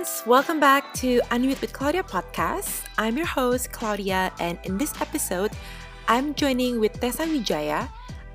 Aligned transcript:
friends, 0.00 0.22
welcome 0.24 0.58
back 0.58 0.94
to 0.94 1.20
Unmute 1.30 1.60
with 1.60 1.74
Claudia 1.74 2.02
podcast. 2.02 2.84
I'm 2.96 3.18
your 3.18 3.26
host, 3.26 3.70
Claudia, 3.70 4.32
and 4.40 4.58
in 4.64 4.78
this 4.78 4.98
episode, 4.98 5.52
I'm 6.08 6.32
joining 6.34 6.80
with 6.80 6.98
Tessa 7.00 7.24
Wijaya, 7.24 7.86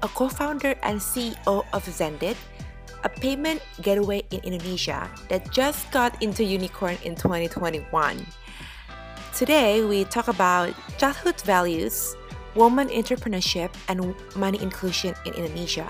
a 0.04 0.08
co 0.08 0.30
founder 0.30 0.76
and 0.84 1.00
CEO 1.00 1.66
of 1.74 1.82
Xendit, 1.86 2.38
a 3.04 3.10
payment 3.10 3.64
gateway 3.82 4.22
in 4.30 4.42
Indonesia 4.42 5.10
that 5.30 5.50
just 5.50 5.90
got 5.90 6.22
into 6.22 6.44
unicorn 6.44 6.98
in 7.04 7.16
2021. 7.16 7.82
Today, 9.34 9.84
we 9.84 10.06
talk 10.06 10.28
about 10.28 10.70
childhood 11.00 11.42
values, 11.42 12.16
woman 12.54 12.90
entrepreneurship, 12.90 13.74
and 13.90 14.14
money 14.36 14.62
inclusion 14.62 15.16
in 15.26 15.34
Indonesia. 15.34 15.90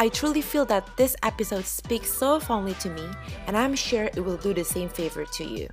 I 0.00 0.08
truly 0.08 0.40
feel 0.40 0.64
that 0.64 0.96
this 0.96 1.14
episode 1.22 1.66
speaks 1.66 2.10
so 2.10 2.40
fondly 2.40 2.72
to 2.80 2.88
me, 2.88 3.06
and 3.46 3.54
I'm 3.54 3.76
sure 3.76 4.04
it 4.04 4.24
will 4.24 4.38
do 4.38 4.54
the 4.54 4.64
same 4.64 4.88
favor 4.88 5.26
to 5.26 5.44
you. 5.44 5.68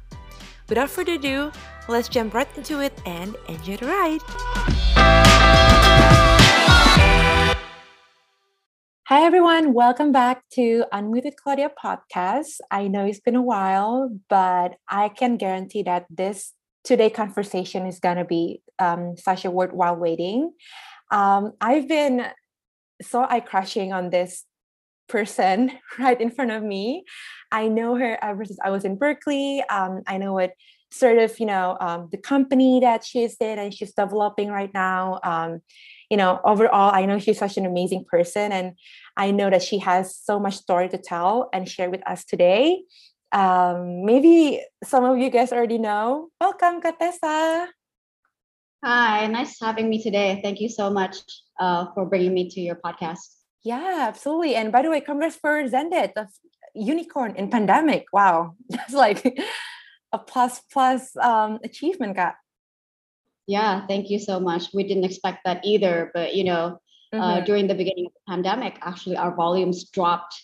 Without 0.68 0.90
further 0.90 1.14
ado, 1.14 1.50
let's 1.88 2.10
jump 2.10 2.34
right 2.34 2.58
into 2.58 2.82
it 2.82 2.92
and 3.06 3.38
enjoy 3.48 3.78
the 3.78 3.86
ride. 3.86 4.20
Hi, 9.08 9.24
everyone. 9.24 9.72
Welcome 9.74 10.12
back 10.12 10.44
to 10.56 10.84
Unmuted 10.92 11.38
Claudia 11.42 11.72
podcast. 11.82 12.60
I 12.70 12.90
know 12.90 13.06
it's 13.06 13.22
been 13.22 13.38
a 13.38 13.42
while, 13.42 14.12
but 14.28 14.76
I 14.90 15.08
can 15.08 15.38
guarantee 15.38 15.84
that 15.84 16.06
this 16.10 16.52
today 16.84 17.10
conversation 17.10 17.86
is 17.86 18.02
going 18.02 18.18
to 18.18 18.26
be 18.26 18.62
um, 18.78 19.16
such 19.16 19.46
a 19.46 19.52
worthwhile 19.52 19.96
waiting. 19.96 20.52
Um, 21.12 21.54
I've 21.62 21.88
been 21.88 22.26
so 23.02 23.26
eye 23.30 23.40
crushing 23.40 23.94
on 23.94 24.10
this 24.10 24.44
person 25.08 25.72
right 26.00 26.20
in 26.20 26.30
front 26.30 26.52
of 26.52 26.64
me. 26.64 27.04
I 27.52 27.68
know 27.68 27.96
her 27.96 28.18
ever 28.24 28.46
since 28.46 28.60
I 28.64 28.70
was 28.70 28.86
in 28.86 28.98
Berkeley. 28.98 29.64
Um, 29.70 30.02
I 30.08 30.18
know 30.18 30.34
what 30.34 30.54
sort 30.92 31.18
of, 31.18 31.40
you 31.40 31.46
know, 31.46 31.78
um, 31.80 32.10
the 32.12 32.18
company 32.18 32.80
that 32.80 33.04
she's 33.04 33.36
in 33.40 33.60
and 33.60 33.74
she's 33.74 33.94
developing 33.94 34.50
right 34.50 34.74
now. 34.74 35.20
Um, 35.24 35.62
you 36.10 36.18
know, 36.18 36.40
overall, 36.46 36.94
I 36.94 37.06
know 37.06 37.20
she's 37.20 37.38
such 37.38 37.58
an 37.58 37.66
amazing 37.66 38.06
person, 38.10 38.54
and 38.54 38.74
I 39.18 39.32
know 39.32 39.50
that 39.50 39.62
she 39.62 39.80
has 39.80 40.16
so 40.16 40.40
much 40.40 40.56
story 40.56 40.88
to 40.90 40.98
tell 40.98 41.50
and 41.52 41.68
share 41.68 41.90
with 41.90 42.08
us 42.08 42.24
today. 42.24 42.84
Um, 43.34 44.06
maybe 44.06 44.64
some 44.86 45.04
of 45.04 45.18
you 45.18 45.30
guys 45.30 45.52
already 45.52 45.78
know. 45.78 46.30
Welcome, 46.40 46.82
Katessa. 46.82 47.68
Hi, 48.84 49.26
nice 49.28 49.60
having 49.60 49.90
me 49.90 50.02
today. 50.04 50.40
Thank 50.44 50.62
you 50.62 50.70
so 50.70 50.92
much 50.92 51.18
uh, 51.60 51.88
for 51.96 52.06
bringing 52.06 52.34
me 52.34 52.48
to 52.50 52.62
your 52.62 52.76
podcast. 52.76 53.42
Yeah, 53.64 54.06
absolutely. 54.08 54.56
And 54.56 54.72
by 54.72 54.84
the 54.84 54.90
way, 54.92 55.02
congrats 55.02 55.36
for 55.36 55.64
Xendit, 55.64 56.14
the 56.14 56.28
unicorn 56.76 57.36
in 57.36 57.50
pandemic. 57.50 58.06
Wow, 58.14 58.56
that's 58.70 58.94
like 58.94 59.40
a 60.14 60.20
plus 60.20 60.62
plus 60.72 61.18
um, 61.18 61.60
achievement, 61.64 62.16
Kak. 62.16 62.38
Yeah, 63.48 63.88
thank 63.88 64.12
you 64.12 64.20
so 64.20 64.40
much. 64.40 64.74
We 64.74 64.84
didn't 64.84 65.06
expect 65.06 65.40
that 65.46 65.66
either, 65.66 66.12
but 66.14 66.36
you 66.36 66.44
know, 66.44 66.80
uh, 67.14 67.16
mm-hmm. 67.16 67.22
uh, 67.22 67.42
during 67.42 67.68
the 67.68 67.76
beginning 67.76 68.06
of 68.06 68.14
the 68.14 68.32
pandemic, 68.32 68.78
actually 68.82 69.18
our 69.18 69.34
volumes 69.36 69.90
dropped 69.90 70.36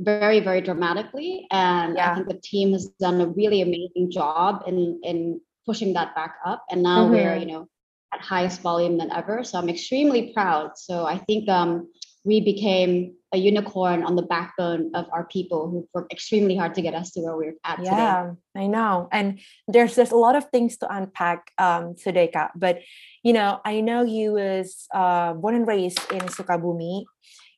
very 0.00 0.40
very 0.40 0.60
dramatically, 0.60 1.46
and 1.50 1.96
yeah. 1.96 2.10
I 2.10 2.14
think 2.14 2.28
the 2.28 2.40
team 2.42 2.72
has 2.72 2.88
done 3.00 3.22
a 3.22 3.26
really 3.26 3.62
amazing 3.62 4.10
job 4.10 4.64
in 4.66 5.00
in 5.02 5.40
pushing 5.68 5.92
that 5.92 6.14
back 6.14 6.34
up, 6.50 6.64
and 6.70 6.82
now 6.82 7.04
mm-hmm. 7.04 7.12
we're 7.12 7.36
you 7.36 7.46
know 7.46 7.68
at 8.14 8.20
highest 8.20 8.60
volume 8.62 8.96
than 8.98 9.12
ever. 9.12 9.44
So 9.44 9.58
I'm 9.58 9.68
extremely 9.68 10.32
proud. 10.32 10.78
So 10.78 11.04
I 11.04 11.18
think 11.18 11.48
um, 11.48 11.92
we 12.24 12.40
became 12.40 13.14
a 13.32 13.38
unicorn 13.38 14.02
on 14.02 14.16
the 14.16 14.22
backbone 14.22 14.90
of 14.94 15.04
our 15.12 15.26
people 15.26 15.68
who 15.68 15.86
worked 15.92 16.12
extremely 16.12 16.56
hard 16.56 16.74
to 16.74 16.80
get 16.80 16.94
us 16.94 17.10
to 17.12 17.20
where 17.20 17.36
we're 17.36 17.54
at 17.64 17.84
yeah, 17.84 17.90
today. 17.90 18.64
I 18.64 18.66
know. 18.66 19.08
And 19.12 19.40
there's 19.66 19.94
there's 19.94 20.12
a 20.12 20.16
lot 20.16 20.36
of 20.36 20.48
things 20.50 20.78
to 20.78 20.86
unpack 20.88 21.52
um, 21.58 21.94
today, 21.94 22.28
Kak. 22.28 22.52
But 22.56 22.80
you 23.22 23.32
know, 23.32 23.60
I 23.64 23.80
know 23.80 24.02
you 24.04 24.32
was 24.32 24.86
uh, 24.94 25.34
born 25.34 25.54
and 25.54 25.66
raised 25.66 26.00
in 26.10 26.20
Sukabumi. 26.20 27.04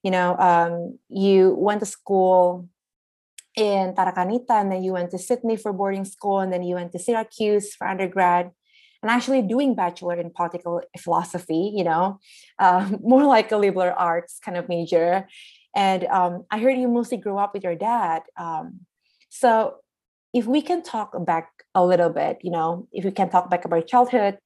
You 0.02 0.10
know, 0.10 0.36
um, 0.38 0.98
you 1.08 1.54
went 1.58 1.80
to 1.80 1.86
school 1.86 2.68
in 3.56 3.94
Tarakanita, 3.94 4.50
and 4.50 4.72
then 4.72 4.82
you 4.82 4.92
went 4.92 5.10
to 5.10 5.18
Sydney 5.18 5.56
for 5.56 5.72
boarding 5.72 6.04
school, 6.04 6.40
and 6.40 6.52
then 6.52 6.62
you 6.62 6.76
went 6.76 6.92
to 6.92 6.98
Syracuse 6.98 7.74
for 7.74 7.86
undergrad 7.86 8.50
and 9.02 9.10
actually 9.10 9.42
doing 9.42 9.74
bachelor 9.74 10.14
in 10.16 10.30
political 10.30 10.82
philosophy 10.98 11.72
you 11.74 11.84
know? 11.84 12.18
Uh, 12.58 12.90
more 13.02 13.24
like 13.24 13.50
a 13.52 13.56
liberal 13.56 13.94
arts 13.96 14.38
kind 14.44 14.56
of 14.56 14.68
major. 14.68 15.26
And 15.74 16.04
um, 16.06 16.44
i 16.50 16.58
heard 16.58 16.78
you 16.78 16.88
mostly 16.88 17.16
grew 17.16 17.38
up 17.38 17.54
with 17.54 17.62
your 17.62 17.76
dad 17.76 18.22
um, 18.36 18.80
so 19.28 19.76
if 20.34 20.46
we 20.46 20.62
can 20.62 20.82
talk 20.82 21.12
back 21.24 21.48
a 21.74 21.84
little 21.84 22.10
bit 22.10 22.38
you 22.42 22.50
know 22.50 22.88
if 22.92 23.04
we 23.04 23.12
can 23.12 23.30
talk 23.30 23.48
back 23.48 23.64
about 23.64 23.86
childhood 23.86 24.38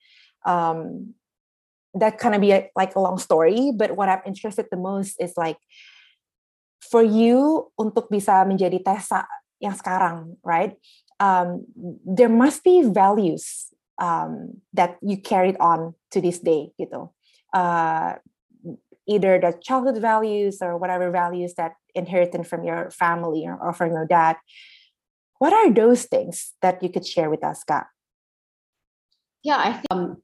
um, 0.44 1.14
that 1.94 2.18
kind 2.18 2.34
of 2.34 2.42
be 2.42 2.52
a, 2.52 2.70
like 2.76 2.94
a 2.94 3.00
long 3.00 3.16
story 3.16 3.72
but 3.74 3.96
what 3.96 4.10
i'm 4.10 4.20
interested 4.26 4.66
the 4.70 4.76
most 4.76 5.16
is 5.18 5.32
like 5.38 5.56
for 6.90 7.02
you 7.02 7.70
untuk 7.80 8.12
bisa 8.12 8.44
menjadi 8.44 8.80
Tessa 8.84 9.24
yang 9.62 9.72
sekarang 9.72 10.36
right 10.44 10.76
um, 11.20 11.64
there 12.04 12.28
must 12.28 12.60
be 12.64 12.84
values 12.84 13.72
um, 13.98 14.60
that 14.72 14.98
you 15.00 15.16
carried 15.16 15.56
on 15.60 15.94
to 16.10 16.20
this 16.20 16.38
day 16.42 16.74
gitu 16.76 17.08
uh, 17.54 18.18
either 19.06 19.40
the 19.40 19.52
childhood 19.60 20.00
values 20.00 20.60
or 20.60 20.76
whatever 20.76 21.12
values 21.12 21.54
that 21.56 21.76
inherited 21.94 22.44
from 22.48 22.64
your 22.64 22.90
family 22.90 23.44
or, 23.46 23.56
or 23.56 23.72
from 23.72 23.92
your 23.92 24.06
dad 24.06 24.36
what 25.38 25.52
are 25.52 25.72
those 25.72 26.04
things 26.04 26.52
that 26.62 26.82
you 26.82 26.88
could 26.88 27.06
share 27.06 27.30
with 27.30 27.44
us 27.44 27.64
Kak? 27.64 27.88
yeah 29.42 29.60
i 29.60 29.72
think 29.72 29.88
um, 29.90 30.20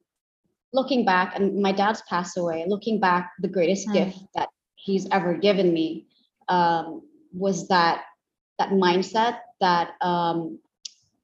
looking 0.72 1.04
back 1.04 1.32
and 1.36 1.62
my 1.62 1.72
dad's 1.72 2.02
passed 2.08 2.36
away 2.36 2.66
looking 2.68 3.00
back 3.00 3.32
the 3.40 3.48
greatest 3.48 3.88
mm. 3.88 3.94
gift 3.94 4.18
that 4.34 4.48
he's 4.74 5.06
ever 5.12 5.34
given 5.34 5.72
me 5.72 6.09
um, 6.50 7.02
was 7.32 7.68
that 7.68 8.02
that 8.58 8.70
mindset 8.70 9.38
that 9.60 9.92
um, 10.02 10.58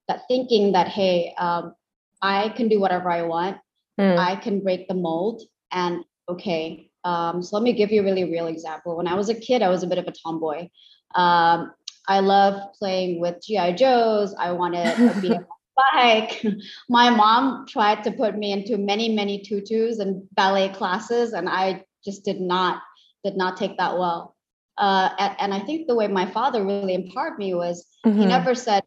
that 0.08 0.22
thinking 0.28 0.72
that 0.72 0.88
hey 0.88 1.34
um, 1.38 1.74
I 2.22 2.48
can 2.50 2.68
do 2.68 2.80
whatever 2.80 3.10
I 3.10 3.22
want. 3.22 3.58
Mm. 4.00 4.18
I 4.18 4.36
can 4.36 4.60
break 4.60 4.88
the 4.88 4.94
mold. 4.94 5.42
And 5.72 6.04
okay, 6.28 6.90
um, 7.04 7.42
so 7.42 7.56
let 7.56 7.62
me 7.62 7.72
give 7.72 7.90
you 7.90 8.00
a 8.02 8.04
really 8.04 8.24
real 8.24 8.46
example. 8.46 8.96
When 8.96 9.06
I 9.06 9.14
was 9.14 9.28
a 9.28 9.34
kid, 9.34 9.62
I 9.62 9.68
was 9.68 9.82
a 9.82 9.86
bit 9.86 9.98
of 9.98 10.06
a 10.06 10.12
tomboy. 10.12 10.68
Um, 11.14 11.72
I 12.08 12.20
love 12.20 12.72
playing 12.78 13.20
with 13.20 13.42
GI 13.42 13.74
Joes. 13.74 14.34
I 14.38 14.52
wanted 14.52 14.86
a 14.86 15.10
BMX 15.14 15.46
bike. 15.76 16.42
My 16.88 17.10
mom 17.10 17.66
tried 17.66 18.04
to 18.04 18.12
put 18.12 18.36
me 18.36 18.52
into 18.52 18.78
many, 18.78 19.14
many 19.14 19.42
tutus 19.42 19.98
and 19.98 20.22
ballet 20.32 20.68
classes, 20.70 21.32
and 21.32 21.48
I 21.48 21.84
just 22.04 22.24
did 22.24 22.40
not 22.40 22.80
did 23.24 23.36
not 23.36 23.56
take 23.56 23.76
that 23.78 23.98
well. 23.98 24.35
Uh, 24.78 25.10
and, 25.18 25.36
and, 25.38 25.54
I 25.54 25.60
think 25.60 25.86
the 25.86 25.94
way 25.94 26.06
my 26.06 26.30
father 26.30 26.62
really 26.62 26.92
empowered 26.92 27.38
me 27.38 27.54
was 27.54 27.86
mm-hmm. 28.04 28.20
he 28.20 28.26
never 28.26 28.54
said 28.54 28.82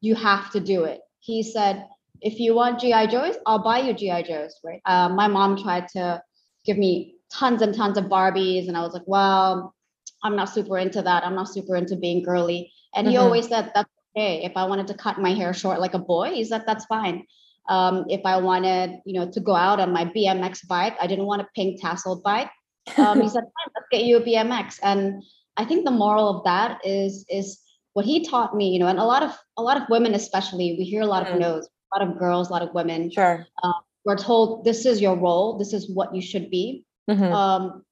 you 0.00 0.16
have 0.16 0.50
to 0.50 0.58
do 0.58 0.82
it. 0.82 1.00
He 1.20 1.44
said 1.44 1.86
if 2.22 2.38
you 2.38 2.54
want 2.54 2.80
GI 2.80 3.08
Joes, 3.08 3.36
I'll 3.46 3.62
buy 3.62 3.78
you 3.80 3.92
GI 3.92 4.24
Joes. 4.24 4.58
Right. 4.64 4.80
Uh, 4.84 5.08
my 5.08 5.28
mom 5.28 5.60
tried 5.62 5.88
to 5.88 6.22
give 6.64 6.78
me 6.78 7.16
tons 7.30 7.62
and 7.62 7.74
tons 7.74 7.98
of 7.98 8.04
Barbies, 8.04 8.68
and 8.68 8.76
I 8.76 8.80
was 8.80 8.94
like, 8.94 9.06
well, 9.06 9.74
I'm 10.22 10.36
not 10.36 10.48
super 10.48 10.78
into 10.78 11.02
that. 11.02 11.24
I'm 11.24 11.34
not 11.34 11.48
super 11.48 11.76
into 11.76 11.96
being 11.96 12.22
girly. 12.22 12.72
And 12.94 13.06
mm-hmm. 13.06 13.12
he 13.12 13.16
always 13.16 13.48
said 13.48 13.72
that's 13.74 13.90
okay. 14.16 14.44
If 14.44 14.52
I 14.56 14.64
wanted 14.64 14.86
to 14.88 14.94
cut 14.94 15.18
my 15.18 15.34
hair 15.34 15.52
short 15.52 15.80
like 15.80 15.94
a 15.94 15.98
boy, 15.98 16.30
he 16.30 16.44
said 16.44 16.64
that's 16.66 16.84
fine. 16.86 17.24
Um, 17.68 18.06
if 18.08 18.20
I 18.24 18.38
wanted, 18.38 19.00
you 19.04 19.14
know, 19.14 19.30
to 19.30 19.40
go 19.40 19.54
out 19.54 19.80
on 19.80 19.92
my 19.92 20.04
BMX 20.04 20.66
bike, 20.66 20.96
I 21.00 21.06
didn't 21.06 21.26
want 21.26 21.42
a 21.42 21.48
pink 21.54 21.80
tasseled 21.80 22.22
bike. 22.22 22.50
Um, 22.96 23.20
he 23.20 23.28
said, 23.34 23.44
let's 23.74 23.88
get 23.90 24.04
you 24.04 24.18
a 24.18 24.20
BMX. 24.20 24.78
And 24.82 25.22
I 25.56 25.64
think 25.64 25.84
the 25.84 25.90
moral 25.90 26.28
of 26.28 26.44
that 26.44 26.80
is 26.84 27.24
is 27.28 27.60
what 27.94 28.06
he 28.06 28.24
taught 28.24 28.56
me, 28.56 28.70
you 28.70 28.78
know, 28.78 28.86
and 28.86 28.98
a 28.98 29.04
lot 29.04 29.22
of 29.22 29.32
a 29.56 29.62
lot 29.62 29.76
of 29.76 29.88
women, 29.88 30.14
especially, 30.14 30.76
we 30.78 30.84
hear 30.84 31.02
a 31.02 31.06
lot 31.06 31.24
mm-hmm. 31.24 31.34
of 31.34 31.40
no's 31.40 31.68
a 31.92 31.98
lot 31.98 32.08
of 32.08 32.18
girls, 32.18 32.48
a 32.48 32.52
lot 32.52 32.62
of 32.62 32.74
women. 32.74 33.10
Sure. 33.10 33.46
Um, 33.62 33.74
we're 34.04 34.16
told 34.16 34.64
this 34.64 34.86
is 34.86 35.00
your 35.00 35.16
role, 35.16 35.58
this 35.58 35.72
is 35.72 35.90
what 35.92 36.14
you 36.14 36.22
should 36.22 36.50
be. 36.50 36.84
Mm-hmm. 37.08 37.32
Um, 37.32 37.84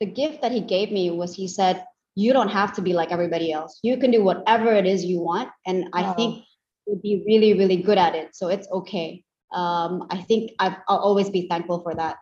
the 0.00 0.06
gift 0.06 0.42
that 0.42 0.52
he 0.52 0.60
gave 0.60 0.92
me 0.92 1.10
was 1.10 1.34
he 1.34 1.48
said, 1.48 1.84
you 2.14 2.32
don't 2.32 2.48
have 2.48 2.74
to 2.74 2.82
be 2.82 2.92
like 2.92 3.10
everybody 3.10 3.52
else. 3.52 3.78
You 3.82 3.96
can 3.96 4.10
do 4.10 4.22
whatever 4.22 4.72
it 4.72 4.86
is 4.86 5.04
you 5.04 5.20
want. 5.20 5.50
And 5.66 5.88
I 5.92 6.12
think 6.14 6.44
you'd 6.86 7.02
be 7.02 7.22
really, 7.26 7.54
really 7.54 7.76
good 7.76 7.98
at 7.98 8.14
it. 8.14 8.34
So 8.34 8.48
it's 8.48 8.68
okay. 8.70 9.24
Um, 9.54 10.06
I 10.10 10.18
think 10.22 10.52
i 10.58 10.70
will 10.88 10.98
always 10.98 11.30
be 11.30 11.48
thankful 11.48 11.80
for 11.80 11.94
that. 11.94 12.16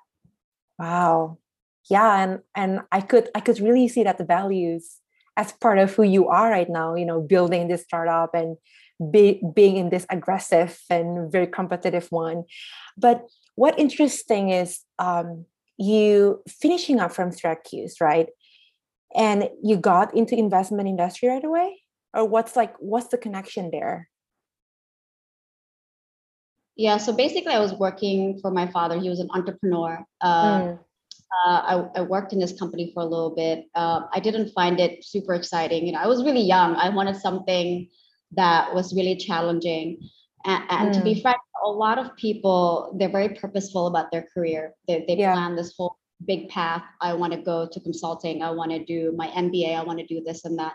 Wow. 0.78 1.38
Yeah. 1.88 2.22
And, 2.22 2.40
and 2.54 2.80
I 2.92 3.00
could, 3.00 3.28
I 3.34 3.40
could 3.40 3.60
really 3.60 3.88
see 3.88 4.02
that 4.04 4.18
the 4.18 4.24
values 4.24 4.96
as 5.36 5.52
part 5.52 5.78
of 5.78 5.94
who 5.94 6.02
you 6.02 6.28
are 6.28 6.50
right 6.50 6.68
now, 6.68 6.94
you 6.94 7.04
know, 7.04 7.20
building 7.20 7.68
this 7.68 7.82
startup 7.82 8.34
and 8.34 8.56
be, 9.10 9.42
being 9.54 9.76
in 9.76 9.90
this 9.90 10.06
aggressive 10.10 10.80
and 10.88 11.30
very 11.30 11.46
competitive 11.46 12.06
one. 12.10 12.44
But 12.96 13.26
what 13.54 13.78
interesting 13.78 14.50
is 14.50 14.80
um, 14.98 15.44
you 15.78 16.42
finishing 16.48 17.00
up 17.00 17.12
from 17.12 17.32
Syracuse, 17.32 18.00
right? 18.00 18.28
And 19.14 19.50
you 19.62 19.76
got 19.76 20.14
into 20.16 20.36
investment 20.36 20.88
industry 20.88 21.28
right 21.28 21.44
away, 21.44 21.80
or 22.16 22.24
what's 22.24 22.56
like 22.56 22.74
what's 22.78 23.08
the 23.08 23.18
connection 23.18 23.70
there 23.70 24.08
yeah 26.74 26.96
so 26.96 27.12
basically 27.12 27.52
i 27.52 27.60
was 27.60 27.74
working 27.74 28.38
for 28.40 28.50
my 28.50 28.66
father 28.66 28.98
he 28.98 29.08
was 29.08 29.20
an 29.20 29.28
entrepreneur 29.32 30.04
uh, 30.22 30.60
mm. 30.60 30.78
Uh, 31.44 31.88
I, 31.94 31.98
I, 31.98 32.00
worked 32.02 32.32
in 32.32 32.38
this 32.38 32.58
company 32.58 32.92
for 32.94 33.02
a 33.02 33.06
little 33.06 33.34
bit 33.34 33.66
uh, 33.74 34.02
i 34.12 34.20
didn't 34.20 34.52
find 34.52 34.80
it 34.80 35.04
super 35.04 35.34
exciting 35.34 35.86
you 35.86 35.92
know 35.92 35.98
i 35.98 36.06
was 36.06 36.22
really 36.22 36.42
young 36.42 36.76
i 36.76 36.88
wanted 36.88 37.16
something 37.16 37.88
that 38.32 38.74
was 38.74 38.94
really 38.94 39.16
challenging 39.16 39.98
and, 40.44 40.64
and 40.70 40.88
mm. 40.90 40.92
to 40.94 41.02
be 41.02 41.14
hmm. 41.14 41.20
frank 41.20 41.38
a 41.64 41.68
lot 41.68 41.98
of 41.98 42.14
people 42.16 42.94
they're 42.98 43.08
very 43.08 43.30
purposeful 43.30 43.86
about 43.86 44.10
their 44.10 44.26
career 44.32 44.74
they, 44.86 45.04
they 45.06 45.16
yeah. 45.16 45.32
plan 45.32 45.56
this 45.56 45.74
whole 45.76 45.96
big 46.24 46.48
path 46.48 46.82
i 47.00 47.12
want 47.12 47.32
to 47.32 47.40
go 47.40 47.68
to 47.70 47.80
consulting 47.80 48.42
i 48.42 48.50
want 48.50 48.70
to 48.70 48.84
do 48.84 49.12
my 49.16 49.28
mba 49.28 49.76
i 49.76 49.82
want 49.82 49.98
to 49.98 50.06
do 50.06 50.22
this 50.24 50.44
and 50.44 50.58
that 50.58 50.74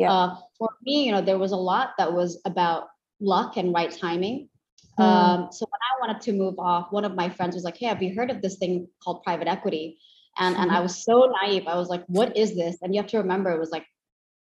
yeah. 0.00 0.10
Uh, 0.10 0.36
for 0.56 0.70
me, 0.82 1.04
you 1.04 1.12
know, 1.12 1.20
there 1.20 1.36
was 1.36 1.52
a 1.52 1.56
lot 1.56 1.90
that 1.98 2.14
was 2.14 2.40
about 2.46 2.88
luck 3.20 3.58
and 3.58 3.74
right 3.74 3.92
timing. 3.92 4.48
Mm. 4.98 5.04
Um, 5.04 5.48
so 5.52 5.66
when 5.70 5.80
I 5.80 6.06
wanted 6.06 6.22
to 6.22 6.32
move 6.32 6.58
off, 6.58 6.92
one 6.92 7.04
of 7.04 7.14
my 7.14 7.28
friends 7.28 7.54
was 7.54 7.64
like, 7.64 7.76
"Hey, 7.76 7.86
have 7.86 8.02
you 8.02 8.14
heard 8.14 8.30
of 8.30 8.42
this 8.42 8.56
thing 8.56 8.88
called 9.02 9.22
private 9.22 9.48
equity?" 9.48 9.98
And 10.38 10.54
mm-hmm. 10.54 10.62
and 10.62 10.70
I 10.70 10.74
mm-hmm. 10.74 10.82
was 10.84 11.04
so 11.04 11.32
naive. 11.42 11.66
I 11.66 11.76
was 11.76 11.88
like, 11.88 12.04
"What 12.06 12.36
is 12.36 12.56
this?" 12.56 12.78
And 12.82 12.94
you 12.94 13.00
have 13.00 13.10
to 13.10 13.18
remember, 13.18 13.50
it 13.50 13.60
was 13.60 13.70
like, 13.70 13.86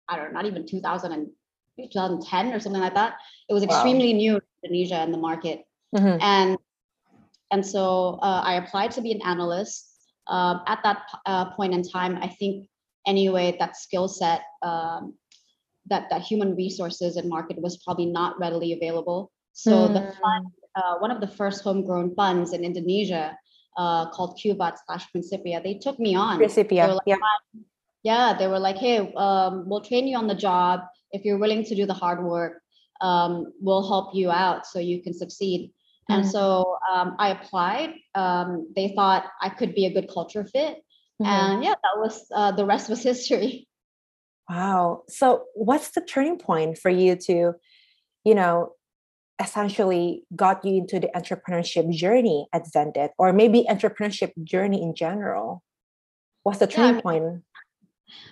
I 0.08 0.16
don't 0.16 0.34
know, 0.34 0.40
not 0.40 0.46
even 0.46 0.66
2000 0.66 1.12
and 1.12 1.28
2010 1.92 2.54
or 2.54 2.60
something 2.60 2.82
like 2.82 2.96
that. 2.96 3.16
It 3.50 3.54
was 3.54 3.64
extremely 3.64 4.14
wow. 4.14 4.18
new 4.18 4.36
in 4.36 4.42
Indonesia 4.64 4.96
and 4.96 5.14
the 5.14 5.18
market. 5.18 5.66
Mm-hmm. 5.96 6.18
And 6.22 6.58
and 7.52 7.66
so 7.66 8.20
uh, 8.22 8.42
I 8.44 8.56
applied 8.56 8.92
to 8.92 9.02
be 9.02 9.12
an 9.12 9.22
analyst. 9.24 9.86
Um, 10.28 10.62
at 10.68 10.80
that 10.84 11.04
uh, 11.26 11.46
point 11.52 11.74
in 11.74 11.82
time, 11.84 12.18
I 12.22 12.28
think 12.28 12.68
anyway 13.06 13.56
that 13.60 13.78
skill 13.78 14.10
set 14.10 14.42
um, 14.62 15.14
that 15.86 16.10
that 16.10 16.22
human 16.22 16.56
resources 16.56 17.16
and 17.16 17.30
market 17.30 17.62
was 17.62 17.78
probably 17.78 18.08
not 18.08 18.38
readily 18.40 18.74
available. 18.74 19.32
So 19.58 19.72
mm. 19.72 19.94
the 19.94 20.14
fund, 20.22 20.46
uh, 20.76 21.00
one 21.00 21.10
of 21.10 21.20
the 21.20 21.28
first 21.28 21.64
homegrown 21.64 22.14
funds 22.14 22.54
in 22.54 22.64
Indonesia, 22.64 23.36
uh, 23.76 24.08
called 24.12 24.40
Cubat 24.40 24.78
slash 24.86 25.12
Principia, 25.12 25.60
they 25.64 25.74
took 25.74 25.98
me 26.00 26.14
on. 26.14 26.38
Principia, 26.38 26.94
like, 26.94 27.02
yeah. 27.08 27.16
Yeah, 28.04 28.36
they 28.38 28.48
were 28.48 28.60
like, 28.60 28.78
hey, 28.78 29.12
um, 29.18 29.68
we'll 29.68 29.82
train 29.82 30.08
you 30.08 30.16
on 30.16 30.28
the 30.28 30.36
job. 30.36 30.82
If 31.12 31.26
you're 31.26 31.40
willing 31.40 31.64
to 31.66 31.76
do 31.76 31.88
the 31.88 31.96
hard 31.96 32.24
work, 32.24 32.62
um, 33.02 33.52
we'll 33.60 33.86
help 33.88 34.14
you 34.14 34.30
out 34.30 34.68
so 34.68 34.78
you 34.78 35.02
can 35.02 35.16
succeed. 35.16 35.72
Mm. 36.10 36.16
And 36.16 36.30
so 36.30 36.78
um, 36.94 37.16
I 37.18 37.30
applied. 37.30 37.96
Um, 38.14 38.72
they 38.76 38.94
thought 38.96 39.26
I 39.42 39.50
could 39.50 39.74
be 39.74 39.88
a 39.88 39.92
good 39.92 40.08
culture 40.08 40.46
fit. 40.46 40.78
Mm. 41.20 41.26
And 41.26 41.64
yeah, 41.64 41.74
that 41.74 41.98
was 41.98 42.28
uh, 42.34 42.52
the 42.52 42.64
rest 42.64 42.90
was 42.90 43.02
history. 43.12 43.68
Wow. 44.48 45.02
So, 45.10 45.46
what's 45.56 45.90
the 45.90 46.02
turning 46.02 46.38
point 46.38 46.78
for 46.78 46.92
you 46.92 47.16
to, 47.28 47.54
you 48.24 48.36
know, 48.36 48.77
essentially 49.42 50.24
got 50.36 50.64
you 50.66 50.78
into 50.78 51.00
the 51.00 51.10
entrepreneurship 51.16 51.92
journey 51.92 52.48
at 52.54 52.66
Xendit 52.66 53.10
or 53.18 53.34
maybe 53.34 53.66
entrepreneurship 53.70 54.32
journey 54.44 54.82
in 54.82 54.96
general? 54.96 55.64
What's 56.44 56.60
the 56.60 56.68
turning 56.68 56.96
yeah, 56.96 57.02
point? 57.02 57.44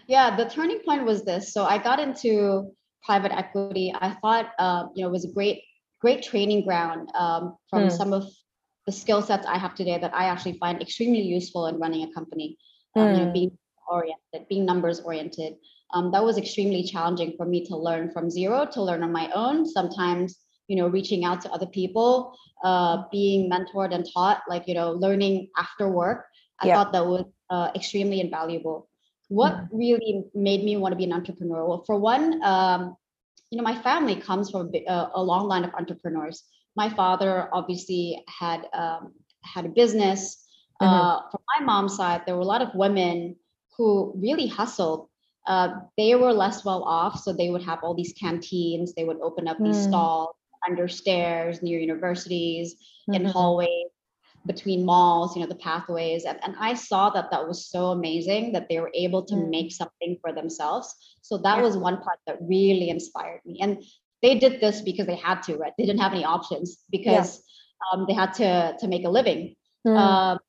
Yeah, 0.07 0.35
the 0.35 0.45
turning 0.45 0.79
point 0.79 1.05
was 1.05 1.23
this. 1.23 1.53
So, 1.53 1.65
I 1.65 1.77
got 1.77 1.99
into 1.99 2.71
private 3.03 3.33
equity. 3.33 3.93
I 3.93 4.11
thought, 4.21 4.51
uh, 4.57 4.85
you 4.95 5.03
know, 5.03 5.09
it 5.09 5.11
was 5.11 5.25
a 5.25 5.31
great, 5.31 5.63
great 5.99 6.23
training 6.23 6.65
ground 6.65 7.09
um, 7.13 7.57
from 7.69 7.83
hmm. 7.83 7.89
some 7.89 8.13
of 8.13 8.25
the 8.85 8.91
skill 8.91 9.21
sets 9.21 9.45
I 9.45 9.57
have 9.57 9.75
today 9.75 9.97
that 9.97 10.13
I 10.13 10.25
actually 10.25 10.57
find 10.59 10.81
extremely 10.81 11.21
useful 11.21 11.67
in 11.67 11.77
running 11.77 12.03
a 12.03 12.13
company. 12.13 12.57
Um, 12.95 13.07
you 13.07 13.17
know, 13.17 13.25
hmm. 13.25 13.33
being 13.33 13.57
oriented, 13.89 14.47
being 14.47 14.65
numbers 14.65 15.01
oriented 15.01 15.55
um, 15.93 16.11
that 16.11 16.23
was 16.23 16.37
extremely 16.37 16.83
challenging 16.83 17.33
for 17.37 17.45
me 17.45 17.65
to 17.65 17.75
learn 17.75 18.11
from 18.11 18.29
zero 18.29 18.65
to 18.73 18.81
learn 18.81 19.03
on 19.03 19.11
my 19.11 19.29
own 19.33 19.65
sometimes 19.65 20.39
you 20.67 20.75
know 20.75 20.87
reaching 20.87 21.23
out 21.23 21.41
to 21.41 21.51
other 21.51 21.65
people 21.65 22.35
uh, 22.63 23.03
being 23.11 23.49
mentored 23.49 23.93
and 23.93 24.07
taught 24.13 24.41
like 24.47 24.67
you 24.67 24.73
know 24.73 24.91
learning 24.91 25.49
after 25.57 25.87
work 25.89 26.25
i 26.59 26.67
yeah. 26.67 26.75
thought 26.75 26.91
that 26.91 27.05
was 27.05 27.25
uh, 27.49 27.69
extremely 27.75 28.19
invaluable 28.19 28.89
what 29.27 29.53
mm-hmm. 29.53 29.77
really 29.77 30.23
made 30.33 30.63
me 30.63 30.77
want 30.77 30.91
to 30.91 30.97
be 30.97 31.03
an 31.03 31.13
entrepreneur 31.13 31.65
well 31.67 31.83
for 31.85 31.99
one 31.99 32.41
um, 32.43 32.95
you 33.51 33.57
know 33.57 33.63
my 33.63 33.75
family 33.81 34.15
comes 34.15 34.49
from 34.49 34.71
a, 34.73 34.85
uh, 34.85 35.09
a, 35.15 35.23
long 35.23 35.47
line 35.47 35.63
of 35.63 35.73
entrepreneurs 35.73 36.43
my 36.75 36.89
father 36.89 37.49
obviously 37.53 38.23
had 38.27 38.67
um, 38.73 39.13
had 39.43 39.65
a 39.65 39.69
business 39.69 40.45
mm-hmm. 40.81 40.91
uh, 40.91 41.21
from 41.29 41.41
my 41.57 41.65
mom's 41.65 41.95
side 41.95 42.21
there 42.25 42.35
were 42.35 42.41
a 42.41 42.51
lot 42.55 42.61
of 42.61 42.73
women 42.73 43.35
who 43.77 44.13
really 44.15 44.47
hustled 44.47 45.09
uh, 45.47 45.69
they 45.95 46.15
were 46.15 46.33
less 46.33 46.65
well 46.65 46.83
off. 46.83 47.19
So 47.19 47.31
they 47.31 47.49
would 47.49 47.61
have 47.63 47.83
all 47.83 47.93
these 47.93 48.13
canteens, 48.13 48.93
they 48.93 49.03
would 49.03 49.21
open 49.21 49.47
up 49.47 49.57
these 49.59 49.77
mm. 49.77 49.89
stalls 49.89 50.35
under 50.67 50.87
stairs 50.87 51.61
near 51.61 51.79
universities, 51.79 52.75
mm-hmm. 53.09 53.15
in 53.15 53.25
hallways, 53.25 53.89
between 54.45 54.85
malls, 54.85 55.35
you 55.35 55.41
know, 55.41 55.47
the 55.47 55.55
pathways. 55.55 56.25
And, 56.25 56.39
and 56.43 56.55
I 56.59 56.75
saw 56.75 57.09
that 57.11 57.31
that 57.31 57.47
was 57.47 57.67
so 57.67 57.87
amazing 57.87 58.53
that 58.53 58.69
they 58.69 58.79
were 58.79 58.91
able 58.93 59.23
to 59.25 59.35
mm. 59.35 59.49
make 59.49 59.71
something 59.71 60.17
for 60.21 60.31
themselves. 60.31 60.93
So 61.21 61.37
that 61.39 61.57
yeah. 61.57 61.63
was 61.63 61.77
one 61.77 61.97
part 61.97 62.19
that 62.27 62.37
really 62.41 62.89
inspired 62.89 63.41
me. 63.45 63.59
And 63.61 63.83
they 64.21 64.37
did 64.37 64.61
this 64.61 64.81
because 64.81 65.07
they 65.07 65.15
had 65.15 65.41
to, 65.43 65.55
right? 65.55 65.73
They 65.77 65.85
didn't 65.85 66.01
have 66.01 66.13
any 66.13 66.25
options 66.25 66.77
because 66.91 67.41
yeah. 67.93 67.99
um, 67.99 68.05
they 68.07 68.13
had 68.13 68.33
to, 68.35 68.75
to 68.79 68.87
make 68.87 69.05
a 69.05 69.09
living. 69.09 69.55
Mm. 69.85 69.97
Um, 69.97 70.39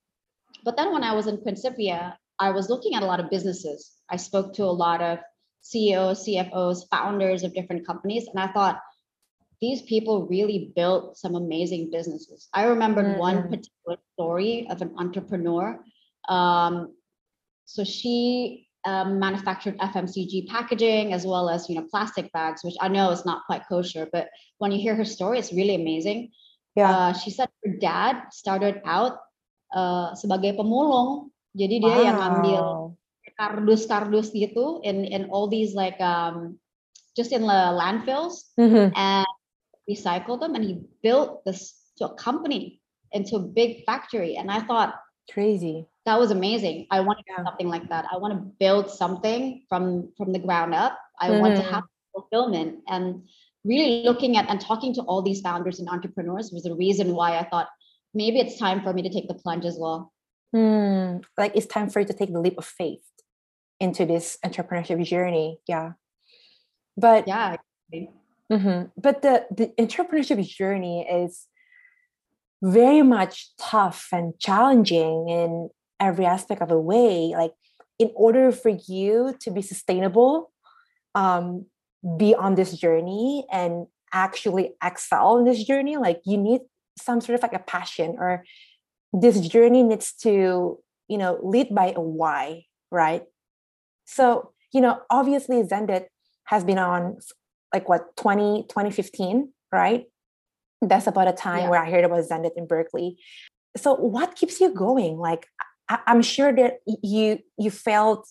but 0.65 0.77
then 0.77 0.93
when 0.93 1.03
I 1.03 1.15
was 1.15 1.27
in 1.27 1.43
Principia, 1.43 2.19
I 2.39 2.51
was 2.51 2.69
looking 2.69 2.95
at 2.95 3.03
a 3.03 3.07
lot 3.07 3.21
of 3.21 3.31
businesses. 3.31 3.93
I 4.11 4.17
spoke 4.17 4.55
to 4.55 4.65
a 4.65 4.67
lot 4.67 5.01
of 5.01 5.19
CEOs, 5.63 6.27
CFOs, 6.27 6.89
founders 6.91 7.43
of 7.43 7.55
different 7.55 7.87
companies, 7.87 8.29
and 8.29 8.39
I 8.39 8.53
thought 8.53 8.81
these 9.61 9.83
people 9.83 10.27
really 10.27 10.73
built 10.77 11.17
some 11.17 11.35
amazing 11.35 11.91
businesses. 11.91 12.49
I 12.53 12.65
remembered 12.65 13.07
mm-hmm. 13.07 13.19
one 13.19 13.43
particular 13.49 13.97
story 14.15 14.67
of 14.71 14.83
an 14.83 14.95
entrepreneur. 14.99 15.81
Um, 16.29 16.95
so 17.65 17.85
she 17.85 18.69
um, 18.85 19.19
manufactured 19.19 19.79
FMCG 19.79 20.47
packaging 20.47 21.13
as 21.13 21.27
well 21.27 21.49
as 21.49 21.69
you 21.69 21.75
know 21.75 21.87
plastic 21.91 22.33
bags, 22.33 22.63
which 22.63 22.77
I 22.81 22.89
know 22.89 23.11
is 23.11 23.25
not 23.25 23.43
quite 23.47 23.63
kosher, 23.69 24.09
but 24.13 24.29
when 24.59 24.73
you 24.73 24.79
hear 24.79 24.95
her 24.95 25.05
story, 25.05 25.39
it's 25.39 25.53
really 25.53 25.75
amazing. 25.75 26.31
Yeah, 26.77 26.91
uh, 26.91 27.13
she 27.15 27.31
said 27.31 27.49
her 27.65 27.73
dad 27.81 28.31
started 28.31 28.83
out 28.85 29.19
uh, 29.75 30.15
sebagai 30.15 30.55
pemulung 30.55 31.33
Jadi 31.57 31.81
dia 31.81 31.97
wow. 31.97 32.05
yang 32.05 32.19
ngambil 32.21 32.65
kardus-kardus 33.37 34.33
gitu 34.33 34.81
in 34.81 35.05
in 35.05 35.29
all 35.29 35.45
these 35.45 35.77
like 35.77 36.01
um 36.01 36.57
just 37.13 37.37
in 37.37 37.45
the 37.45 37.63
landfills 37.77 38.49
mm-hmm. 38.57 38.89
and 38.97 39.29
recycled 39.91 40.41
them 40.41 40.55
and 40.55 40.65
he 40.65 40.81
built 41.03 41.45
this 41.45 41.75
to 41.99 42.07
a 42.07 42.15
company 42.15 42.81
into 43.13 43.37
a 43.37 43.41
big 43.41 43.85
factory 43.85 44.37
and 44.37 44.51
I 44.51 44.61
thought 44.61 44.95
crazy 45.33 45.87
that 46.05 46.19
was 46.19 46.31
amazing 46.31 46.87
I 46.91 47.01
want 47.01 47.19
to 47.19 47.25
yeah. 47.29 47.45
something 47.45 47.69
like 47.69 47.89
that 47.89 48.05
I 48.13 48.19
want 48.19 48.35
to 48.35 48.41
build 48.59 48.91
something 48.91 49.63
from 49.69 50.13
from 50.17 50.33
the 50.33 50.39
ground 50.39 50.75
up 50.75 50.99
I 51.21 51.29
mm-hmm. 51.29 51.41
want 51.41 51.57
to 51.57 51.63
mm-hmm. 51.63 51.75
have 51.75 51.85
fulfillment 52.13 52.81
and 52.89 53.23
really 53.65 54.03
looking 54.05 54.37
at 54.37 54.49
and 54.49 54.61
talking 54.61 54.95
to 54.95 55.03
all 55.03 55.23
these 55.23 55.41
founders 55.41 55.81
and 55.81 55.89
entrepreneurs 55.89 56.51
was 56.53 56.63
the 56.63 56.75
reason 56.75 57.15
why 57.15 57.39
I 57.39 57.49
thought 57.49 57.69
maybe 58.15 58.39
it's 58.39 58.59
time 58.59 58.83
for 58.83 58.93
me 58.93 59.03
to 59.03 59.11
take 59.11 59.29
the 59.29 59.35
plunge 59.35 59.65
as 59.65 59.77
well 59.79 60.13
Hmm. 60.53 61.19
Like 61.37 61.53
it's 61.55 61.67
time 61.67 61.91
for 61.91 62.01
you 62.01 62.07
to 62.07 62.13
take 62.13 62.33
the 62.33 62.41
leap 62.41 62.57
of 62.57 62.65
faith 62.65 63.05
into 63.81 64.07
this 64.07 64.39
entrepreneurship 64.45 65.05
journey. 65.05 65.61
Yeah. 65.67 65.93
But 66.97 67.29
yeah. 67.29 67.57
Mm-hmm. 68.53 68.89
But 68.97 69.23
the, 69.23 69.47
the 69.51 69.73
entrepreneurship 69.79 70.47
journey 70.47 71.07
is 71.09 71.47
very 72.63 73.03
much 73.03 73.51
tough 73.59 74.09
and 74.13 74.39
challenging 74.39 75.29
in 75.29 75.71
every 76.01 76.27
aspect 76.27 76.63
of 76.63 76.69
the 76.69 76.79
way. 76.79 77.33
Like 77.37 77.53
in 77.99 78.11
order 78.15 78.53
for 78.53 78.71
you 78.71 79.35
to 79.41 79.51
be 79.51 79.63
sustainable, 79.63 80.53
um, 81.15 81.67
be 82.17 82.35
on 82.35 82.55
this 82.55 82.73
journey 82.77 83.47
and 83.51 83.87
actually 84.13 84.75
excel 84.83 85.39
in 85.39 85.45
this 85.45 85.65
journey, 85.65 85.97
like 85.97 86.21
you 86.25 86.37
need 86.37 86.61
some 86.99 87.21
sort 87.21 87.35
of 87.35 87.43
like 87.43 87.53
a 87.53 87.65
passion 87.65 88.17
or 88.19 88.45
this 89.13 89.41
journey 89.41 89.83
needs 89.83 90.13
to 90.13 90.79
you 91.09 91.19
know 91.19 91.39
lead 91.43 91.75
by 91.75 91.93
a 91.93 92.01
why 92.01 92.65
right 92.91 93.25
so 94.05 94.53
you 94.73 94.81
know 94.81 95.01
obviously 95.11 95.63
Xendit 95.63 96.07
has 96.45 96.65
been 96.65 96.79
on 96.79 97.19
like 97.73 97.89
what 97.89 98.17
20 98.17 98.65
2015 98.69 99.53
right 99.73 100.05
that's 100.83 101.07
about 101.07 101.29
a 101.29 101.33
time 101.33 101.61
yeah. 101.61 101.71
where 101.71 101.83
i 101.83 101.91
heard 101.91 102.05
about 102.05 102.25
Xendit 102.25 102.53
in 102.57 102.67
berkeley 102.67 103.17
so 103.77 103.95
what 103.95 104.37
keeps 104.37 104.61
you 104.61 104.73
going 104.73 105.19
like 105.19 105.47
I, 105.89 105.99
am 106.07 106.23
sure 106.23 106.53
that 106.55 106.79
you 107.03 107.39
you 107.59 107.71
felt 107.71 108.29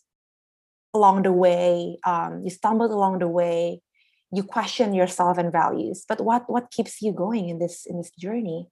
along 0.93 1.23
the 1.23 1.33
way 1.33 1.97
um, 2.05 2.41
you 2.43 2.49
stumbled 2.49 2.91
along 2.91 3.19
the 3.19 3.27
way 3.27 3.81
you 4.31 4.43
question 4.43 4.93
yourself 4.93 5.37
and 5.37 5.51
values 5.51 6.05
but 6.07 6.21
what 6.21 6.49
what 6.49 6.71
keeps 6.71 7.01
you 7.01 7.11
going 7.11 7.49
in 7.49 7.59
this 7.59 7.85
in 7.85 7.97
this 7.97 8.11
journey 8.11 8.69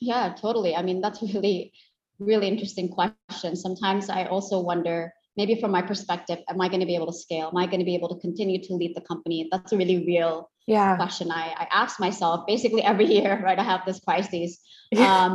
yeah, 0.00 0.34
totally. 0.40 0.74
I 0.74 0.82
mean, 0.82 1.00
that's 1.00 1.22
really, 1.34 1.72
really 2.18 2.48
interesting 2.48 2.88
question. 2.88 3.54
Sometimes 3.54 4.08
I 4.08 4.24
also 4.24 4.60
wonder 4.60 5.12
maybe 5.40 5.58
from 5.58 5.70
my 5.70 5.80
perspective, 5.80 6.38
am 6.50 6.60
I 6.60 6.68
going 6.68 6.84
to 6.84 6.90
be 6.92 6.94
able 6.94 7.10
to 7.10 7.18
scale? 7.26 7.48
Am 7.48 7.56
I 7.56 7.66
going 7.66 7.82
to 7.84 7.84
be 7.92 7.94
able 7.94 8.10
to 8.14 8.20
continue 8.20 8.58
to 8.66 8.74
lead 8.74 8.92
the 8.94 9.00
company? 9.00 9.48
That's 9.50 9.72
a 9.72 9.76
really 9.82 10.04
real 10.12 10.50
yeah. 10.66 10.96
question 10.96 11.30
I, 11.30 11.44
I 11.62 11.66
ask 11.82 11.98
myself 11.98 12.46
basically 12.46 12.82
every 12.82 13.06
year, 13.16 13.40
right? 13.42 13.58
I 13.58 13.62
have 13.72 13.82
this 13.86 14.00
crisis. 14.00 14.58
Um, 14.98 15.32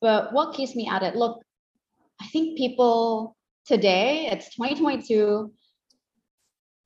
but 0.00 0.32
what 0.32 0.54
keeps 0.56 0.74
me 0.74 0.88
at 0.88 1.02
it? 1.02 1.16
Look, 1.16 1.42
I 2.24 2.26
think 2.28 2.56
people 2.56 3.36
today, 3.66 4.28
it's 4.32 4.46
2022, 4.56 5.52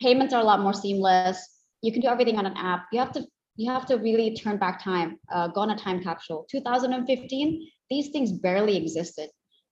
payments 0.03 0.35
are 0.35 0.41
a 0.41 0.45
lot 0.45 0.61
more 0.61 0.75
seamless. 0.75 1.39
You 1.83 1.93
can 1.93 2.03
do 2.03 2.09
everything 2.09 2.37
on 2.37 2.47
an 2.47 2.57
app. 2.57 2.87
You 2.93 2.99
have 2.99 3.13
to 3.13 3.25
you 3.57 3.71
have 3.71 3.85
to 3.87 3.97
really 3.97 4.35
turn 4.35 4.57
back 4.57 4.83
time, 4.83 5.19
uh, 5.31 5.49
go 5.49 5.61
on 5.61 5.71
a 5.71 5.77
time 5.77 6.03
capsule. 6.03 6.47
2015, 6.51 7.69
these 7.91 8.09
things 8.09 8.33
barely 8.33 8.77
existed. 8.77 9.29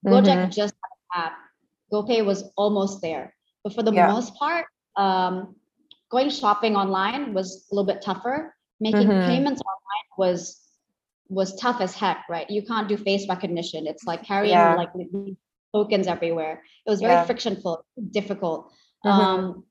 Gojek 0.07 0.27
mm-hmm. 0.27 0.51
just 0.51 0.75
had 0.83 1.23
an 1.25 1.25
app. 1.25 1.33
GoPay 1.93 2.25
was 2.25 2.45
almost 2.57 3.01
there. 3.01 3.35
But 3.65 3.75
for 3.75 3.83
the 3.83 3.93
yeah. 3.93 4.13
most 4.13 4.35
part, 4.37 4.67
um, 4.97 5.57
going 6.11 6.31
shopping 6.31 6.77
online 6.77 7.35
was 7.35 7.67
a 7.71 7.75
little 7.75 7.87
bit 7.87 8.03
tougher. 8.03 8.55
Making 8.81 9.09
mm-hmm. 9.09 9.29
payments 9.29 9.61
online 9.61 10.09
was 10.17 10.61
was 11.29 11.55
tough 11.57 11.81
as 11.81 11.95
heck, 11.95 12.25
right? 12.29 12.49
You 12.49 12.63
can't 12.63 12.89
do 12.89 12.97
face 12.97 13.29
recognition. 13.29 13.87
It's 13.87 14.05
like 14.05 14.25
carrying 14.25 14.53
yeah. 14.53 14.75
like 14.75 14.91
tokens 15.75 16.07
everywhere. 16.07 16.63
It 16.87 16.91
was 16.91 17.01
very 17.01 17.13
yeah. 17.13 17.25
frictionful, 17.25 17.85
difficult. 18.11 18.73
Mm-hmm. 19.05 19.09
Um, 19.09 19.65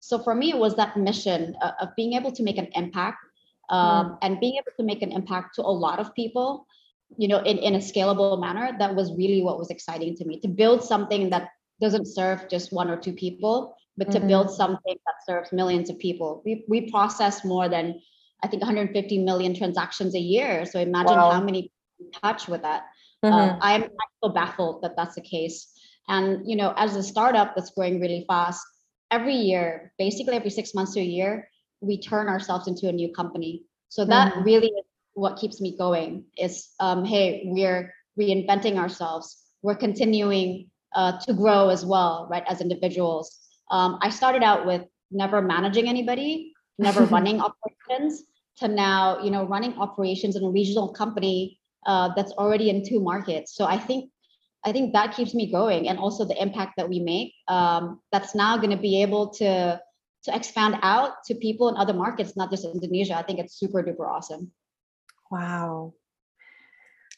so 0.00 0.18
for 0.18 0.34
me, 0.34 0.50
it 0.50 0.58
was 0.58 0.76
that 0.76 0.96
mission 0.96 1.56
of 1.80 1.88
being 1.96 2.14
able 2.14 2.32
to 2.32 2.42
make 2.42 2.58
an 2.58 2.68
impact 2.74 3.18
um, 3.70 4.06
mm. 4.10 4.18
and 4.22 4.40
being 4.40 4.54
able 4.54 4.72
to 4.76 4.82
make 4.82 5.02
an 5.02 5.12
impact 5.12 5.54
to 5.56 5.62
a 5.62 5.70
lot 5.70 5.98
of 5.98 6.14
people, 6.14 6.66
you 7.16 7.28
know, 7.28 7.38
in, 7.38 7.58
in 7.58 7.74
a 7.74 7.78
scalable 7.78 8.40
manner. 8.40 8.76
That 8.78 8.94
was 8.94 9.12
really 9.12 9.42
what 9.42 9.58
was 9.58 9.70
exciting 9.70 10.16
to 10.16 10.24
me 10.24 10.40
to 10.40 10.48
build 10.48 10.82
something 10.84 11.30
that 11.30 11.48
doesn't 11.80 12.06
serve 12.06 12.48
just 12.48 12.72
one 12.72 12.90
or 12.90 12.96
two 12.96 13.12
people, 13.12 13.76
but 13.96 14.08
mm-hmm. 14.08 14.20
to 14.20 14.26
build 14.26 14.46
mm-hmm. 14.46 14.56
something 14.56 14.96
that 15.06 15.14
serves 15.26 15.52
millions 15.52 15.90
of 15.90 15.98
people. 15.98 16.42
We, 16.44 16.64
we 16.68 16.90
process 16.90 17.44
more 17.44 17.68
than, 17.68 18.00
I 18.42 18.48
think, 18.48 18.62
150 18.62 19.24
million 19.24 19.54
transactions 19.54 20.14
a 20.14 20.20
year. 20.20 20.64
So 20.64 20.78
imagine 20.78 21.16
wow. 21.16 21.30
how 21.30 21.40
many 21.40 21.72
people 21.98 22.20
touch 22.22 22.48
with 22.48 22.62
that. 22.62 22.84
Uh, 23.22 23.30
mm-hmm. 23.30 23.54
Uh, 23.54 23.58
I'm, 23.60 23.82
I'm 23.82 24.12
so 24.22 24.30
baffled 24.30 24.82
that 24.82 24.96
that's 24.96 25.14
the 25.14 25.22
case. 25.22 25.68
And 26.08 26.48
you 26.48 26.56
know, 26.56 26.72
as 26.76 26.96
a 26.96 27.02
startup 27.02 27.54
that's 27.54 27.70
growing 27.70 28.00
really 28.00 28.24
fast, 28.26 28.64
every 29.10 29.34
year, 29.34 29.92
basically 29.98 30.34
every 30.34 30.50
six 30.50 30.74
months 30.74 30.94
to 30.94 31.00
a 31.00 31.04
year, 31.04 31.48
we 31.80 32.00
turn 32.00 32.28
ourselves 32.28 32.66
into 32.66 32.88
a 32.88 32.92
new 32.92 33.12
company. 33.12 33.64
So 33.88 34.04
that 34.06 34.32
mm-hmm. 34.32 34.44
really 34.44 34.68
is 34.68 34.84
what 35.14 35.36
keeps 35.36 35.60
me 35.60 35.76
going. 35.76 36.24
Is 36.38 36.68
um, 36.80 37.04
hey, 37.04 37.42
we're 37.46 37.92
reinventing 38.18 38.76
ourselves. 38.76 39.36
We're 39.62 39.76
continuing 39.76 40.70
uh, 40.94 41.18
to 41.20 41.32
grow 41.32 41.68
as 41.68 41.84
well, 41.84 42.28
right? 42.30 42.44
As 42.48 42.60
individuals. 42.60 43.38
Um, 43.70 43.98
I 44.02 44.10
started 44.10 44.42
out 44.42 44.66
with 44.66 44.82
never 45.10 45.40
managing 45.40 45.88
anybody, 45.88 46.52
never 46.78 47.04
running 47.16 47.40
operations, 47.40 48.24
to 48.58 48.68
now, 48.68 49.22
you 49.22 49.30
know, 49.30 49.44
running 49.44 49.74
operations 49.78 50.36
in 50.36 50.44
a 50.44 50.50
regional 50.50 50.92
company 50.92 51.58
uh, 51.86 52.10
that's 52.14 52.32
already 52.32 52.70
in 52.70 52.86
two 52.86 53.00
markets. 53.00 53.54
So 53.54 53.64
I 53.64 53.78
think 53.78 54.10
I 54.64 54.70
think 54.70 54.92
that 54.92 55.16
keeps 55.16 55.34
me 55.34 55.50
going, 55.50 55.88
and 55.88 55.98
also 55.98 56.24
the 56.24 56.40
impact 56.40 56.74
that 56.76 56.88
we 56.88 57.00
make. 57.00 57.34
Um, 57.48 58.00
that's 58.12 58.34
now 58.34 58.56
going 58.56 58.70
to 58.70 58.76
be 58.76 59.02
able 59.02 59.30
to 59.34 59.80
to 60.24 60.36
expand 60.36 60.76
out 60.82 61.24
to 61.26 61.34
people 61.34 61.68
in 61.68 61.76
other 61.76 61.92
markets, 61.92 62.36
not 62.36 62.50
just 62.50 62.64
Indonesia. 62.64 63.16
I 63.16 63.22
think 63.22 63.40
it's 63.40 63.58
super 63.58 63.82
duper 63.82 64.08
awesome. 64.08 64.52
Wow, 65.32 65.96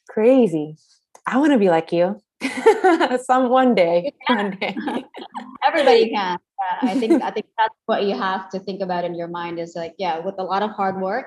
crazy! 0.06 0.78
I 1.26 1.42
want 1.42 1.50
to 1.50 1.59
be 1.59 1.66
like 1.66 1.90
you. 1.90 2.23
Some 3.26 3.50
one 3.50 3.75
day, 3.75 4.14
one 4.30 4.54
day. 4.54 4.76
Everybody 5.66 6.11
can. 6.14 6.38
Yeah, 6.38 6.90
I 6.90 6.94
think 6.94 7.18
I 7.18 7.35
think 7.35 7.47
that's 7.59 7.75
what 7.90 8.04
you 8.06 8.14
have 8.14 8.47
to 8.54 8.61
think 8.62 8.87
about 8.87 9.02
in 9.02 9.18
your 9.18 9.26
mind 9.26 9.59
is 9.59 9.75
like, 9.75 9.99
yeah, 9.99 10.23
with 10.23 10.37
a 10.38 10.47
lot 10.47 10.62
of 10.62 10.71
hard 10.71 11.02
work, 11.02 11.26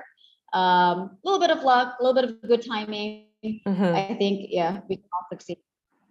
um, 0.56 0.62
a 0.62 1.12
um, 1.12 1.18
little 1.24 1.40
bit 1.40 1.50
of 1.50 1.60
luck, 1.60 2.00
a 2.00 2.02
little 2.02 2.16
bit 2.16 2.24
of 2.24 2.40
good 2.40 2.64
timing. 2.64 3.28
Mm-hmm. 3.44 3.84
I 3.84 4.16
think, 4.16 4.48
yeah, 4.48 4.80
we 4.88 4.96
can 4.96 5.12
all 5.12 5.28
succeed. 5.28 5.58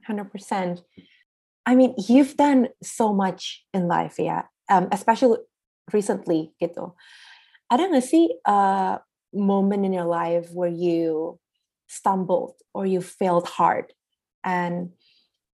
Hundred 0.05 0.29
percent. 0.29 0.85
I 1.65 1.73
mean, 1.73 1.95
you've 1.97 2.37
done 2.37 2.69
so 2.83 3.11
much 3.13 3.65
in 3.73 3.87
life, 3.89 4.15
yeah. 4.19 4.43
Um, 4.69 4.93
especially 4.93 5.41
recently, 5.91 6.53
gitu. 6.61 6.93
Ada 7.67 7.91
nggak 7.91 8.05
sih 8.05 8.31
uh, 8.45 9.01
moment 9.33 9.85
in 9.85 9.93
your 9.93 10.05
life 10.05 10.51
where 10.51 10.69
you 10.69 11.39
stumbled 11.87 12.55
or 12.73 12.85
you 12.85 13.01
failed 13.01 13.47
hard. 13.47 13.93
And 14.43 14.91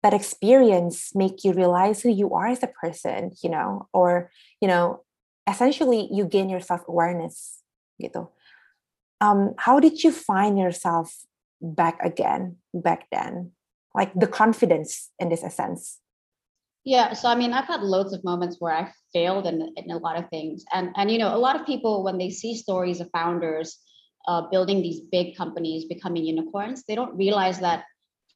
that 0.04 0.14
experience 0.14 1.14
make 1.14 1.44
you 1.44 1.54
realize 1.54 2.02
who 2.02 2.10
you 2.10 2.34
are 2.34 2.48
as 2.48 2.64
a 2.64 2.68
person 2.68 3.30
you 3.44 3.50
know 3.52 3.88
or 3.94 4.32
you 4.60 4.68
know 4.68 5.04
essentially 5.48 6.10
you 6.12 6.26
gain 6.26 6.50
your 6.50 6.60
self-awareness 6.60 7.62
gitu 8.02 8.26
um, 9.22 9.54
how 9.58 9.80
did 9.80 10.04
you 10.04 10.12
find 10.12 10.58
yourself 10.58 11.24
back 11.62 12.02
again 12.04 12.58
back 12.74 13.08
then? 13.14 13.54
Like 13.94 14.12
the 14.18 14.28
confidence 14.28 15.12
in 15.20 15.30
this 15.30 15.44
essence 15.44 16.01
yeah 16.84 17.14
so 17.14 17.30
i 17.30 17.36
mean 17.36 17.54
i've 17.54 17.66
had 17.66 17.82
loads 17.82 18.14
of 18.14 18.24
moments 18.24 18.58
where 18.60 18.74
i 18.74 18.92
failed 19.14 19.46
in, 19.46 19.74
in 19.76 19.92
a 19.92 19.98
lot 19.98 20.18
of 20.18 20.30
things 20.30 20.64
and 20.74 20.90
and 20.96 21.12
you 21.12 21.18
know 21.18 21.36
a 21.36 21.38
lot 21.38 21.60
of 21.60 21.66
people 21.66 22.04
when 22.04 22.18
they 22.18 22.30
see 22.30 22.56
stories 22.56 23.00
of 23.00 23.10
founders 23.12 23.80
uh, 24.28 24.44
building 24.52 24.82
these 24.82 25.02
big 25.12 25.36
companies 25.36 25.86
becoming 25.86 26.24
unicorns 26.24 26.84
they 26.88 26.96
don't 26.96 27.16
realize 27.16 27.60
that 27.60 27.84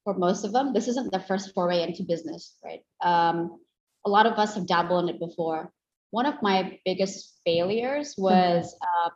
for 0.06 0.14
most 0.14 0.46
of 0.46 0.54
them, 0.54 0.72
this 0.72 0.88
isn't 0.88 1.12
their 1.12 1.26
first 1.28 1.54
foray 1.54 1.82
into 1.82 2.04
business, 2.04 2.56
right? 2.64 2.82
Um, 3.04 3.60
a 4.06 4.10
lot 4.10 4.28
of 4.28 4.34
us 4.34 4.54
have 4.54 4.68
dabbled 4.68 5.04
in 5.04 5.16
it 5.16 5.20
before. 5.20 5.72
One 6.12 6.28
of 6.28 6.36
my 6.42 6.80
biggest 6.86 7.42
failures 7.44 8.14
mm-hmm. 8.14 8.22
was 8.22 8.74
um, 8.82 9.12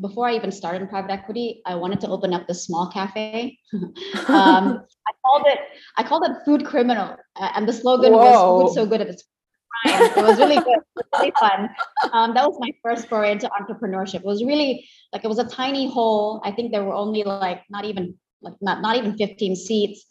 before 0.00 0.28
I 0.28 0.34
even 0.34 0.50
started 0.50 0.82
in 0.82 0.88
private 0.88 1.10
equity, 1.10 1.62
I 1.66 1.76
wanted 1.76 2.00
to 2.00 2.08
open 2.08 2.34
up 2.34 2.46
the 2.46 2.54
small 2.54 2.90
cafe. 2.90 3.58
um, 3.72 3.84
I 4.28 5.12
called 5.24 5.46
it 5.46 5.58
I 5.96 6.02
called 6.02 6.24
it 6.24 6.32
Food 6.44 6.64
Criminal, 6.64 7.16
and 7.36 7.68
the 7.68 7.72
slogan 7.72 8.12
Whoa. 8.12 8.62
was 8.62 8.74
"Food 8.74 8.74
so 8.74 8.86
good 8.86 9.00
at 9.00 9.08
its 9.08 9.24
crime. 9.84 10.02
It 10.16 10.24
was 10.24 10.38
really 10.38 10.56
good, 10.56 10.78
was 10.96 11.04
really 11.12 11.32
fun. 11.38 11.70
Um, 12.12 12.34
that 12.34 12.46
was 12.46 12.56
my 12.58 12.72
first 12.82 13.08
foray 13.08 13.32
into 13.32 13.48
entrepreneurship. 13.48 14.16
It 14.16 14.24
was 14.24 14.44
really 14.44 14.88
like 15.12 15.24
it 15.24 15.28
was 15.28 15.38
a 15.38 15.48
tiny 15.48 15.90
hole. 15.90 16.40
I 16.44 16.50
think 16.50 16.72
there 16.72 16.84
were 16.84 16.94
only 16.94 17.22
like 17.22 17.62
not 17.70 17.84
even 17.84 18.14
like 18.42 18.54
not, 18.60 18.82
not 18.82 18.96
even 18.96 19.16
15 19.16 19.56
seats. 19.56 20.06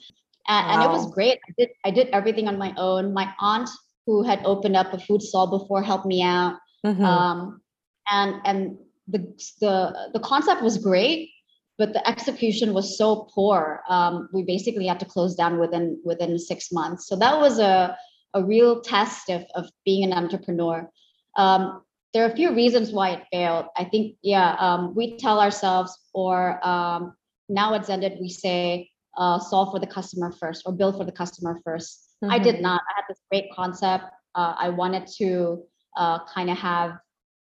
And, 0.47 0.67
wow. 0.67 0.73
and 0.73 0.83
it 0.83 0.89
was 0.89 1.11
great. 1.13 1.39
I 1.47 1.53
did 1.57 1.69
I 1.85 1.91
did 1.91 2.07
everything 2.09 2.47
on 2.47 2.57
my 2.57 2.73
own. 2.77 3.13
My 3.13 3.33
aunt, 3.39 3.69
who 4.05 4.23
had 4.23 4.41
opened 4.45 4.75
up 4.75 4.93
a 4.93 4.99
food 4.99 5.21
stall 5.21 5.47
before, 5.47 5.81
helped 5.81 6.05
me 6.05 6.23
out. 6.23 6.57
Mm-hmm. 6.85 7.03
Um, 7.03 7.61
and 8.09 8.35
and 8.45 8.77
the 9.07 9.19
the 9.59 10.09
the 10.13 10.19
concept 10.19 10.61
was 10.61 10.77
great, 10.77 11.29
but 11.77 11.93
the 11.93 12.07
execution 12.07 12.73
was 12.73 12.97
so 12.97 13.27
poor. 13.33 13.83
Um, 13.89 14.29
we 14.33 14.43
basically 14.43 14.87
had 14.87 14.99
to 14.99 15.05
close 15.05 15.35
down 15.35 15.59
within 15.59 16.01
within 16.03 16.37
six 16.39 16.71
months. 16.71 17.07
So 17.07 17.15
that 17.17 17.39
was 17.39 17.59
a 17.59 17.97
a 18.33 18.43
real 18.43 18.81
test 18.81 19.29
of 19.29 19.45
of 19.55 19.69
being 19.85 20.03
an 20.03 20.13
entrepreneur. 20.13 20.89
Um, 21.35 21.81
there 22.13 22.23
are 22.23 22.31
a 22.31 22.35
few 22.35 22.53
reasons 22.53 22.91
why 22.91 23.09
it 23.09 23.23
failed. 23.31 23.65
I 23.75 23.85
think, 23.85 24.17
yeah, 24.21 24.55
um, 24.59 24.93
we 24.95 25.17
tell 25.17 25.39
ourselves, 25.39 25.97
or 26.13 26.65
um, 26.65 27.15
now 27.49 27.73
at 27.73 27.87
Xendit, 27.87 28.21
we 28.21 28.29
say 28.29 28.91
uh, 29.17 29.39
solve 29.39 29.71
for 29.71 29.79
the 29.79 29.87
customer 29.87 30.31
first 30.31 30.63
or 30.65 30.73
build 30.73 30.97
for 30.97 31.05
the 31.05 31.11
customer 31.11 31.59
1st 31.67 31.97
mm-hmm. 32.23 32.31
I 32.31 32.39
did 32.39 32.61
not. 32.61 32.81
I 32.81 32.93
had 32.97 33.05
this 33.09 33.19
great 33.31 33.51
concept. 33.53 34.05
Uh, 34.35 34.53
I 34.57 34.69
wanted 34.69 35.07
to 35.17 35.63
uh, 35.97 36.19
kind 36.25 36.49
of 36.49 36.57
have, 36.57 36.97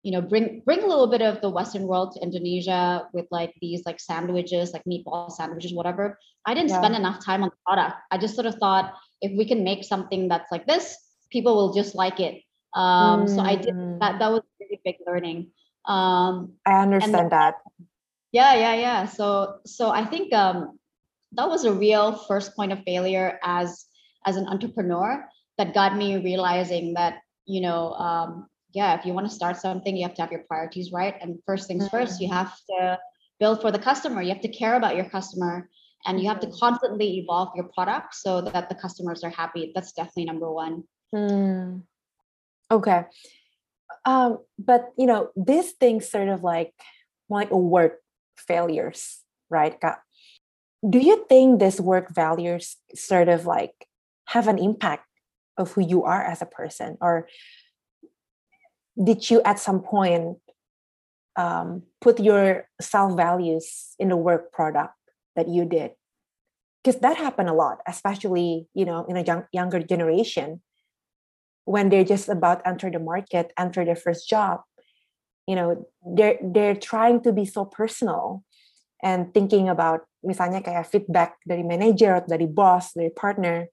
you 0.05 0.11
know, 0.13 0.21
bring 0.21 0.61
bring 0.65 0.83
a 0.83 0.87
little 0.87 1.07
bit 1.07 1.23
of 1.25 1.41
the 1.41 1.49
Western 1.49 1.89
world 1.89 2.13
to 2.13 2.21
Indonesia 2.21 3.09
with 3.11 3.25
like 3.31 3.53
these 3.59 3.81
like 3.85 3.99
sandwiches, 3.99 4.71
like 4.71 4.85
meatball 4.85 5.31
sandwiches, 5.31 5.73
whatever. 5.73 6.19
I 6.45 6.53
didn't 6.53 6.69
yeah. 6.69 6.77
spend 6.77 6.95
enough 6.95 7.25
time 7.25 7.41
on 7.41 7.49
the 7.49 7.59
product. 7.65 7.97
I 8.11 8.21
just 8.21 8.35
sort 8.35 8.45
of 8.45 8.55
thought 8.61 8.93
if 9.21 9.33
we 9.35 9.49
can 9.49 9.63
make 9.63 9.83
something 9.83 10.29
that's 10.29 10.51
like 10.51 10.67
this, 10.67 10.95
people 11.31 11.55
will 11.55 11.73
just 11.73 11.95
like 11.95 12.19
it. 12.19 12.45
Um, 12.77 13.25
mm. 13.25 13.35
So 13.35 13.41
I 13.41 13.55
did 13.55 13.73
mm. 13.73 13.99
that. 13.99 14.19
That 14.19 14.31
was 14.31 14.43
really 14.61 14.79
big 14.85 15.01
learning. 15.07 15.49
Um, 15.85 16.53
I 16.65 16.81
understand 16.85 17.31
that 17.31 17.55
yeah 18.35 18.53
yeah 18.53 18.75
yeah 18.75 19.05
so 19.05 19.63
so 19.65 19.91
i 19.91 20.03
think 20.03 20.33
um 20.33 20.77
that 21.31 21.47
was 21.47 21.63
a 21.63 21.71
real 21.71 22.19
first 22.27 22.53
point 22.55 22.75
of 22.75 22.83
failure 22.83 23.39
as 23.43 23.87
as 24.27 24.35
an 24.35 24.45
entrepreneur 24.47 25.23
that 25.57 25.73
got 25.73 25.95
me 25.95 26.19
realizing 26.19 26.93
that 26.99 27.23
you 27.45 27.61
know 27.61 27.95
um 27.95 28.47
yeah 28.75 28.97
if 28.97 29.05
you 29.05 29.13
want 29.13 29.27
to 29.27 29.33
start 29.33 29.57
something 29.57 29.95
you 29.95 30.03
have 30.03 30.13
to 30.13 30.21
have 30.21 30.31
your 30.31 30.43
priorities 30.47 30.91
right 30.91 31.15
and 31.21 31.39
first 31.45 31.67
things 31.67 31.85
mm-hmm. 31.85 31.97
first 31.97 32.21
you 32.21 32.29
have 32.29 32.53
to 32.69 32.97
build 33.39 33.61
for 33.61 33.71
the 33.71 33.79
customer 33.79 34.21
you 34.21 34.29
have 34.29 34.41
to 34.41 34.49
care 34.49 34.75
about 34.75 34.95
your 34.95 35.05
customer 35.05 35.69
and 36.05 36.19
you 36.21 36.27
have 36.27 36.39
to 36.39 36.47
mm-hmm. 36.47 36.59
constantly 36.59 37.17
evolve 37.19 37.49
your 37.55 37.69
product 37.73 38.13
so 38.15 38.41
that 38.41 38.69
the 38.69 38.75
customers 38.75 39.23
are 39.23 39.31
happy 39.31 39.71
that's 39.73 39.93
definitely 39.93 40.25
number 40.25 40.51
one 40.51 40.83
mm. 41.13 41.81
okay 42.69 43.03
um 44.05 44.37
but 44.59 44.91
you 44.97 45.05
know 45.05 45.29
this 45.35 45.71
thing 45.71 46.01
sort 46.01 46.29
of 46.29 46.43
like 46.43 46.73
like 47.29 47.49
work 47.51 48.01
failures, 48.37 49.21
right, 49.49 49.77
Do 50.87 50.99
you 50.99 51.25
think 51.27 51.59
this 51.59 51.79
work 51.79 52.13
values 52.13 52.77
sort 52.93 53.29
of 53.29 53.45
like 53.45 53.73
have 54.27 54.47
an 54.47 54.59
impact 54.59 55.07
of 55.57 55.71
who 55.71 55.81
you 55.81 56.03
are 56.03 56.21
as 56.21 56.41
a 56.41 56.45
person 56.45 56.97
or 57.01 57.27
did 59.01 59.29
you 59.29 59.41
at 59.43 59.59
some 59.59 59.81
point 59.81 60.37
um, 61.35 61.83
put 62.01 62.19
your 62.19 62.67
self 62.81 63.15
values 63.15 63.95
in 63.99 64.09
the 64.09 64.17
work 64.17 64.51
product 64.51 64.95
that 65.35 65.47
you 65.47 65.65
did? 65.65 65.91
Because 66.83 67.01
that 67.01 67.17
happened 67.17 67.49
a 67.49 67.53
lot 67.53 67.79
especially 67.87 68.67
you 68.73 68.85
know 68.85 69.05
in 69.09 69.17
a 69.17 69.23
young, 69.23 69.43
younger 69.51 69.81
generation 69.81 70.61
when 71.65 71.89
they're 71.89 72.05
just 72.05 72.29
about 72.29 72.61
enter 72.65 72.91
the 72.91 72.99
market 72.99 73.51
enter 73.57 73.83
their 73.83 73.95
first 73.97 74.29
job 74.29 74.61
you 75.47 75.55
know 75.55 75.85
they're 76.05 76.37
they're 76.41 76.75
trying 76.75 77.21
to 77.21 77.33
be 77.33 77.45
so 77.45 77.65
personal 77.65 78.43
and 79.03 79.33
thinking 79.33 79.69
about 79.69 80.05
misalnya 80.25 80.61
kayak 80.61 80.89
feedback 80.89 81.37
dari 81.45 81.61
manager 81.61 82.17
atau 82.17 82.37
dari 82.37 82.49
boss 82.49 82.93
dari 82.93 83.13
partner 83.13 83.69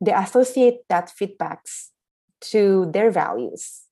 they 0.00 0.12
associate 0.16 0.84
that 0.88 1.12
feedbacks 1.12 1.92
to 2.40 2.88
their 2.92 3.12
values 3.12 3.88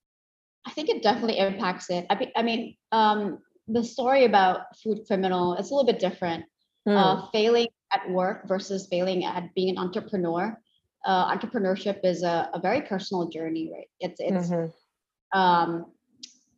i 0.69 0.73
think 0.73 0.89
it 0.89 1.01
definitely 1.01 1.37
impacts 1.37 1.89
it 1.89 2.05
i, 2.09 2.15
be, 2.15 2.31
I 2.35 2.43
mean 2.43 2.75
um, 2.91 3.39
the 3.67 3.83
story 3.83 4.25
about 4.25 4.77
food 4.81 4.99
criminal 5.07 5.55
it's 5.55 5.71
a 5.71 5.73
little 5.73 5.91
bit 5.91 5.99
different 5.99 6.45
mm. 6.87 6.95
uh, 6.95 7.27
failing 7.31 7.67
at 7.93 8.09
work 8.09 8.47
versus 8.47 8.87
failing 8.89 9.25
at 9.25 9.53
being 9.55 9.69
an 9.69 9.77
entrepreneur 9.77 10.57
uh, 11.05 11.35
entrepreneurship 11.35 11.99
is 12.03 12.23
a, 12.23 12.49
a, 12.53 12.59
very 12.59 12.81
personal 12.81 13.29
journey 13.29 13.71
right 13.73 13.89
it's 13.99 14.19
it's 14.19 14.49
mm-hmm. 14.49 15.39
um, 15.39 15.85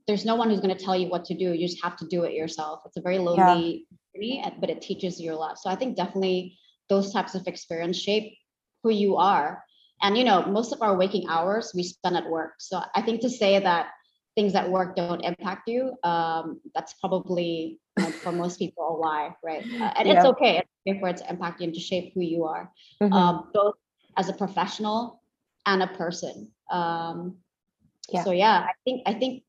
there's 0.07 0.25
no 0.25 0.35
one 0.35 0.49
who's 0.49 0.59
going 0.59 0.75
to 0.75 0.83
tell 0.83 0.95
you 0.95 1.07
what 1.07 1.25
to 1.25 1.33
do. 1.33 1.53
You 1.53 1.67
just 1.67 1.83
have 1.83 1.95
to 1.97 2.05
do 2.07 2.23
it 2.23 2.33
yourself. 2.33 2.81
It's 2.85 2.97
a 2.97 3.01
very 3.01 3.17
lonely 3.17 3.85
yeah. 4.13 4.19
journey, 4.19 4.57
but 4.59 4.69
it 4.69 4.81
teaches 4.81 5.19
you 5.19 5.33
a 5.33 5.35
lot. 5.35 5.59
So 5.59 5.69
I 5.69 5.75
think 5.75 5.95
definitely 5.95 6.57
those 6.89 7.13
types 7.13 7.35
of 7.35 7.47
experience 7.47 7.97
shape 7.97 8.37
who 8.83 8.91
you 8.91 9.17
are. 9.17 9.63
And 10.01 10.17
you 10.17 10.23
know, 10.23 10.45
most 10.45 10.73
of 10.73 10.81
our 10.81 10.97
waking 10.97 11.29
hours 11.29 11.71
we 11.75 11.83
spend 11.83 12.17
at 12.17 12.29
work. 12.29 12.53
So 12.59 12.81
I 12.95 13.01
think 13.01 13.21
to 13.21 13.29
say 13.29 13.59
that 13.59 13.89
things 14.35 14.55
at 14.55 14.69
work 14.69 14.95
don't 14.95 15.21
impact 15.21 15.67
you, 15.67 15.93
um, 16.03 16.61
that's 16.73 16.93
probably 16.93 17.79
you 17.97 18.03
know, 18.03 18.11
for 18.11 18.31
most 18.31 18.57
people 18.57 18.87
a 18.87 18.97
lie, 18.97 19.35
right? 19.43 19.63
Uh, 19.63 19.93
and 19.97 20.07
yeah. 20.07 20.15
it's 20.15 20.25
okay. 20.25 20.57
It's 20.57 20.69
okay 20.87 20.99
for 20.99 21.09
it 21.09 21.17
to 21.17 21.29
impact 21.29 21.59
you 21.59 21.65
and 21.65 21.73
to 21.73 21.79
shape 21.79 22.13
who 22.13 22.21
you 22.21 22.45
are, 22.45 22.71
mm-hmm. 23.01 23.13
um, 23.13 23.49
both 23.53 23.75
as 24.17 24.29
a 24.29 24.33
professional 24.33 25.21
and 25.65 25.83
a 25.83 25.87
person. 25.87 26.49
Um, 26.69 27.37
yeah. 28.09 28.23
So 28.23 28.31
yeah, 28.31 28.65
I 28.67 28.73
think 28.85 29.03
I 29.05 29.13
think 29.13 29.43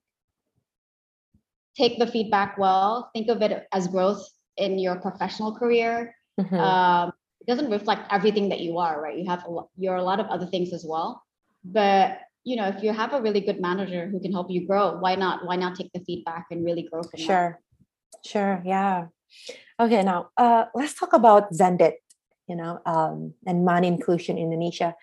take 1.76 1.98
the 1.98 2.06
feedback 2.06 2.58
well 2.58 3.10
think 3.14 3.28
of 3.28 3.42
it 3.42 3.66
as 3.72 3.88
growth 3.88 4.28
in 4.56 4.78
your 4.78 4.96
professional 4.96 5.54
career 5.54 6.14
mm-hmm. 6.38 6.54
um, 6.54 7.12
it 7.40 7.46
doesn't 7.46 7.70
reflect 7.70 8.06
everything 8.12 8.48
that 8.48 8.60
you 8.60 8.78
are 8.78 9.00
right 9.00 9.16
you 9.18 9.26
have 9.28 9.44
a 9.44 9.50
lot, 9.50 9.68
you're 9.76 9.96
a 9.96 10.02
lot 10.02 10.20
of 10.20 10.26
other 10.26 10.46
things 10.46 10.72
as 10.72 10.84
well 10.86 11.22
but 11.64 12.18
you 12.44 12.56
know 12.56 12.68
if 12.68 12.82
you 12.82 12.92
have 12.92 13.12
a 13.12 13.20
really 13.22 13.40
good 13.40 13.60
manager 13.60 14.08
who 14.10 14.20
can 14.20 14.32
help 14.32 14.50
you 14.50 14.66
grow 14.66 14.98
why 14.98 15.14
not 15.14 15.46
why 15.46 15.56
not 15.56 15.74
take 15.74 15.90
the 15.92 16.00
feedback 16.04 16.46
and 16.50 16.64
really 16.64 16.82
grow 16.90 17.02
from 17.02 17.20
sure 17.20 17.58
that? 17.58 18.26
sure 18.26 18.62
yeah 18.64 19.06
okay 19.80 20.02
now 20.02 20.30
uh, 20.36 20.66
let's 20.74 20.94
talk 20.94 21.12
about 21.12 21.52
Xendit 21.52 22.02
you 22.48 22.56
know 22.56 22.80
um, 22.86 23.34
and 23.46 23.64
money 23.64 23.86
inclusion 23.86 24.38
in 24.38 24.50
Indonesia 24.50 24.94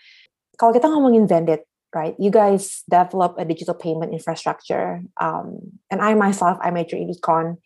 kalau 0.59 0.75
kita 0.75 0.91
ngomongin 0.91 1.27
Xendit 1.27 1.63
right? 1.93 2.15
You 2.19 2.29
guys 2.29 2.83
develop 2.89 3.35
a 3.37 3.45
digital 3.45 3.73
payment 3.73 4.13
infrastructure. 4.13 5.01
Um, 5.19 5.79
and 5.89 6.01
I 6.01 6.13
myself, 6.13 6.57
I 6.61 6.71
major 6.71 6.95
in 6.95 7.09
econ. 7.09 7.57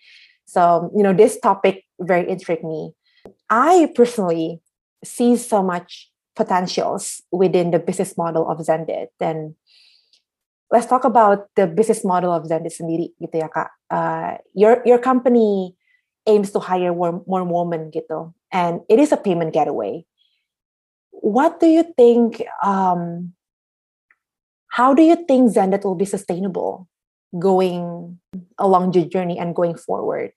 So, 0.45 0.91
you 0.95 1.03
know, 1.03 1.13
this 1.13 1.39
topic 1.39 1.83
very 1.99 2.29
intrigued 2.29 2.63
me. 2.63 2.93
I 3.49 3.91
personally 3.95 4.61
see 5.03 5.35
so 5.35 5.63
much 5.63 6.11
potentials 6.35 7.21
within 7.31 7.71
the 7.71 7.79
business 7.79 8.17
model 8.17 8.49
of 8.49 8.57
Xendit. 8.59 9.09
And 9.19 9.55
let's 10.71 10.87
talk 10.87 11.05
about 11.05 11.47
the 11.55 11.67
business 11.67 12.03
model 12.03 12.33
of 12.33 12.43
Xendit 12.43 12.73
sendiri 12.73 13.13
gitu 13.21 13.37
ya 13.37 13.47
Kak. 13.47 13.71
Uh, 13.89 14.37
your, 14.53 14.81
your 14.85 14.97
company 14.97 15.75
aims 16.25 16.51
to 16.51 16.59
hire 16.59 16.93
more, 16.93 17.21
more 17.27 17.43
women 17.43 17.91
gitu. 17.91 18.33
And 18.51 18.81
it 18.89 18.99
is 18.99 19.11
a 19.11 19.17
payment 19.17 19.53
gateway. 19.53 20.05
What 21.11 21.59
do 21.59 21.67
you 21.67 21.83
think 21.95 22.43
um, 22.63 23.33
how 24.73 24.93
do 24.93 25.03
you 25.03 25.15
think 25.15 25.53
Xendit 25.53 25.85
will 25.85 25.95
be 25.95 26.05
sustainable 26.05 26.89
going 27.37 28.19
along 28.57 28.91
the 28.91 29.05
journey 29.05 29.37
and 29.37 29.55
going 29.55 29.77
forward? 29.77 30.33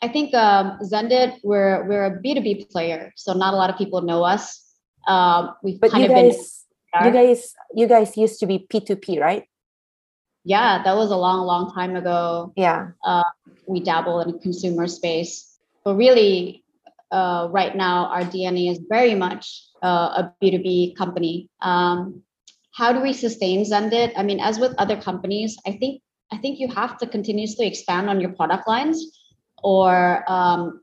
I 0.00 0.08
think 0.08 0.32
um, 0.34 0.78
Xendit, 0.80 1.38
we're 1.42 1.86
we're 1.86 2.06
a 2.06 2.20
B 2.20 2.34
two 2.34 2.40
B 2.40 2.66
player, 2.70 3.12
so 3.16 3.32
not 3.32 3.52
a 3.52 3.56
lot 3.56 3.68
of 3.68 3.76
people 3.76 4.00
know 4.00 4.22
us. 4.22 4.62
Um, 5.08 5.54
we've 5.62 5.80
but 5.80 5.90
kind 5.90 6.04
you 6.04 6.10
of 6.10 6.14
guys, 6.14 6.66
been. 6.92 7.04
You 7.04 7.12
guys, 7.12 7.54
you 7.74 7.86
guys 7.86 8.16
used 8.16 8.40
to 8.40 8.46
be 8.46 8.66
P 8.68 8.80
two 8.80 8.96
P, 8.96 9.18
right? 9.18 9.44
Yeah, 10.44 10.82
that 10.84 10.96
was 10.96 11.10
a 11.10 11.16
long, 11.16 11.44
long 11.46 11.72
time 11.74 11.96
ago. 11.96 12.52
Yeah, 12.56 12.92
uh, 13.04 13.24
we 13.66 13.80
dabble 13.80 14.20
in 14.20 14.38
consumer 14.38 14.86
space, 14.86 15.58
but 15.84 15.96
really, 15.96 16.64
uh, 17.10 17.48
right 17.50 17.74
now 17.74 18.06
our 18.06 18.22
DNA 18.22 18.70
is 18.70 18.80
very 18.88 19.14
much 19.14 19.64
uh, 19.82 20.22
a 20.22 20.34
B 20.40 20.50
two 20.50 20.62
B 20.62 20.94
company. 20.96 21.48
Um, 21.60 22.22
how 22.72 22.92
do 22.92 23.00
we 23.00 23.12
sustain 23.12 23.64
Xendit? 23.64 24.12
I 24.16 24.22
mean, 24.22 24.40
as 24.40 24.58
with 24.58 24.74
other 24.78 24.96
companies, 24.96 25.56
I 25.66 25.72
think 25.72 26.02
I 26.30 26.36
think 26.36 26.60
you 26.60 26.68
have 26.68 26.98
to 26.98 27.06
continuously 27.06 27.66
expand 27.66 28.08
on 28.08 28.20
your 28.20 28.32
product 28.32 28.68
lines, 28.68 29.18
or 29.62 30.24
um, 30.30 30.80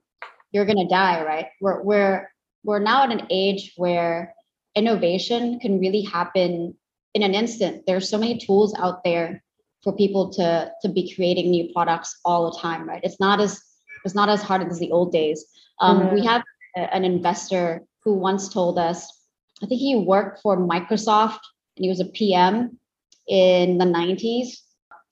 you're 0.52 0.66
gonna 0.66 0.90
die, 0.90 1.24
right? 1.24 1.48
We're 1.62 1.82
we're 1.84 2.30
we're 2.66 2.80
now 2.80 3.04
at 3.04 3.12
an 3.12 3.28
age 3.30 3.74
where 3.78 4.34
innovation 4.76 5.60
can 5.60 5.80
really 5.80 6.02
happen 6.02 6.76
in 7.14 7.24
an 7.24 7.34
instant. 7.34 7.84
There's 7.88 8.10
so 8.10 8.18
many 8.18 8.38
tools 8.38 8.76
out 8.78 9.04
there 9.04 9.44
for 9.84 9.94
people 9.94 10.34
to 10.34 10.72
to 10.82 10.90
be 10.90 11.14
creating 11.14 11.52
new 11.52 11.72
products 11.72 12.20
all 12.26 12.52
the 12.52 12.60
time, 12.60 12.90
right? 12.90 13.04
It's 13.04 13.20
not 13.20 13.40
as 13.40 13.62
it's 14.04 14.16
not 14.16 14.30
as 14.30 14.42
hard 14.42 14.64
as 14.64 14.80
the 14.80 14.92
old 14.92 15.12
days. 15.12 15.46
Um, 15.80 16.02
mm-hmm. 16.02 16.16
We 16.16 16.26
have 16.26 16.44
a, 16.76 16.94
an 16.94 17.06
investor 17.06 17.84
who 18.04 18.16
once 18.16 18.50
told 18.50 18.78
us, 18.78 19.08
I 19.64 19.68
think 19.68 19.80
he 19.80 19.96
worked 19.96 20.42
for 20.42 20.58
Microsoft 20.58 21.40
and 21.78 21.84
he 21.86 21.90
was 21.90 22.00
a 22.00 22.06
PM 22.06 22.80
in 23.28 23.78
the 23.78 23.86
90s. 23.86 24.58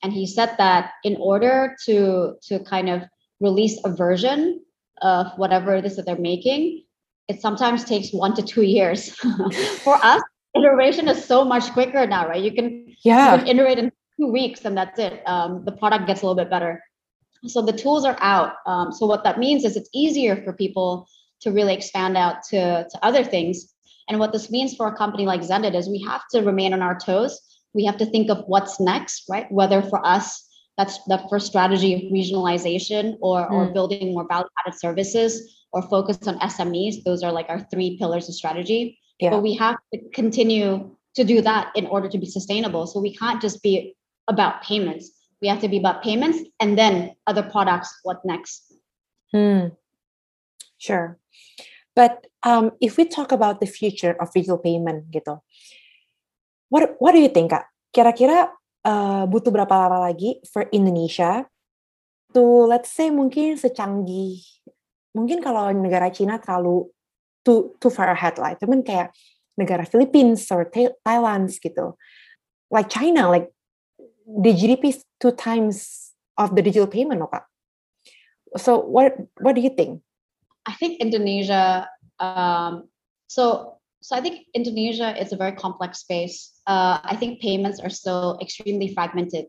And 0.04 0.12
he 0.12 0.28
said 0.28 0.56
that 0.58 0.92
in 1.04 1.16
order 1.18 1.76
to 1.86 2.36
to 2.48 2.60
kind 2.66 2.90
of 2.90 3.04
release 3.40 3.80
a 3.86 3.90
version 3.90 4.62
of 5.02 5.28
whatever 5.38 5.76
it 5.76 5.86
is 5.86 5.96
that 5.96 6.06
they're 6.06 6.18
making, 6.18 6.84
it 7.28 7.42
sometimes 7.42 7.84
takes 7.84 8.12
one 8.12 8.34
to 8.36 8.42
two 8.42 8.64
years. 8.64 9.10
For 9.84 9.96
us, 10.04 10.22
iteration 10.56 11.08
is 11.08 11.24
so 11.24 11.44
much 11.44 11.72
quicker 11.72 12.06
now, 12.06 12.28
right? 12.28 12.44
You 12.44 12.54
can, 12.54 12.96
yeah. 13.04 13.36
You 13.36 13.40
can 13.40 13.48
iterate 13.48 13.80
in 13.80 13.92
two 14.20 14.28
weeks 14.28 14.66
and 14.66 14.78
that's 14.78 15.00
it. 15.00 15.22
Um, 15.26 15.64
the 15.66 15.72
product 15.72 16.08
gets 16.08 16.22
a 16.22 16.26
little 16.26 16.42
bit 16.42 16.50
better. 16.50 16.84
So 17.46 17.62
the 17.62 17.74
tools 17.74 18.06
are 18.06 18.18
out. 18.22 18.54
Um, 18.66 18.92
so 18.92 19.06
what 19.06 19.24
that 19.24 19.40
means 19.40 19.66
is 19.66 19.76
it's 19.76 19.90
easier 19.94 20.42
for 20.44 20.54
people 20.54 21.08
to 21.42 21.52
really 21.52 21.74
expand 21.74 22.16
out 22.16 22.44
to, 22.50 22.88
to 22.90 23.00
other 23.02 23.24
things 23.24 23.74
and 24.10 24.20
what 24.20 24.34
this 24.34 24.52
means 24.52 24.76
for 24.76 24.88
a 24.88 24.96
company 24.96 25.26
like 25.26 25.42
Xendit 25.42 25.76
is 25.76 25.88
we 25.88 26.02
have 26.02 26.22
to 26.32 26.42
remain 26.42 26.74
on 26.74 26.82
our 26.82 26.98
toes. 26.98 27.40
We 27.74 27.86
have 27.86 27.98
to 27.98 28.06
think 28.06 28.30
of 28.30 28.44
what's 28.48 28.80
next, 28.80 29.24
right? 29.30 29.52
Whether 29.52 29.82
for 29.82 30.06
us, 30.06 30.48
that's 30.78 31.00
the 31.06 31.24
first 31.30 31.48
strategy 31.48 31.94
of 31.94 32.02
regionalization 32.12 33.18
or, 33.22 33.48
mm. 33.48 33.52
or 33.52 33.68
hmm. 33.68 33.74
building 33.74 34.14
more 34.14 34.28
value 34.28 34.48
added 34.66 34.78
services 34.78 35.63
or 35.74 35.82
focus 35.82 36.22
on 36.28 36.40
SMEs. 36.40 37.04
Those 37.04 37.24
are 37.24 37.34
like 37.34 37.50
our 37.50 37.66
three 37.74 37.98
pillars 37.98 38.30
of 38.30 38.36
strategy. 38.36 38.98
Yeah. 39.20 39.32
But 39.32 39.42
we 39.42 39.58
have 39.58 39.78
to 39.94 40.00
continue 40.14 40.96
to 41.16 41.24
do 41.24 41.42
that 41.42 41.74
in 41.76 41.86
order 41.88 42.08
to 42.08 42.18
be 42.18 42.26
sustainable. 42.26 42.86
So 42.88 43.02
we 43.02 43.14
can't 43.16 43.42
just 43.42 43.62
be 43.62 43.98
about 44.30 44.64
payments. 44.64 45.12
We 45.42 45.50
have 45.50 45.60
to 45.62 45.68
be 45.68 45.78
about 45.78 46.04
payments 46.04 46.40
and 46.62 46.78
then 46.78 47.18
other 47.28 47.44
products. 47.44 47.90
What 48.04 48.24
next? 48.24 48.74
Hmm. 49.34 49.76
Sure. 50.78 51.18
But 51.96 52.26
um, 52.44 52.72
if 52.82 52.98
we 52.98 53.06
talk 53.06 53.32
about 53.32 53.60
the 53.60 53.68
future 53.68 54.16
of 54.20 54.34
digital 54.34 54.58
payment 54.58 55.12
gitu, 55.12 55.42
what 56.70 56.98
what 56.98 57.14
do 57.14 57.22
you 57.22 57.30
think 57.30 57.54
kak? 57.54 57.70
Kira-kira 57.94 58.50
uh, 58.82 59.30
butuh 59.30 59.54
berapa 59.54 59.70
lama 59.70 60.10
lagi 60.10 60.42
for 60.50 60.66
Indonesia 60.74 61.46
to 62.34 62.66
let's 62.66 62.90
say 62.90 63.14
mungkin 63.14 63.54
secanggih 63.62 64.42
mungkin 65.14 65.40
kalau 65.40 65.70
negara 65.72 66.10
Cina 66.10 66.42
terlalu 66.42 66.90
too 67.46 67.78
too 67.78 67.94
far 67.94 68.10
ahead 68.12 68.36
lah, 68.42 68.58
cuman 68.58 68.82
kayak 68.82 69.14
negara 69.58 69.86
Philippines 69.86 70.50
or 70.50 70.66
Thailand 71.06 71.54
gitu, 71.62 71.94
like 72.74 72.90
China, 72.90 73.30
like 73.30 73.54
the 74.26 74.52
GDP 74.52 74.98
is 74.98 75.06
two 75.22 75.32
times 75.32 76.10
of 76.38 76.58
the 76.58 76.62
digital 76.66 76.90
payment, 76.90 77.22
no 77.22 77.30
kak? 77.30 77.46
So 78.58 78.82
what 78.82 79.14
what 79.42 79.54
do 79.54 79.62
you 79.62 79.70
think? 79.70 80.02
I 80.66 80.74
think 80.74 81.02
Indonesia. 81.02 81.90
Um, 82.18 82.90
so 83.28 83.78
so 84.02 84.16
I 84.16 84.22
think 84.22 84.50
Indonesia 84.54 85.16
is 85.16 85.32
a 85.32 85.38
very 85.38 85.54
complex 85.54 86.00
space. 86.00 86.52
Uh, 86.68 87.00
I 87.04 87.16
think 87.16 87.42
payments 87.42 87.80
are 87.80 87.90
still 87.90 88.38
extremely 88.42 88.94
fragmented. 88.94 89.48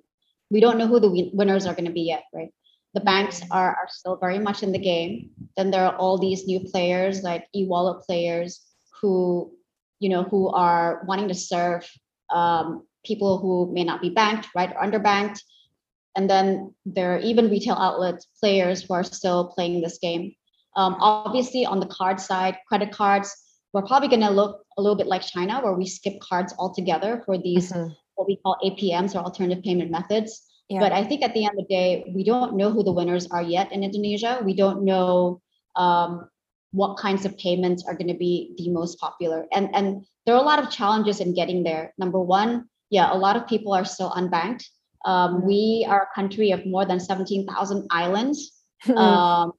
We 0.50 0.60
don't 0.60 0.78
know 0.78 0.86
who 0.86 1.00
the 1.00 1.10
winners 1.32 1.66
are 1.66 1.74
going 1.74 1.90
to 1.90 1.94
be 1.94 2.06
yet, 2.06 2.24
right? 2.32 2.52
The 2.94 3.00
banks 3.00 3.42
are, 3.50 3.70
are 3.70 3.88
still 3.88 4.16
very 4.16 4.38
much 4.38 4.62
in 4.62 4.72
the 4.72 4.78
game. 4.78 5.30
Then 5.56 5.70
there 5.70 5.84
are 5.84 5.96
all 5.96 6.18
these 6.18 6.46
new 6.46 6.60
players 6.60 7.22
like 7.22 7.46
e-wallet 7.54 8.04
players 8.06 8.60
who, 9.00 9.52
you 9.98 10.08
know, 10.08 10.22
who 10.22 10.48
are 10.48 11.04
wanting 11.06 11.28
to 11.28 11.34
serve 11.34 11.88
um, 12.30 12.86
people 13.04 13.38
who 13.38 13.72
may 13.72 13.84
not 13.84 14.00
be 14.00 14.10
banked, 14.10 14.48
right, 14.54 14.70
or 14.74 14.82
underbanked. 14.82 15.40
And 16.16 16.30
then 16.30 16.74
there 16.86 17.16
are 17.16 17.18
even 17.18 17.50
retail 17.50 17.74
outlets, 17.74 18.26
players 18.40 18.82
who 18.82 18.94
are 18.94 19.04
still 19.04 19.48
playing 19.48 19.80
this 19.80 19.98
game. 19.98 20.34
Um, 20.76 20.96
obviously, 21.00 21.66
on 21.66 21.80
the 21.80 21.86
card 21.86 22.20
side, 22.20 22.56
credit 22.68 22.92
cards, 22.92 23.34
we're 23.72 23.82
probably 23.86 24.08
going 24.08 24.20
to 24.20 24.30
look 24.30 24.64
a 24.78 24.82
little 24.82 24.96
bit 24.96 25.06
like 25.06 25.22
China, 25.22 25.60
where 25.60 25.74
we 25.74 25.86
skip 25.86 26.20
cards 26.20 26.54
altogether 26.58 27.22
for 27.26 27.36
these 27.38 27.72
mm-hmm. 27.72 27.92
what 28.14 28.28
we 28.28 28.36
call 28.36 28.56
APMs 28.64 29.14
or 29.14 29.18
alternative 29.18 29.64
payment 29.64 29.90
methods. 29.90 30.43
Yeah. 30.68 30.80
But 30.80 30.92
I 30.92 31.04
think 31.04 31.22
at 31.22 31.34
the 31.34 31.44
end 31.44 31.58
of 31.58 31.66
the 31.68 31.74
day, 31.74 32.12
we 32.14 32.24
don't 32.24 32.56
know 32.56 32.70
who 32.70 32.82
the 32.82 32.92
winners 32.92 33.26
are 33.28 33.42
yet 33.42 33.72
in 33.72 33.84
Indonesia. 33.84 34.40
We 34.42 34.54
don't 34.54 34.84
know 34.84 35.40
um, 35.76 36.28
what 36.72 36.96
kinds 36.96 37.24
of 37.24 37.36
payments 37.36 37.84
are 37.86 37.94
going 37.94 38.08
to 38.08 38.16
be 38.16 38.54
the 38.56 38.70
most 38.70 38.98
popular, 38.98 39.46
and 39.52 39.68
and 39.76 40.06
there 40.24 40.34
are 40.34 40.40
a 40.40 40.46
lot 40.46 40.58
of 40.58 40.70
challenges 40.70 41.20
in 41.20 41.34
getting 41.34 41.64
there. 41.64 41.92
Number 41.98 42.18
one, 42.18 42.64
yeah, 42.90 43.12
a 43.12 43.18
lot 43.18 43.36
of 43.36 43.46
people 43.46 43.74
are 43.74 43.84
still 43.84 44.10
unbanked. 44.10 44.64
Um, 45.04 45.36
mm-hmm. 45.36 45.46
we 45.46 45.86
are 45.88 46.08
a 46.08 46.14
country 46.14 46.50
of 46.50 46.64
more 46.64 46.84
than 46.84 46.98
17,000 46.98 47.86
islands. 47.90 48.52
um, 48.96 49.52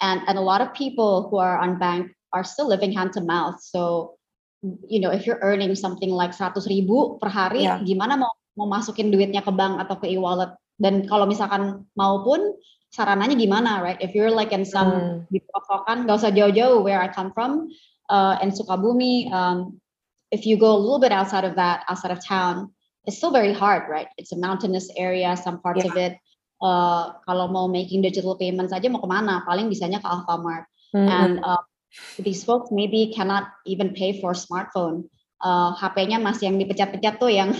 and, 0.00 0.20
and 0.26 0.38
a 0.38 0.40
lot 0.40 0.60
of 0.60 0.74
people 0.74 1.28
who 1.30 1.38
are 1.38 1.60
unbanked 1.62 2.10
are 2.32 2.44
still 2.44 2.66
living 2.66 2.92
hand 2.92 3.12
to 3.12 3.20
mouth. 3.20 3.62
So, 3.62 4.18
you 4.88 5.00
know, 5.00 5.10
if 5.10 5.26
you're 5.26 5.38
earning 5.42 5.74
something 5.74 6.10
like 6.10 6.34
100 6.38 6.66
ribu 6.66 7.18
per 7.20 7.28
hari, 7.28 7.62
yeah. 7.62 7.78
gimana 7.78 8.18
mau 8.18 8.30
mau 8.58 8.68
masukin 8.68 9.08
duitnya 9.08 9.40
ke 9.40 9.52
bank 9.52 9.80
atau 9.82 9.96
ke 10.00 10.06
e-wallet? 10.12 10.52
Dan 10.76 11.06
kalau 11.06 11.28
misalkan 11.28 11.86
maupun 11.94 12.56
sarananya 12.92 13.38
gimana, 13.38 13.80
right? 13.80 13.96
If 14.04 14.12
you're 14.12 14.32
like 14.32 14.52
in 14.52 14.68
some 14.68 14.92
hmm. 14.92 15.16
di 15.32 15.40
perosokan, 15.40 16.04
gak 16.04 16.20
usah 16.20 16.32
jauh-jauh 16.32 16.84
where 16.84 17.00
I 17.00 17.08
come 17.08 17.32
from, 17.32 17.72
uh, 18.12 18.36
in 18.44 18.52
Sukabumi, 18.52 19.32
um, 19.32 19.80
if 20.32 20.44
you 20.44 20.56
go 20.60 20.76
a 20.76 20.80
little 20.80 21.00
bit 21.00 21.12
outside 21.12 21.44
of 21.44 21.56
that, 21.56 21.84
outside 21.88 22.12
of 22.12 22.20
town, 22.24 22.72
it's 23.06 23.16
still 23.16 23.32
very 23.32 23.52
hard, 23.52 23.88
right? 23.88 24.08
It's 24.16 24.32
a 24.32 24.38
mountainous 24.38 24.88
area, 24.96 25.36
some 25.36 25.60
parts 25.60 25.84
yeah. 25.84 25.90
of 25.90 25.96
it. 25.96 26.12
Uh, 26.62 27.18
kalau 27.26 27.50
mau 27.50 27.66
making 27.66 28.06
digital 28.06 28.38
payments 28.38 28.70
aja 28.70 28.86
mau 28.86 29.02
ke 29.02 29.08
mana? 29.10 29.42
Paling 29.42 29.66
bisanya 29.66 29.98
ke 29.98 30.06
Alfamart. 30.06 30.70
Mm-hmm. 30.94 31.08
And 31.10 31.32
uh, 31.42 31.64
these 32.22 32.44
folks 32.46 32.70
maybe 32.70 33.10
cannot 33.10 33.50
even 33.66 33.96
pay 33.96 34.20
for 34.20 34.32
a 34.32 34.38
smartphone. 34.38 35.10
Uh, 35.42 35.74
HP-nya 35.74 36.22
masih 36.22 36.54
yang 36.54 36.62
dipecat-pecat 36.62 37.18
tuh 37.18 37.26
yang 37.26 37.50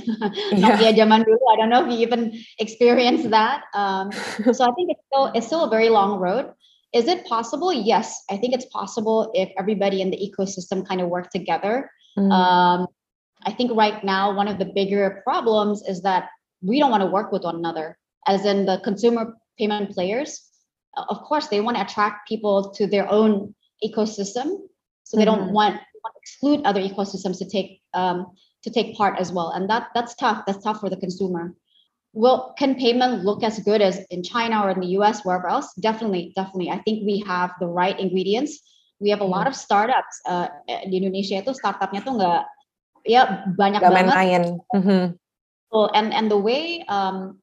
yeah. 0.54 0.54
Nokia 0.62 0.94
zaman 0.94 1.26
dulu. 1.26 1.42
I 1.50 1.56
don't 1.58 1.66
know 1.66 1.82
if 1.82 1.90
you 1.90 1.98
even 1.98 2.30
experienced 2.62 3.34
that. 3.34 3.66
Um, 3.74 4.14
so 4.54 4.62
I 4.62 4.70
think 4.78 4.94
it's 4.94 5.02
still 5.10 5.26
it's 5.34 5.46
still 5.50 5.66
a 5.66 5.70
very 5.70 5.90
long 5.90 6.22
road. 6.22 6.54
Is 6.94 7.10
it 7.10 7.26
possible? 7.26 7.72
Yes, 7.74 8.22
I 8.30 8.38
think 8.38 8.54
it's 8.54 8.70
possible 8.70 9.34
if 9.34 9.50
everybody 9.58 9.98
in 9.98 10.14
the 10.14 10.20
ecosystem 10.20 10.86
kind 10.86 11.00
of 11.00 11.08
work 11.08 11.34
together. 11.34 11.90
Mm. 12.14 12.30
Um, 12.30 12.80
I 13.44 13.50
think 13.50 13.72
right 13.74 13.98
now 14.04 14.30
one 14.30 14.46
of 14.46 14.58
the 14.58 14.66
bigger 14.66 15.22
problems 15.24 15.82
is 15.88 16.02
that 16.02 16.28
we 16.62 16.78
don't 16.78 16.90
want 16.90 17.02
to 17.02 17.10
work 17.10 17.32
with 17.32 17.42
one 17.44 17.56
another. 17.56 17.98
As 18.28 18.44
in 18.46 18.66
the 18.66 18.78
consumer 18.84 19.34
payment 19.58 19.90
players, 19.90 20.38
of 20.96 21.18
course 21.22 21.48
they 21.48 21.60
want 21.60 21.76
to 21.76 21.82
attract 21.82 22.28
people 22.28 22.70
to 22.76 22.86
their 22.86 23.10
own 23.10 23.54
ecosystem 23.84 24.68
so 25.04 25.16
they 25.16 25.24
mm-hmm. 25.24 25.36
don't 25.36 25.52
want, 25.52 25.80
want, 26.02 26.14
to 26.14 26.20
exclude 26.20 26.60
other 26.64 26.80
ecosystems 26.80 27.38
to 27.38 27.46
take 27.48 27.80
um, 27.94 28.34
to 28.62 28.70
take 28.70 28.96
part 28.96 29.18
as 29.18 29.32
well. 29.32 29.50
And 29.50 29.68
that 29.70 29.88
that's 29.94 30.14
tough. 30.14 30.44
That's 30.46 30.62
tough 30.62 30.80
for 30.80 30.90
the 30.90 30.96
consumer. 30.96 31.54
Well 32.12 32.52
can 32.58 32.74
payment 32.76 33.24
look 33.24 33.42
as 33.42 33.58
good 33.60 33.80
as 33.80 34.04
in 34.10 34.22
china 34.22 34.60
or 34.62 34.70
in 34.70 34.80
the 34.80 34.88
us 35.00 35.24
wherever 35.24 35.48
else? 35.48 35.72
Definitely 35.80 36.32
definitely. 36.36 36.70
I 36.70 36.78
think 36.84 37.06
we 37.06 37.24
have 37.26 37.52
the 37.58 37.66
right 37.66 37.98
ingredients. 37.98 38.60
We 39.00 39.10
have 39.10 39.20
a 39.20 39.24
lot 39.24 39.48
mm-hmm. 39.48 39.56
of 39.56 39.56
startups 39.56 40.20
uh, 40.28 40.48
di 40.68 41.00
Indonesia 41.00 41.42
itu 41.42 41.50
startupnya 41.56 42.04
tuh 42.06 42.14
nggak 42.20 42.42
ya 43.02 43.42
banyak 43.58 43.82
gak 43.82 43.90
banget. 43.90 44.14
main 44.14 44.44
mm-hmm. 44.78 45.04
so, 45.74 45.90
and 45.90 46.14
and 46.14 46.30
the 46.30 46.38
way 46.38 46.86
um, 46.86 47.42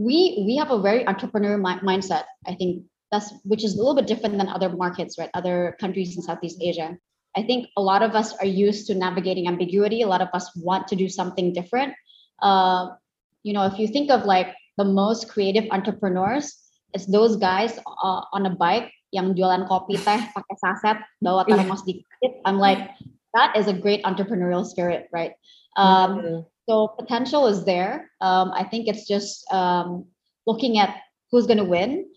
we 0.00 0.46
we 0.48 0.56
have 0.56 0.72
a 0.72 0.80
very 0.80 1.04
entrepreneur 1.04 1.60
mi- 1.60 1.84
mindset 1.84 2.24
i 2.48 2.56
think. 2.56 2.88
That's 3.12 3.30
which 3.46 3.62
is 3.62 3.74
a 3.74 3.78
little 3.78 3.94
bit 3.94 4.10
different 4.10 4.34
than 4.34 4.50
other 4.50 4.68
markets, 4.68 5.14
right? 5.14 5.30
Other 5.30 5.78
countries 5.78 6.18
in 6.18 6.26
Southeast 6.26 6.58
Asia. 6.58 6.98
I 7.36 7.42
think 7.42 7.68
a 7.76 7.82
lot 7.82 8.02
of 8.02 8.14
us 8.14 8.32
are 8.38 8.46
used 8.46 8.86
to 8.88 8.94
navigating 8.94 9.46
ambiguity. 9.46 10.02
A 10.02 10.08
lot 10.08 10.22
of 10.22 10.28
us 10.32 10.50
want 10.56 10.88
to 10.88 10.96
do 10.96 11.08
something 11.08 11.52
different. 11.52 11.94
Uh, 12.40 12.96
you 13.42 13.52
know, 13.52 13.66
if 13.66 13.78
you 13.78 13.88
think 13.88 14.10
of 14.10 14.24
like 14.24 14.54
the 14.78 14.84
most 14.84 15.28
creative 15.28 15.64
entrepreneurs, 15.70 16.56
it's 16.94 17.06
those 17.06 17.36
guys 17.36 17.78
uh, 17.78 18.22
on 18.32 18.46
a 18.46 18.50
bike 18.50 18.90
yang 19.12 19.34
jualan 19.34 19.68
kopi 19.68 20.00
teh 20.00 20.18
pakai 20.36 20.56
saset 20.64 20.98
bawa 21.20 21.44
termos 21.44 21.84
dikit. 21.84 22.40
I'm 22.44 22.58
like, 22.58 22.90
that 23.34 23.56
is 23.56 23.68
a 23.68 23.76
great 23.76 24.02
entrepreneurial 24.04 24.64
spirit, 24.64 25.08
right? 25.12 25.36
Um, 25.76 26.10
mm-hmm. 26.18 26.36
So 26.68 26.88
potential 26.98 27.46
is 27.46 27.64
there. 27.64 28.10
Um, 28.20 28.50
I 28.50 28.64
think 28.64 28.88
it's 28.88 29.06
just 29.06 29.44
um, 29.52 30.08
looking 30.48 30.78
at 30.80 30.96
who's 31.30 31.46
going 31.46 31.60
to 31.60 31.68
win. 31.68 32.08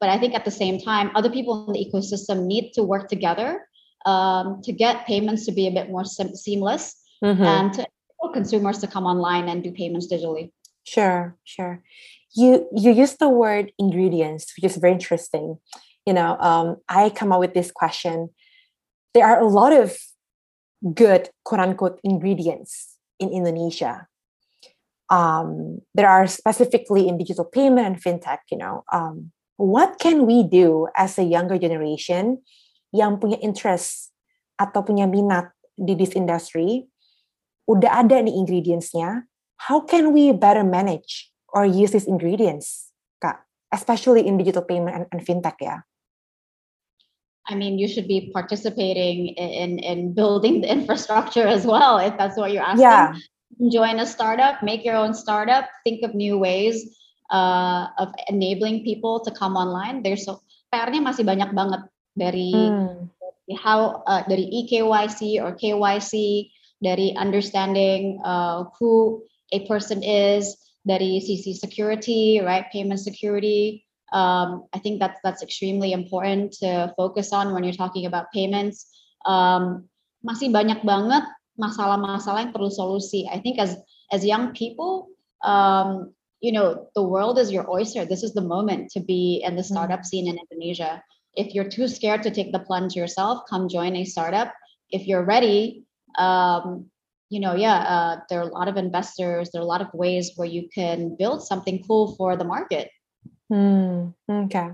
But 0.00 0.08
I 0.08 0.16
think 0.16 0.32
at 0.32 0.46
the 0.46 0.54
same 0.54 0.80
time, 0.80 1.10
other 1.14 1.28
people 1.28 1.66
in 1.66 1.74
the 1.74 1.82
ecosystem 1.84 2.46
need 2.46 2.72
to 2.74 2.82
work 2.82 3.08
together 3.08 3.66
um, 4.06 4.60
to 4.62 4.72
get 4.72 5.06
payments 5.06 5.46
to 5.46 5.52
be 5.52 5.66
a 5.66 5.70
bit 5.70 5.90
more 5.90 6.04
sim- 6.04 6.34
seamless 6.34 6.96
mm-hmm. 7.22 7.42
and 7.42 7.72
to 7.74 7.86
consumers 8.32 8.78
to 8.78 8.86
come 8.86 9.06
online 9.06 9.48
and 9.48 9.64
do 9.64 9.72
payments 9.72 10.06
digitally. 10.12 10.52
Sure, 10.86 11.36
sure. 11.44 11.82
You 12.36 12.68
you 12.76 12.92
use 12.92 13.16
the 13.16 13.28
word 13.28 13.72
ingredients, 13.78 14.52
which 14.56 14.64
is 14.64 14.76
very 14.76 14.92
interesting. 14.92 15.58
You 16.06 16.12
know, 16.12 16.36
um, 16.38 16.76
I 16.88 17.10
come 17.10 17.32
up 17.32 17.40
with 17.40 17.54
this 17.54 17.72
question. 17.72 18.30
There 19.14 19.26
are 19.26 19.40
a 19.40 19.48
lot 19.48 19.72
of 19.72 19.96
good 20.94 21.30
quote 21.44 21.60
unquote 21.60 21.98
ingredients 22.04 22.96
in 23.18 23.30
Indonesia 23.30 24.08
um, 25.10 25.80
there 25.94 26.08
are 26.08 26.26
specifically 26.26 27.08
in 27.08 27.18
digital 27.18 27.44
payment 27.44 27.86
and 27.86 28.02
fintech 28.02 28.38
you 28.50 28.56
know 28.56 28.84
um, 28.92 29.30
what 29.56 29.98
can 29.98 30.24
we 30.24 30.42
do 30.42 30.86
as 30.96 31.18
a 31.18 31.24
younger 31.24 31.58
generation 31.58 32.40
yang 32.90 33.18
punya 33.18 33.38
interest 33.40 34.14
atau 34.58 34.84
punya 34.84 35.06
minat 35.08 35.50
di 35.74 35.96
this 35.96 36.12
industry 36.12 36.86
udah 37.64 38.04
ada 38.04 38.20
nih 38.20 38.34
ingredientsnya 38.34 39.24
how 39.70 39.80
can 39.80 40.10
we 40.10 40.34
better 40.34 40.66
manage 40.66 41.30
or 41.54 41.64
use 41.64 41.94
these 41.94 42.10
ingredients 42.10 42.90
kak 43.22 43.46
especially 43.72 44.26
in 44.26 44.36
digital 44.36 44.64
payment 44.64 44.92
and, 44.92 45.04
and 45.14 45.22
fintech 45.24 45.56
ya 45.60 45.82
I 47.50 47.58
mean, 47.58 47.82
you 47.82 47.90
should 47.90 48.06
be 48.06 48.30
participating 48.30 49.34
in, 49.34 49.82
in 49.82 50.14
building 50.14 50.62
the 50.62 50.70
infrastructure 50.70 51.42
as 51.42 51.66
well, 51.66 51.98
if 51.98 52.14
that's 52.14 52.38
what 52.38 52.54
you're 52.54 52.62
asking. 52.62 52.86
Yeah 52.86 53.10
join 53.68 53.98
a 54.00 54.06
startup, 54.06 54.62
make 54.62 54.84
your 54.84 54.96
own 54.96 55.12
startup, 55.12 55.68
think 55.84 56.00
of 56.02 56.14
new 56.14 56.38
ways 56.38 56.96
uh, 57.30 57.88
of 57.98 58.14
enabling 58.28 58.84
people 58.84 59.20
to 59.20 59.30
come 59.30 59.56
online. 59.56 60.02
There's 60.02 60.24
so 60.24 60.40
PR-nya 60.72 61.02
masih 61.02 61.26
banyak 61.26 61.50
banget 61.52 61.82
dari 62.20 62.52
hmm. 62.52 63.08
how 63.56 64.04
uh, 64.04 64.20
dari 64.28 64.44
eKYC 64.52 65.40
or 65.40 65.56
KYC, 65.56 66.46
dari 66.84 67.16
understanding 67.16 68.20
uh, 68.20 68.68
who 68.76 69.24
a 69.56 69.64
person 69.64 70.04
is, 70.04 70.60
dari 70.84 71.24
sisi 71.24 71.56
security, 71.56 72.44
right, 72.44 72.68
payment 72.68 73.00
security. 73.00 73.88
Um, 74.12 74.68
I 74.76 74.78
think 74.84 75.00
that's 75.00 75.16
that's 75.24 75.40
extremely 75.40 75.96
important 75.96 76.52
to 76.60 76.92
focus 77.00 77.32
on 77.32 77.56
when 77.56 77.64
you're 77.64 77.78
talking 77.78 78.04
about 78.04 78.28
payments. 78.36 78.84
Um, 79.24 79.88
masih 80.20 80.52
banyak 80.52 80.84
banget 80.84 81.24
masalah-masalah 81.56 82.48
yang 82.48 82.52
perlu 82.52 82.68
solusi. 82.68 83.24
I 83.32 83.40
think 83.40 83.56
as 83.56 83.80
as 84.12 84.26
young 84.26 84.52
people, 84.52 85.08
um, 85.40 86.12
you 86.40 86.52
know, 86.52 86.88
the 86.96 87.04
world 87.04 87.38
is 87.38 87.52
your 87.52 87.68
oyster. 87.70 88.04
This 88.04 88.24
is 88.24 88.32
the 88.32 88.44
moment 88.44 88.90
to 88.96 89.00
be 89.00 89.44
in 89.44 89.56
the 89.56 89.64
startup 89.64 90.04
scene 90.04 90.26
in 90.26 90.40
Indonesia. 90.40 91.04
If 91.34 91.54
you're 91.54 91.68
too 91.68 91.88
scared 91.88 92.22
to 92.24 92.30
take 92.30 92.52
the 92.52 92.58
plunge 92.58 92.94
yourself, 92.94 93.42
come 93.48 93.68
join 93.68 93.96
a 93.96 94.04
startup. 94.04 94.52
If 94.90 95.06
you're 95.06 95.24
ready, 95.24 95.84
um, 96.18 96.90
you 97.28 97.38
know, 97.38 97.54
yeah, 97.54 97.76
uh, 97.76 98.20
there 98.28 98.40
are 98.40 98.48
a 98.48 98.52
lot 98.52 98.68
of 98.68 98.76
investors. 98.76 99.50
There 99.52 99.60
are 99.60 99.64
a 99.64 99.68
lot 99.68 99.80
of 99.80 99.88
ways 99.94 100.32
where 100.36 100.48
you 100.48 100.68
can 100.74 101.16
build 101.16 101.42
something 101.42 101.82
cool 101.86 102.16
for 102.16 102.36
the 102.36 102.44
market. 102.44 102.90
Mm, 103.52 104.14
okay. 104.28 104.70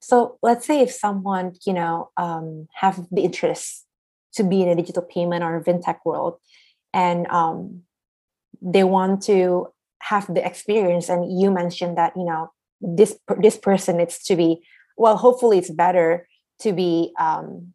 So 0.00 0.38
let's 0.42 0.66
say 0.66 0.82
if 0.82 0.90
someone, 0.90 1.54
you 1.66 1.72
know, 1.72 2.10
um, 2.16 2.68
have 2.74 3.06
the 3.10 3.22
interest 3.22 3.86
to 4.34 4.44
be 4.44 4.62
in 4.62 4.68
a 4.68 4.76
digital 4.76 5.02
payment 5.02 5.42
or 5.42 5.62
fintech 5.62 5.98
world 6.04 6.38
and 6.92 7.26
um, 7.28 7.82
they 8.62 8.84
want 8.84 9.22
to 9.22 9.68
have 10.00 10.32
the 10.32 10.44
experience 10.46 11.08
and 11.08 11.40
you 11.40 11.50
mentioned 11.50 11.96
that 11.98 12.12
you 12.16 12.24
know 12.24 12.50
this 12.80 13.18
this 13.38 13.56
person 13.56 13.96
needs 13.96 14.22
to 14.22 14.36
be 14.36 14.62
well 14.96 15.16
hopefully 15.16 15.58
it's 15.58 15.70
better 15.70 16.28
to 16.60 16.72
be 16.72 17.12
um, 17.18 17.72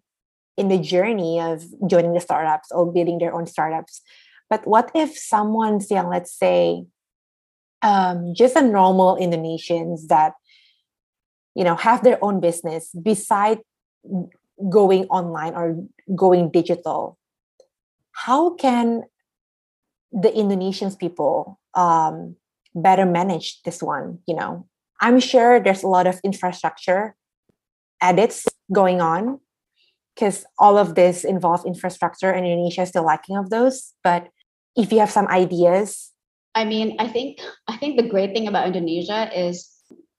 in 0.58 0.68
the 0.68 0.78
journey 0.78 1.40
of 1.40 1.64
joining 1.88 2.14
the 2.14 2.20
startups 2.20 2.72
or 2.72 2.92
building 2.92 3.20
their 3.20 3.34
own 3.34 3.46
startups 3.46 4.02
but 4.50 4.66
what 4.68 4.92
if 4.94 5.18
someone's 5.18 5.90
young 5.90 6.10
let's 6.10 6.34
say 6.34 6.84
um, 7.84 8.34
just 8.36 8.56
a 8.56 8.62
normal 8.62 9.18
indonesians 9.18 10.08
that 10.08 10.34
you 11.56 11.64
know 11.64 11.76
have 11.76 12.04
their 12.04 12.24
own 12.24 12.40
business 12.40 12.90
beside 13.02 13.60
going 14.70 15.06
online 15.06 15.54
or 15.54 15.78
going 16.16 16.50
digital 16.52 17.18
how 18.14 18.54
can 18.56 19.04
the 20.12 20.30
Indonesians 20.30 20.98
people 20.98 21.60
um, 21.74 22.36
better 22.76 23.06
manage 23.06 23.62
this 23.64 23.82
one? 23.82 24.20
You 24.28 24.36
know, 24.36 24.68
I'm 25.02 25.20
sure 25.20 25.60
there's 25.60 25.84
a 25.84 25.88
lot 25.88 26.08
of 26.08 26.20
infrastructure 26.24 27.16
edits 28.02 28.48
going 28.72 29.02
on 29.02 29.40
because 30.16 30.46
all 30.60 30.78
of 30.78 30.96
this 30.96 31.24
involves 31.24 31.66
infrastructure 31.66 32.32
and 32.32 32.46
Indonesia 32.46 32.84
is 32.84 32.90
still 32.90 33.06
lacking 33.06 33.38
of 33.38 33.50
those. 33.50 33.94
But 34.04 34.30
if 34.76 34.92
you 34.92 35.00
have 35.00 35.12
some 35.12 35.28
ideas. 35.28 36.12
I 36.56 36.66
mean, 36.66 36.96
I 37.00 37.08
think 37.08 37.40
I 37.68 37.78
think 37.78 37.98
the 37.98 38.08
great 38.08 38.34
thing 38.34 38.48
about 38.48 38.68
Indonesia 38.68 39.30
is 39.34 39.68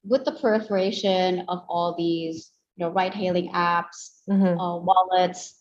with 0.04 0.24
the 0.24 0.32
proliferation 0.32 1.44
of 1.48 1.62
all 1.68 1.94
these 1.96 2.50
you 2.76 2.84
know 2.84 2.90
ride 2.92 3.14
hailing 3.14 3.52
apps, 3.52 4.24
mm-hmm. 4.28 4.58
uh, 4.58 4.76
wallets, 4.78 5.60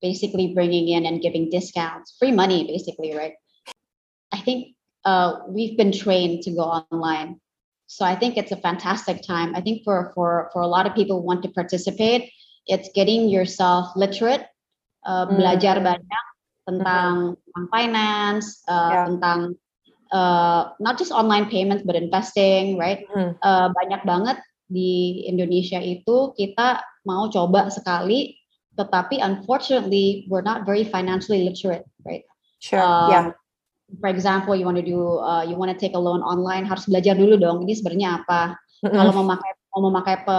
basically 0.00 0.52
bringing 0.54 0.88
in 0.88 1.06
and 1.06 1.22
giving 1.22 1.50
discounts, 1.50 2.14
free 2.18 2.32
money, 2.32 2.66
basically, 2.66 3.16
right? 3.16 3.34
I 4.32 4.40
think 4.40 4.76
uh, 5.04 5.40
we've 5.48 5.76
been 5.76 5.92
trained 5.92 6.42
to 6.44 6.50
go 6.52 6.62
online. 6.62 7.40
So 7.92 8.08
I 8.08 8.16
think 8.16 8.40
it's 8.40 8.52
a 8.52 8.56
fantastic 8.56 9.20
time. 9.20 9.52
I 9.52 9.60
think 9.60 9.84
for 9.84 10.16
for 10.16 10.48
for 10.56 10.64
a 10.64 10.66
lot 10.66 10.88
of 10.88 10.96
people 10.96 11.20
who 11.20 11.28
want 11.28 11.44
to 11.44 11.52
participate, 11.52 12.32
it's 12.64 12.88
getting 12.96 13.28
yourself 13.28 13.92
literate, 13.92 14.48
uh, 15.04 15.28
mm. 15.28 15.36
belajar 15.36 15.76
banyak 15.76 16.24
tentang 16.64 17.36
mm-hmm. 17.36 17.68
finance, 17.68 18.64
uh, 18.64 18.88
yeah. 18.96 19.04
tentang 19.04 19.60
uh, 20.08 20.72
not 20.80 20.96
just 20.96 21.12
online 21.12 21.52
payments 21.52 21.84
but 21.84 21.92
investing, 21.92 22.80
right? 22.80 23.04
Mm. 23.12 23.36
Uh, 23.44 23.68
banyak 23.76 24.00
banget 24.08 24.40
di 24.72 25.28
Indonesia 25.28 25.76
itu 25.76 26.32
kita 26.32 26.80
mau 27.04 27.28
coba 27.28 27.68
sekali, 27.68 28.40
tetapi 28.80 29.20
unfortunately 29.20 30.24
we're 30.32 30.40
not 30.40 30.64
very 30.64 30.88
financially 30.88 31.44
literate, 31.44 31.84
right? 32.08 32.24
Sure. 32.56 32.80
Um, 32.80 33.12
yeah. 33.12 33.24
For 34.00 34.08
example, 34.08 34.56
you 34.56 34.64
want 34.64 34.80
to 34.80 34.86
do, 34.86 35.20
uh, 35.20 35.44
you 35.44 35.58
want 35.58 35.74
to 35.74 35.78
take 35.78 35.92
a 35.92 36.00
loan 36.00 36.24
online, 36.24 36.64
harus 36.64 36.88
belajar 36.88 37.18
dulu 37.18 37.36
dong. 37.36 37.66
Ini 37.66 37.76
sebenarnya 37.76 38.24
apa? 38.24 38.56
Mm-hmm. 38.82 38.94
Kalau 38.96 39.10
mau 39.12 39.24
memakai 39.26 39.50
mau 39.72 39.80
memakai 39.88 40.16
pe, 40.24 40.38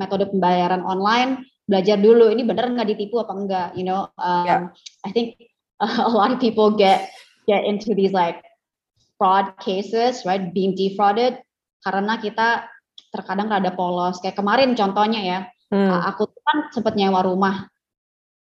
metode 0.00 0.24
pembayaran 0.32 0.84
online, 0.84 1.44
belajar 1.68 1.96
dulu. 2.00 2.32
Ini 2.32 2.44
benar 2.44 2.72
nggak 2.72 2.88
ditipu 2.92 3.20
apa 3.20 3.32
enggak? 3.32 3.68
You 3.76 3.84
know, 3.84 4.08
um, 4.20 4.44
yeah. 4.46 4.60
I 5.04 5.10
think 5.12 5.40
a 5.80 6.10
lot 6.10 6.32
of 6.32 6.38
people 6.40 6.72
get 6.72 7.12
get 7.48 7.64
into 7.64 7.92
these 7.92 8.12
like 8.12 8.40
fraud 9.16 9.56
cases, 9.60 10.24
right? 10.28 10.52
Being 10.52 10.76
defrauded 10.76 11.40
karena 11.84 12.18
kita 12.20 12.68
terkadang 13.12 13.48
rada 13.48 13.72
polos. 13.72 14.20
Kayak 14.20 14.36
kemarin 14.40 14.76
contohnya 14.76 15.20
ya, 15.22 15.38
hmm. 15.72 15.90
aku 16.12 16.28
kan 16.44 16.68
sempat 16.72 16.94
nyewa 16.94 17.24
rumah, 17.24 17.68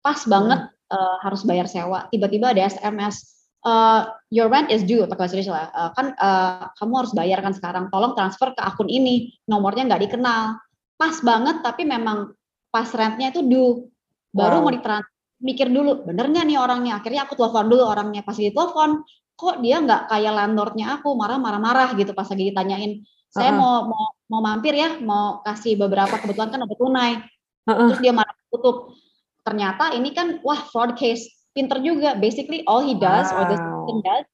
pas 0.03 0.19
banget 0.27 0.67
hmm. 0.67 0.95
uh, 0.95 1.17
harus 1.23 1.41
bayar 1.47 1.67
sewa. 1.69 2.07
Tiba-tiba 2.11 2.51
ada 2.51 2.67
SMS, 2.67 3.44
uh, 3.65 4.13
your 4.29 4.47
rent 4.47 4.69
is 4.69 4.85
due 4.85 5.01
atau 5.01 5.17
bahasa 5.17 5.41
lah. 5.41 5.67
Uh, 5.73 5.91
kan 5.97 6.05
uh, 6.15 6.69
kamu 6.77 6.93
harus 7.01 7.11
bayar 7.17 7.41
kan 7.41 7.51
sekarang. 7.57 7.89
Tolong 7.89 8.13
transfer 8.13 8.53
ke 8.53 8.61
akun 8.61 8.87
ini. 8.87 9.33
Nomornya 9.49 9.89
nggak 9.89 10.01
dikenal. 10.07 10.61
Pas 10.95 11.15
banget, 11.19 11.59
tapi 11.65 11.83
memang 11.83 12.31
pas 12.69 12.87
rentnya 12.93 13.33
itu 13.33 13.41
due. 13.43 13.89
Baru 14.31 14.61
wow. 14.61 14.69
mau 14.69 14.71
ditransfer 14.71 15.15
mikir 15.45 15.67
dulu 15.67 16.07
bener 16.07 16.31
nggak 16.31 16.45
nih 16.47 16.57
orangnya 16.57 16.97
akhirnya 16.97 17.27
aku 17.27 17.35
telepon 17.35 17.67
dulu 17.67 17.83
orangnya 17.83 18.23
pas 18.23 18.33
ditelepon 18.33 19.03
kok 19.35 19.55
dia 19.59 19.83
nggak 19.83 20.07
kayak 20.07 20.31
landlordnya 20.31 20.97
aku 20.99 21.11
marah 21.13 21.35
marah 21.35 21.59
marah 21.59 21.89
gitu 21.93 22.15
pas 22.15 22.25
lagi 22.25 22.55
ditanyain 22.55 23.03
saya 23.27 23.51
uh 23.51 23.55
-uh. 23.55 23.59
mau 23.59 23.75
mau 23.91 24.05
mau 24.31 24.41
mampir 24.41 24.73
ya 24.79 24.95
mau 25.03 25.43
kasih 25.43 25.75
beberapa 25.75 26.15
kebetulan 26.23 26.49
kan 26.55 26.61
ada 26.63 26.75
tunai 26.75 27.11
uh 27.19 27.69
-uh. 27.69 27.87
terus 27.91 27.99
dia 27.99 28.13
marah 28.15 28.31
tutup 28.47 28.95
ternyata 29.43 29.91
ini 29.91 30.15
kan 30.15 30.39
wah 30.39 30.63
fraud 30.71 30.95
case 30.95 31.27
pinter 31.55 31.79
juga 31.79 32.19
basically 32.19 32.61
all 32.67 32.83
he 32.83 32.93
does 32.93 33.31
wow. 33.31 33.41
or 33.41 33.43
the 33.49 33.57
system 33.57 33.97
does 34.03 34.27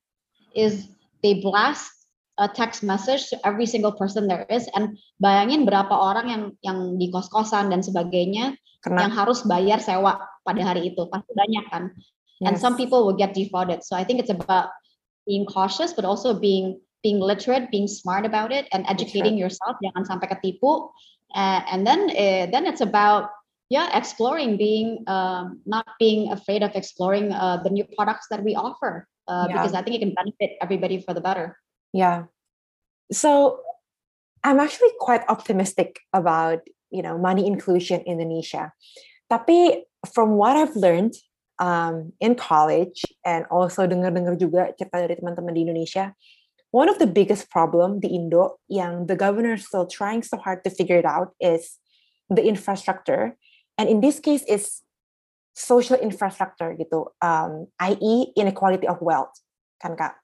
is 0.58 0.74
they 1.22 1.40
blast 1.40 2.02
a 2.42 2.50
text 2.50 2.82
message 2.82 3.30
to 3.30 3.38
every 3.46 3.70
single 3.70 3.94
person 3.94 4.26
there 4.26 4.50
is 4.50 4.66
and 4.74 4.98
bayangin 5.22 5.64
berapa 5.64 5.94
orang 5.94 6.28
yang 6.28 6.44
yang 6.66 6.80
di 6.98 7.14
kos-kosan 7.14 7.70
dan 7.70 7.86
sebagainya 7.86 8.58
Kena. 8.82 9.06
yang 9.06 9.14
harus 9.14 9.46
bayar 9.46 9.78
sewa 9.78 10.18
pada 10.42 10.62
hari 10.66 10.90
itu 10.90 11.06
pasti 11.14 11.32
banyak 11.38 11.66
kan 11.70 11.84
yes. 12.42 12.50
and 12.50 12.56
some 12.58 12.74
people 12.74 13.06
will 13.06 13.16
get 13.16 13.38
defrauded 13.38 13.86
so 13.86 13.94
I 13.94 14.02
think 14.02 14.18
it's 14.18 14.34
about 14.34 14.74
being 15.30 15.46
cautious 15.46 15.94
but 15.94 16.02
also 16.02 16.34
being 16.34 16.82
being 17.06 17.22
literate 17.22 17.70
being 17.70 17.86
smart 17.86 18.26
about 18.26 18.50
it 18.50 18.66
and 18.74 18.90
educating 18.90 19.38
sure. 19.38 19.46
yourself 19.46 19.78
jangan 19.86 20.10
sampai 20.10 20.34
ketipu 20.34 20.90
uh, 21.38 21.62
and 21.70 21.86
then 21.86 22.10
uh, 22.10 22.50
then 22.50 22.66
it's 22.66 22.82
about 22.82 23.30
yeah 23.72 23.88
exploring 23.96 24.60
being 24.60 25.00
um, 25.08 25.64
not 25.64 25.88
being 25.96 26.28
afraid 26.36 26.60
of 26.60 26.76
exploring 26.76 27.32
uh, 27.32 27.56
the 27.64 27.72
new 27.72 27.88
products 27.96 28.28
that 28.28 28.44
we 28.44 28.52
offer 28.52 29.08
uh, 29.32 29.48
yeah. 29.48 29.56
because 29.56 29.72
I 29.72 29.82
think 29.82 29.96
it 29.96 30.04
can 30.04 30.12
benefit 30.12 30.60
everybody 30.60 31.00
for 31.00 31.16
the 31.16 31.24
better 31.24 31.56
yeah 31.96 32.28
so 33.16 33.64
I'm 34.44 34.60
actually 34.60 34.92
quite 35.00 35.22
optimistic 35.30 36.00
about 36.14 36.60
you 36.90 37.02
know 37.02 37.18
money 37.18 37.46
inclusion 37.46 38.02
in 38.02 38.20
Indonesia. 38.20 38.74
Tapi 39.30 39.86
from 40.12 40.36
what 40.36 40.58
I've 40.58 40.76
learned 40.76 41.14
um, 41.62 42.12
in 42.20 42.36
college 42.36 43.06
and 43.24 43.46
also 43.54 43.86
dengar-dengar 43.86 44.36
juga 44.36 44.74
cerita 44.76 44.98
dari 44.98 45.16
teman-teman 45.16 45.54
di 45.54 45.62
Indonesia, 45.62 46.12
one 46.74 46.90
of 46.90 46.98
the 46.98 47.08
biggest 47.08 47.48
problem 47.54 48.02
di 48.02 48.10
Indo 48.12 48.58
yang 48.66 49.06
the 49.06 49.16
governor 49.16 49.56
still 49.62 49.86
trying 49.86 50.26
so 50.26 50.42
hard 50.42 50.66
to 50.66 50.74
figure 50.74 50.98
it 50.98 51.06
out 51.06 51.38
is 51.38 51.78
the 52.34 52.42
infrastructure, 52.42 53.38
and 53.82 53.90
in 53.90 53.98
this 53.98 54.22
case 54.22 54.46
is 54.46 54.86
social 55.58 55.98
infrastructure 55.98 56.78
gitu, 56.78 57.10
um, 57.18 57.66
i.e. 57.90 58.30
inequality 58.38 58.86
of 58.86 59.02
wealth, 59.02 59.34
kan 59.82 59.98
kak? 59.98 60.22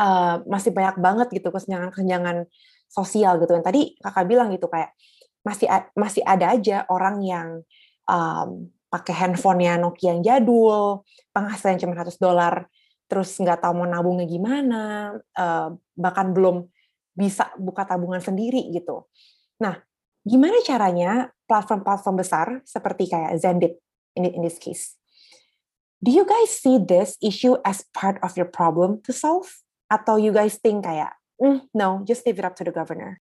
Uh, 0.00 0.40
masih 0.48 0.72
banyak 0.72 0.96
banget 0.98 1.28
gitu 1.36 1.52
kesenjangan-kesenjangan 1.52 2.48
sosial 2.88 3.36
gitu. 3.44 3.52
yang 3.52 3.64
tadi 3.64 3.92
kakak 4.00 4.24
bilang 4.24 4.48
gitu 4.48 4.66
kayak 4.72 4.96
masih 5.44 5.68
masih 5.92 6.24
ada 6.24 6.56
aja 6.56 6.88
orang 6.88 7.20
yang 7.20 7.48
um, 8.08 8.72
pakai 8.88 9.14
handphonenya 9.16 9.80
Nokia 9.80 10.16
yang 10.16 10.20
jadul, 10.24 11.04
penghasilan 11.32 11.80
cuma 11.80 11.96
100 11.96 12.16
dolar, 12.20 12.68
terus 13.08 13.36
nggak 13.36 13.64
tahu 13.64 13.72
mau 13.84 13.88
nabungnya 13.88 14.28
gimana, 14.28 15.12
uh, 15.36 15.68
bahkan 15.96 16.32
belum 16.32 16.68
bisa 17.12 17.52
buka 17.60 17.84
tabungan 17.84 18.20
sendiri 18.20 18.72
gitu. 18.72 19.08
Nah, 19.60 19.76
gimana 20.24 20.60
caranya 20.64 21.28
platform-platform 21.52 22.16
besar 22.16 22.64
seperti 22.64 23.12
kayak 23.12 23.36
Xendit 23.36 23.76
in, 24.16 24.24
in 24.24 24.40
this 24.40 24.56
case? 24.56 24.96
Do 26.00 26.08
you 26.08 26.24
guys 26.24 26.48
see 26.48 26.80
this 26.80 27.20
issue 27.20 27.60
as 27.62 27.84
part 27.92 28.16
of 28.24 28.32
your 28.40 28.48
problem 28.48 29.04
to 29.04 29.12
solve? 29.12 29.52
Atau 29.92 30.16
you 30.16 30.32
guys 30.32 30.56
think 30.56 30.88
kayak, 30.88 31.12
mm, 31.36 31.68
no, 31.76 32.00
just 32.08 32.24
leave 32.24 32.40
it 32.40 32.48
up 32.48 32.56
to 32.56 32.64
the 32.64 32.72
governor? 32.72 33.20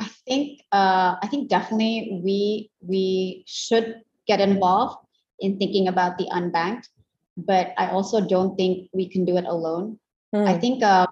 I 0.00 0.08
think 0.24 0.64
uh, 0.72 1.20
I 1.20 1.26
think 1.28 1.52
definitely 1.52 2.20
we 2.24 2.72
we 2.80 3.44
should 3.44 4.00
get 4.28 4.40
involved 4.40 5.04
in 5.40 5.60
thinking 5.60 5.88
about 5.88 6.16
the 6.16 6.28
unbanked, 6.32 6.88
but 7.36 7.72
I 7.76 7.92
also 7.92 8.20
don't 8.20 8.56
think 8.56 8.88
we 8.92 9.08
can 9.08 9.24
do 9.24 9.36
it 9.36 9.44
alone. 9.44 10.00
Mm. 10.34 10.48
I 10.48 10.54
hmm. 10.56 10.60
think 10.60 10.76
uh, 10.82 11.06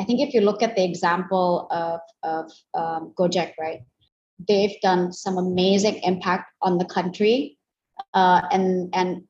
I 0.00 0.04
think 0.04 0.18
if 0.18 0.34
you 0.34 0.40
look 0.42 0.62
at 0.62 0.74
the 0.74 0.82
example 0.82 1.70
of 1.70 2.00
of 2.26 2.50
um, 2.74 3.12
Gojek, 3.14 3.54
right, 3.60 3.86
they've 4.48 4.80
done 4.82 5.12
some 5.12 5.38
amazing 5.38 5.96
impact 6.02 6.50
on 6.62 6.78
the 6.78 6.84
country, 6.84 7.58
uh, 8.14 8.42
and 8.50 8.94
and 8.94 9.22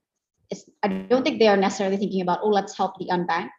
I 0.82 0.88
don't 0.88 1.22
think 1.22 1.38
they 1.38 1.48
are 1.48 1.56
necessarily 1.56 1.96
thinking 1.96 2.22
about 2.22 2.40
oh 2.42 2.48
let's 2.48 2.76
help 2.76 2.98
the 2.98 3.06
unbanked, 3.06 3.50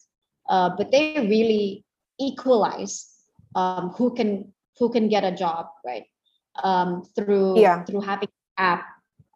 uh, 0.49 0.71
but 0.77 0.91
they 0.91 1.15
really 1.19 1.85
equalize 2.19 3.09
um, 3.55 3.89
who 3.89 4.13
can 4.13 4.53
who 4.79 4.91
can 4.91 5.09
get 5.09 5.23
a 5.23 5.31
job, 5.31 5.67
right? 5.85 6.05
Um, 6.63 7.03
through 7.15 7.59
yeah. 7.59 7.83
through 7.83 8.01
having 8.01 8.29
app, 8.57 8.85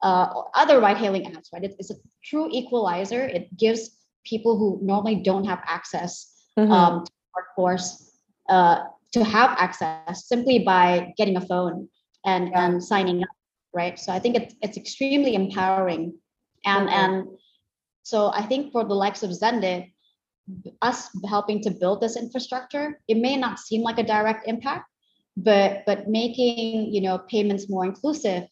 uh, 0.03 0.29
or 0.35 0.51
other 0.53 0.79
ride-hailing 0.79 1.23
apps, 1.23 1.51
right? 1.51 1.63
It's, 1.63 1.75
it's, 1.79 1.89
a 1.89 1.95
true 2.23 2.47
equalizer. 2.51 3.25
It 3.25 3.55
gives 3.57 3.97
people 4.25 4.57
who 4.57 4.79
normally 4.83 5.15
don't 5.15 5.45
have 5.45 5.59
access 5.65 6.31
mm-hmm. 6.57 6.71
um, 6.71 7.05
to 7.05 7.11
workforce 7.35 8.07
uh, 8.49 8.83
to 9.13 9.23
have 9.23 9.51
access 9.57 10.27
simply 10.27 10.59
by 10.59 11.13
getting 11.17 11.37
a 11.37 11.41
phone 11.41 11.87
and 12.25 12.49
yeah. 12.49 12.65
and 12.65 12.83
signing 12.83 13.23
up, 13.23 13.29
right? 13.73 13.97
So 13.99 14.11
I 14.11 14.19
think 14.19 14.35
it's 14.35 14.55
it's 14.61 14.77
extremely 14.77 15.35
empowering, 15.35 16.13
and 16.65 16.89
mm-hmm. 16.89 16.99
and 16.99 17.27
so 18.03 18.31
I 18.33 18.43
think 18.43 18.71
for 18.71 18.83
the 18.83 18.95
likes 18.95 19.23
of 19.23 19.31
Xendit, 19.31 19.91
us 20.81 21.09
helping 21.27 21.61
to 21.63 21.71
build 21.71 22.01
this 22.01 22.17
infrastructure, 22.17 22.99
it 23.07 23.17
may 23.17 23.35
not 23.35 23.59
seem 23.59 23.81
like 23.81 23.99
a 23.99 24.03
direct 24.03 24.47
impact, 24.47 24.89
but 25.37 25.83
but 25.85 26.07
making 26.07 26.93
you 26.93 27.01
know 27.01 27.19
payments 27.29 27.69
more 27.69 27.85
inclusive 27.85 28.43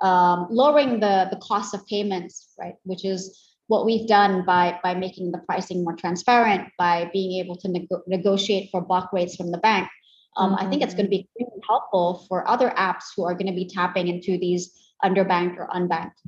um, 0.00 0.48
lowering 0.50 0.98
the 1.00 1.28
the 1.30 1.36
cost 1.36 1.72
of 1.72 1.86
payments 1.86 2.52
right 2.58 2.74
which 2.82 3.04
is 3.04 3.38
what 3.68 3.86
we've 3.86 4.08
done 4.08 4.44
by 4.44 4.78
by 4.82 4.92
making 4.92 5.30
the 5.30 5.38
pricing 5.38 5.84
more 5.84 5.94
transparent 5.94 6.68
by 6.76 7.08
being 7.12 7.38
able 7.38 7.56
to 7.56 7.68
nego- 7.68 8.02
negotiate 8.08 8.68
for 8.70 8.80
block 8.80 9.12
rates 9.12 9.36
from 9.36 9.52
the 9.52 9.58
bank 9.58 9.88
um, 10.36 10.52
mm-hmm. 10.52 10.64
i 10.64 10.68
think 10.68 10.82
it's 10.82 10.94
going 10.94 11.06
to 11.06 11.12
be 11.12 11.28
really 11.38 11.60
helpful 11.66 12.26
for 12.28 12.46
other 12.48 12.70
apps 12.76 13.12
who 13.16 13.24
are 13.24 13.34
going 13.34 13.48
to 13.48 13.56
be 13.56 13.66
tapping 13.66 14.08
into 14.08 14.38
these 14.38 14.72
underbanked 15.02 15.58
or 15.58 15.66
unbanked. 15.74 16.22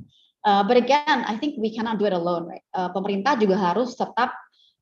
Uh, 0.45 0.61
but 0.61 0.77
again 0.77 1.25
i 1.25 1.35
think 1.37 1.55
we 1.57 1.73
cannot 1.73 1.97
do 1.97 2.05
it 2.05 2.13
alone 2.13 2.45
right? 2.45 2.65
Uh, 2.73 2.89
pemerintah 2.93 3.33
juga 3.39 3.57
harus 3.57 3.97
tetap 3.97 4.35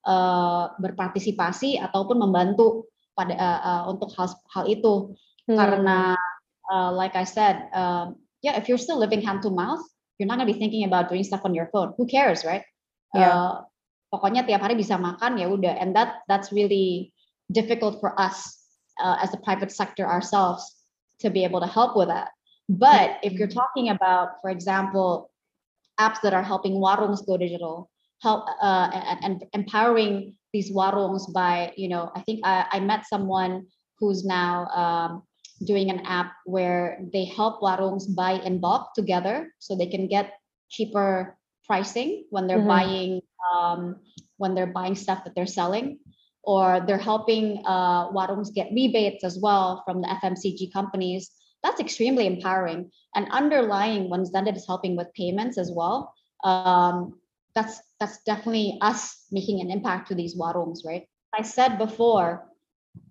uh, 0.04 0.76
berpartisipasi 0.82 1.80
ataupun 1.80 2.20
membantu 2.20 2.90
pada 3.14 3.34
uh, 3.38 3.62
uh, 3.64 3.84
untuk 3.94 4.12
hal 4.18 4.28
hal 4.52 4.66
itu. 4.68 5.14
Hmm. 5.44 5.60
karena 5.60 6.16
uh, 6.72 6.96
like 6.96 7.20
I 7.20 7.28
said 7.28 7.68
um, 7.76 8.16
yeah 8.40 8.56
if 8.56 8.72
you're 8.72 8.80
still 8.80 8.96
living 8.96 9.20
hand 9.20 9.44
to 9.44 9.52
mouth 9.52 9.84
you're 10.18 10.28
not 10.32 10.40
gonna 10.40 10.48
be 10.48 10.56
thinking 10.56 10.88
about 10.88 11.12
doing 11.12 11.24
stuff 11.28 11.44
on 11.44 11.52
your 11.52 11.68
phone. 11.68 11.92
Who 12.00 12.08
cares 12.08 12.48
right? 12.48 12.64
Yeah. 13.12 13.28
uh, 13.28 13.54
pokoknya 14.08 14.48
tiap 14.48 14.64
hari 14.64 14.80
bisa 14.80 14.96
makan 14.96 15.36
ya 15.36 15.52
udah. 15.52 15.76
And 15.76 15.92
that 15.98 16.24
that's 16.32 16.56
really 16.56 17.12
difficult 17.52 18.00
for 18.00 18.16
us 18.16 18.63
uh, 19.02 19.18
as 19.22 19.34
a 19.34 19.38
private 19.38 19.72
sector 19.72 20.06
ourselves 20.06 20.76
to 21.20 21.30
be 21.30 21.44
able 21.44 21.62
to 21.62 21.68
help 21.68 21.96
with 21.96 22.10
that. 22.10 22.30
But 22.70 23.20
if 23.24 23.34
you're 23.34 23.48
talking 23.48 23.90
about 23.90 24.42
for 24.42 24.50
example 24.50 25.32
apps 26.00 26.22
that 26.24 26.34
are 26.34 26.44
helping 26.44 26.74
warungs 26.74 27.26
go 27.26 27.38
digital 27.38 27.90
help 28.22 28.46
uh, 28.62 28.90
and, 28.94 29.20
and 29.24 29.46
empowering 29.54 30.36
these 30.54 30.72
warungs 30.72 31.32
by, 31.34 31.74
you 31.76 31.90
know, 31.90 32.10
I 32.16 32.22
think 32.22 32.40
I, 32.44 32.66
I 32.72 32.80
met 32.80 33.06
someone 33.06 33.68
who's 34.00 34.24
now 34.24 34.66
um, 34.68 35.24
doing 35.66 35.90
an 35.90 36.00
app 36.06 36.32
where 36.46 37.00
they 37.12 37.26
help 37.26 37.62
warungs 37.62 38.04
buy 38.16 38.34
in 38.34 38.60
bulk 38.60 38.94
together 38.96 39.54
so 39.60 39.76
they 39.76 39.88
can 39.88 40.08
get 40.08 40.34
cheaper 40.70 41.38
pricing 41.66 42.26
when 42.30 42.48
they're 42.48 42.58
mm-hmm. 42.58 42.68
buying 42.68 43.22
um, 43.54 43.98
when 44.38 44.56
they're 44.56 44.68
buying 44.68 44.96
stuff 44.96 45.24
that 45.24 45.36
they're 45.36 45.46
selling 45.46 46.00
or 46.44 46.84
they're 46.86 46.98
helping 46.98 47.64
uh, 47.66 48.12
warungs 48.12 48.54
get 48.54 48.70
rebates 48.72 49.24
as 49.24 49.40
well 49.40 49.82
from 49.86 50.02
the 50.02 50.08
FMCG 50.08 50.72
companies. 50.74 51.32
That's 51.64 51.80
extremely 51.80 52.28
empowering. 52.28 52.92
And 53.16 53.32
underlying 53.32 54.10
when 54.10 54.26
Xendit 54.26 54.58
is 54.58 54.68
helping 54.68 54.98
with 54.98 55.14
payments 55.16 55.58
as 55.58 55.72
well, 55.72 56.14
um, 56.44 57.16
that's 57.56 57.80
that's 58.00 58.20
definitely 58.26 58.78
us 58.82 59.24
making 59.32 59.62
an 59.62 59.72
impact 59.72 60.10
to 60.10 60.16
these 60.16 60.36
warungs, 60.36 60.84
right? 60.86 61.08
I 61.34 61.42
said 61.42 61.78
before, 61.78 62.44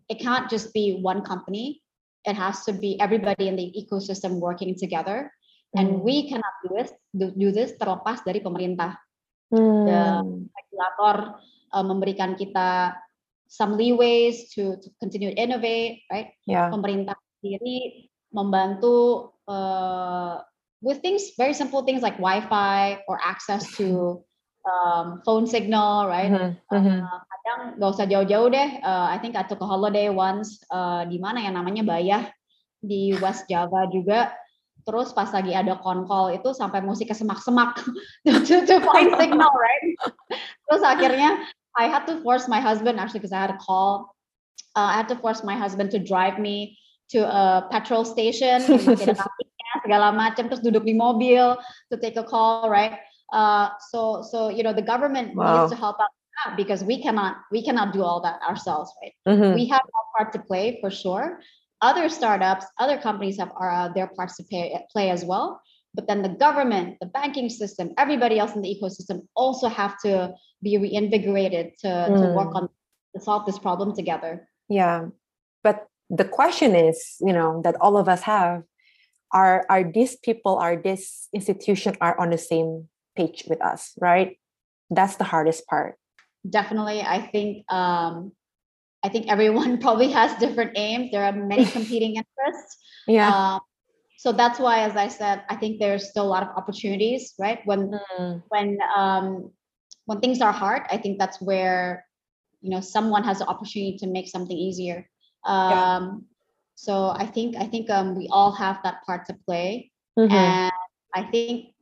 it 0.08 0.20
can't 0.20 0.50
just 0.50 0.74
be 0.74 1.00
one 1.00 1.22
company. 1.22 1.80
It 2.26 2.36
has 2.36 2.64
to 2.68 2.72
be 2.72 3.00
everybody 3.00 3.48
in 3.48 3.56
the 3.56 3.72
ecosystem 3.72 4.38
working 4.38 4.76
together. 4.76 5.32
Mm. 5.72 5.80
And 5.80 5.88
we 6.02 6.28
cannot 6.28 6.52
do 6.62 6.76
this 6.76 6.92
do, 7.16 7.32
do 7.32 7.48
this 7.50 7.72
terlepas 7.80 8.20
dari 8.26 8.44
pemerintah. 8.44 8.98
Mm. 9.48 9.86
The 9.88 10.00
regulator 10.52 11.16
uh, 11.72 11.84
memberikan 11.86 12.36
kita 12.36 12.92
some 13.52 13.76
leeways 13.76 14.48
to, 14.56 14.80
to 14.80 14.88
continue 14.96 15.28
to 15.28 15.36
innovate, 15.36 16.00
right? 16.08 16.32
Yeah. 16.48 16.72
Pemerintah 16.72 17.20
sendiri 17.36 18.08
membantu 18.32 19.28
uh, 19.44 20.40
with 20.80 21.04
things 21.04 21.36
very 21.36 21.52
simple 21.52 21.84
things 21.84 22.00
like 22.00 22.16
Wi-Fi 22.16 23.04
or 23.04 23.20
access 23.20 23.68
to 23.76 24.24
um, 24.64 25.20
phone 25.28 25.44
signal, 25.44 26.08
right? 26.08 26.32
Mm-hmm. 26.32 27.04
Uh, 27.04 27.20
kadang 27.28 27.60
nggak 27.76 27.92
usah 27.92 28.08
jauh-jauh 28.08 28.48
deh. 28.48 28.80
Uh, 28.80 29.12
I 29.12 29.20
think 29.20 29.36
I 29.36 29.44
took 29.44 29.60
a 29.60 29.68
holiday 29.68 30.08
once 30.08 30.64
uh, 30.72 31.04
di 31.04 31.20
mana 31.20 31.44
yang 31.44 31.60
namanya 31.60 31.84
Bayah 31.84 32.32
di 32.80 33.12
West 33.20 33.52
Java 33.52 33.84
juga. 33.92 34.32
Terus 34.82 35.14
pas 35.14 35.28
lagi 35.30 35.52
ada 35.54 35.78
konkol 35.78 36.34
itu 36.34 36.56
sampai 36.56 36.82
musiknya 36.82 37.14
semak-semak 37.14 37.84
to, 38.26 38.64
to 38.64 38.76
find 38.80 39.12
signal, 39.20 39.52
right? 39.52 39.86
Terus 40.66 40.82
akhirnya 40.82 41.36
I 41.76 41.88
had 41.88 42.06
to 42.06 42.20
force 42.22 42.48
my 42.48 42.60
husband 42.60 43.00
actually 43.00 43.20
because 43.20 43.32
I 43.32 43.40
had 43.40 43.50
a 43.50 43.58
call. 43.58 44.14
Uh, 44.76 44.92
I 44.92 44.94
had 44.94 45.08
to 45.08 45.16
force 45.16 45.44
my 45.44 45.56
husband 45.56 45.90
to 45.92 45.98
drive 45.98 46.38
me 46.38 46.78
to 47.10 47.24
a 47.28 47.68
petrol 47.70 48.04
station, 48.04 48.60
segala 49.84 50.12
macam, 50.12 50.48
terus 50.48 50.60
duduk 50.64 50.84
di 50.84 50.96
mobil 50.96 51.56
to 51.92 51.96
take 52.00 52.16
a 52.16 52.24
call, 52.24 52.68
right? 52.68 53.00
Uh, 53.32 53.72
so 53.92 54.20
so 54.20 54.48
you 54.48 54.62
know 54.62 54.72
the 54.72 54.84
government 54.84 55.32
wow. 55.34 55.64
needs 55.64 55.72
to 55.72 55.78
help 55.78 55.96
out 56.00 56.12
because 56.56 56.84
we 56.84 57.00
cannot 57.00 57.36
we 57.50 57.64
cannot 57.64 57.92
do 57.92 58.04
all 58.04 58.20
that 58.20 58.40
ourselves, 58.44 58.92
right? 59.00 59.14
Mm-hmm. 59.28 59.54
We 59.54 59.68
have 59.68 59.80
our 59.84 60.06
part 60.16 60.32
to 60.34 60.40
play 60.40 60.78
for 60.80 60.90
sure. 60.90 61.40
Other 61.82 62.08
startups, 62.08 62.66
other 62.78 62.96
companies 62.96 63.38
have 63.38 63.50
uh, 63.58 63.88
their 63.90 64.06
parts 64.06 64.36
to 64.36 64.44
pay, 64.46 64.70
play 64.92 65.10
as 65.10 65.24
well. 65.24 65.60
But 65.94 66.08
then 66.08 66.22
the 66.22 66.30
government, 66.30 66.96
the 67.00 67.06
banking 67.06 67.50
system, 67.50 67.92
everybody 67.98 68.38
else 68.38 68.54
in 68.54 68.62
the 68.62 68.68
ecosystem 68.68 69.26
also 69.36 69.68
have 69.68 69.98
to 70.00 70.32
be 70.62 70.78
reinvigorated 70.78 71.72
to, 71.80 71.88
mm. 71.88 72.22
to 72.22 72.32
work 72.32 72.54
on 72.54 72.68
to 73.14 73.20
solve 73.20 73.44
this 73.44 73.58
problem 73.58 73.94
together. 73.94 74.48
Yeah. 74.68 75.08
But 75.62 75.86
the 76.08 76.24
question 76.24 76.74
is, 76.74 77.16
you 77.20 77.32
know, 77.32 77.60
that 77.64 77.76
all 77.80 77.96
of 77.96 78.08
us 78.08 78.22
have 78.22 78.62
are 79.32 79.64
are 79.68 79.84
these 79.84 80.16
people, 80.16 80.56
are 80.56 80.76
this 80.76 81.28
institution 81.32 81.96
are 82.00 82.18
on 82.18 82.30
the 82.30 82.38
same 82.38 82.88
page 83.16 83.44
with 83.48 83.62
us, 83.62 83.92
right? 84.00 84.38
That's 84.90 85.16
the 85.16 85.24
hardest 85.24 85.66
part. 85.66 85.96
Definitely. 86.48 87.00
I 87.00 87.20
think 87.20 87.64
um, 87.70 88.32
I 89.02 89.08
think 89.08 89.28
everyone 89.28 89.78
probably 89.84 90.10
has 90.10 90.36
different 90.38 90.72
aims. 90.76 91.10
There 91.10 91.24
are 91.24 91.32
many 91.32 91.64
competing 91.76 92.16
interests. 92.16 92.76
Yeah. 93.06 93.28
Um, 93.28 93.60
so 94.22 94.30
that's 94.30 94.60
why, 94.60 94.86
as 94.86 94.94
I 94.94 95.08
said, 95.08 95.42
I 95.50 95.56
think 95.56 95.80
there's 95.80 96.08
still 96.08 96.22
a 96.22 96.30
lot 96.30 96.44
of 96.44 96.50
opportunities, 96.54 97.34
right? 97.40 97.58
When 97.64 97.90
mm. 97.90 98.42
when 98.50 98.78
um, 98.94 99.50
when 100.06 100.20
things 100.20 100.40
are 100.40 100.52
hard, 100.52 100.82
I 100.92 100.96
think 100.96 101.18
that's 101.18 101.42
where 101.42 102.06
you 102.60 102.70
know 102.70 102.80
someone 102.80 103.24
has 103.24 103.40
the 103.40 103.46
opportunity 103.46 103.98
to 103.98 104.06
make 104.06 104.28
something 104.28 104.56
easier. 104.56 105.10
Um, 105.42 105.74
yeah. 105.74 106.10
So 106.76 107.08
I 107.18 107.26
think 107.26 107.56
I 107.56 107.66
think 107.66 107.90
um, 107.90 108.14
we 108.14 108.28
all 108.30 108.52
have 108.52 108.78
that 108.84 109.02
part 109.02 109.26
to 109.26 109.34
play, 109.44 109.90
mm-hmm. 110.16 110.30
and 110.30 110.72
I 111.16 111.24
think 111.24 111.74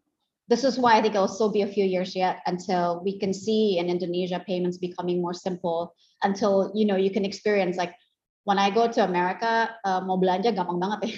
this 0.48 0.64
is 0.64 0.78
why 0.78 0.96
I 0.96 1.02
think 1.02 1.14
it'll 1.14 1.28
still 1.28 1.52
be 1.52 1.60
a 1.60 1.68
few 1.68 1.84
years 1.84 2.16
yet 2.16 2.40
until 2.46 3.04
we 3.04 3.20
can 3.20 3.34
see 3.34 3.76
in 3.76 3.92
Indonesia 3.92 4.40
payments 4.48 4.78
becoming 4.78 5.20
more 5.20 5.36
simple. 5.36 5.92
Until 6.24 6.72
you 6.74 6.88
know 6.88 6.96
you 6.96 7.10
can 7.12 7.26
experience 7.26 7.76
like 7.76 7.92
when 8.44 8.58
I 8.58 8.70
go 8.70 8.88
to 8.88 9.04
America, 9.04 9.70
uh, 9.84 10.00
mau 10.00 10.16
belanja 10.16 10.52
gampang 10.56 10.80
banget 10.80 11.12
ya. 11.12 11.16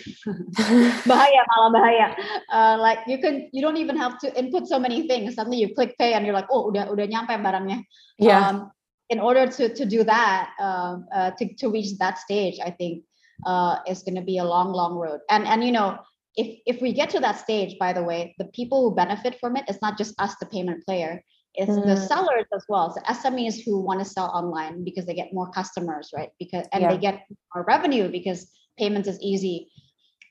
bahaya 1.11 1.41
malah 1.55 1.71
bahaya. 1.71 2.07
Uh, 2.51 2.77
like 2.83 3.01
you 3.07 3.19
can 3.23 3.47
you 3.55 3.63
don't 3.63 3.79
even 3.79 3.95
have 3.97 4.19
to 4.21 4.33
input 4.35 4.67
so 4.67 4.79
many 4.79 5.07
things. 5.07 5.39
Suddenly 5.39 5.63
you 5.63 5.75
click 5.75 5.95
pay 5.99 6.15
and 6.15 6.27
you're 6.27 6.35
like, 6.35 6.51
oh 6.51 6.71
udah 6.71 6.91
udah 6.91 7.07
nyampe 7.07 7.35
barangnya. 7.39 7.87
Yeah. 8.19 8.43
Um, 8.43 8.57
in 9.09 9.21
order 9.21 9.47
to 9.47 9.71
to 9.71 9.85
do 9.87 10.03
that, 10.03 10.51
uh, 10.59 10.99
uh, 11.15 11.31
to 11.39 11.55
to 11.63 11.71
reach 11.71 11.95
that 12.03 12.19
stage, 12.19 12.59
I 12.59 12.75
think 12.75 13.07
uh, 13.47 13.79
is 13.87 14.03
going 14.03 14.19
to 14.19 14.27
be 14.27 14.43
a 14.43 14.47
long 14.47 14.75
long 14.75 14.99
road. 14.99 15.23
And 15.31 15.47
and 15.47 15.63
you 15.63 15.71
know 15.71 16.03
if 16.37 16.59
if 16.67 16.83
we 16.83 16.93
get 16.93 17.11
to 17.11 17.21
that 17.21 17.39
stage 17.39 17.79
by 17.79 17.93
the 17.93 18.03
way 18.03 18.35
the 18.39 18.47
people 18.57 18.83
who 18.83 18.97
benefit 18.97 19.39
from 19.39 19.57
it 19.57 19.65
it's 19.69 19.83
not 19.83 19.99
just 19.99 20.17
us 20.19 20.35
the 20.41 20.47
payment 20.47 20.85
player 20.85 21.23
it's 21.55 21.73
mm. 21.73 21.85
the 21.85 21.97
sellers 21.97 22.49
as 22.55 22.65
well 22.69 22.93
the 22.95 23.05
smes 23.12 23.61
who 23.61 23.81
want 23.81 24.01
to 24.01 24.09
sell 24.09 24.33
online 24.33 24.85
because 24.85 25.05
they 25.05 25.15
get 25.15 25.33
more 25.33 25.51
customers 25.53 26.11
right 26.17 26.31
because 26.38 26.67
and 26.73 26.83
yeah. 26.83 26.91
they 26.91 26.99
get 26.99 27.27
more 27.55 27.65
revenue 27.69 28.09
because 28.09 28.49
payments 28.79 29.09
is 29.09 29.21
easy 29.21 29.69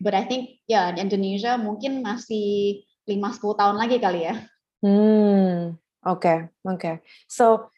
but 0.02 0.14
i 0.14 0.24
think 0.24 0.50
yeah 0.68 0.90
in 0.90 0.98
indonesia 0.98 1.58
mungkin 1.62 2.02
masih 2.02 2.82
5-10 3.06 3.60
tahun 3.60 3.76
lagi 3.78 3.98
kali 4.02 4.26
ya 4.26 4.36
hmm 4.82 5.78
okay 6.02 6.50
okay 6.66 7.06
so 7.30 7.70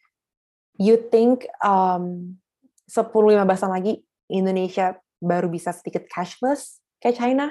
you 0.79 0.95
think 1.11 1.43
um 1.59 2.39
10-15 2.87 3.43
tahun 3.43 3.73
lagi 3.73 3.93
Indonesia 4.31 4.97
baru 5.19 5.47
bisa 5.47 5.71
sedikit 5.71 6.07
cashless 6.07 6.79
kayak 7.03 7.19
China 7.19 7.47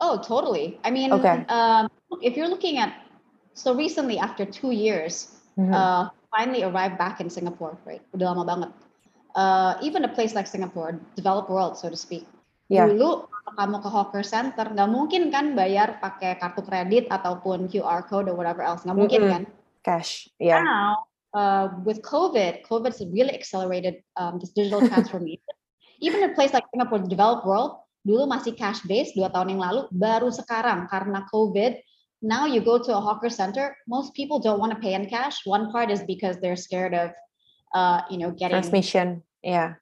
Oh, 0.00 0.16
totally. 0.16 0.80
I 0.80 0.88
mean, 0.88 1.12
okay. 1.12 1.44
um, 1.52 1.92
if 2.24 2.32
you're 2.32 2.48
looking 2.48 2.80
at, 2.80 2.96
so 3.60 3.76
recently 3.76 4.16
after 4.16 4.48
two 4.48 4.72
years, 4.72 5.36
mm-hmm. 5.60 5.76
uh, 5.76 6.08
finally 6.32 6.64
arrived 6.64 6.96
back 6.96 7.20
in 7.20 7.28
Singapore, 7.28 7.76
right? 7.84 8.00
Udah 8.16 8.32
lama 8.32 8.44
banget. 8.48 8.70
Uh, 9.36 9.76
even 9.84 10.08
a 10.08 10.10
place 10.10 10.32
like 10.32 10.48
Singapore, 10.48 10.96
developed 11.14 11.52
world, 11.52 11.76
so 11.76 11.92
to 11.92 11.96
speak. 12.00 12.24
Yeah. 12.72 12.88
Dulu 12.88 13.28
kamu 13.60 13.84
ke 13.84 13.88
hawker 13.92 14.24
center, 14.24 14.64
nggak 14.64 14.88
mungkin 14.88 15.28
kan 15.28 15.52
bayar 15.52 16.00
pakai 16.00 16.40
kartu 16.40 16.64
kredit 16.64 17.12
ataupun 17.12 17.68
QR 17.68 18.08
code 18.08 18.32
or 18.32 18.34
whatever 18.38 18.64
else, 18.64 18.88
nggak 18.88 18.96
mungkin 18.96 19.20
mm-hmm. 19.20 19.34
kan? 19.36 19.42
Cash, 19.84 20.32
yeah. 20.40 20.64
Now, 20.64 21.04
uh, 21.36 21.66
with 21.84 22.00
COVID, 22.00 22.64
COVID's 22.64 23.04
really 23.12 23.36
accelerated 23.36 24.00
um, 24.16 24.40
this 24.40 24.56
digital 24.56 24.80
transformation. 24.80 25.52
even 26.04 26.24
a 26.24 26.32
place 26.32 26.56
like 26.56 26.64
Singapore, 26.72 27.04
developed 27.04 27.44
world, 27.44 27.80
dulu 28.00 28.24
masih 28.24 28.56
cash 28.56 28.80
based 28.88 29.12
dua 29.12 29.28
tahun 29.28 29.56
yang 29.56 29.60
lalu 29.60 29.80
baru 29.92 30.32
sekarang 30.32 30.88
karena 30.88 31.20
covid 31.28 31.76
now 32.22 32.44
you 32.46 32.60
go 32.60 32.78
to 32.78 32.92
a 32.96 33.00
hawker 33.00 33.28
center 33.28 33.76
most 33.88 34.14
people 34.14 34.38
don't 34.38 34.60
want 34.60 34.72
to 34.72 34.78
pay 34.78 34.94
in 34.94 35.08
cash. 35.08 35.44
One 35.44 35.72
part 35.72 35.90
is 35.90 36.02
because 36.04 36.36
they're 36.38 36.56
scared 36.56 36.94
of 36.94 37.10
uh, 37.74 38.02
you 38.10 38.18
know 38.18 38.30
getting 38.30 38.60
transmission 38.60 39.22
yeah. 39.42 39.74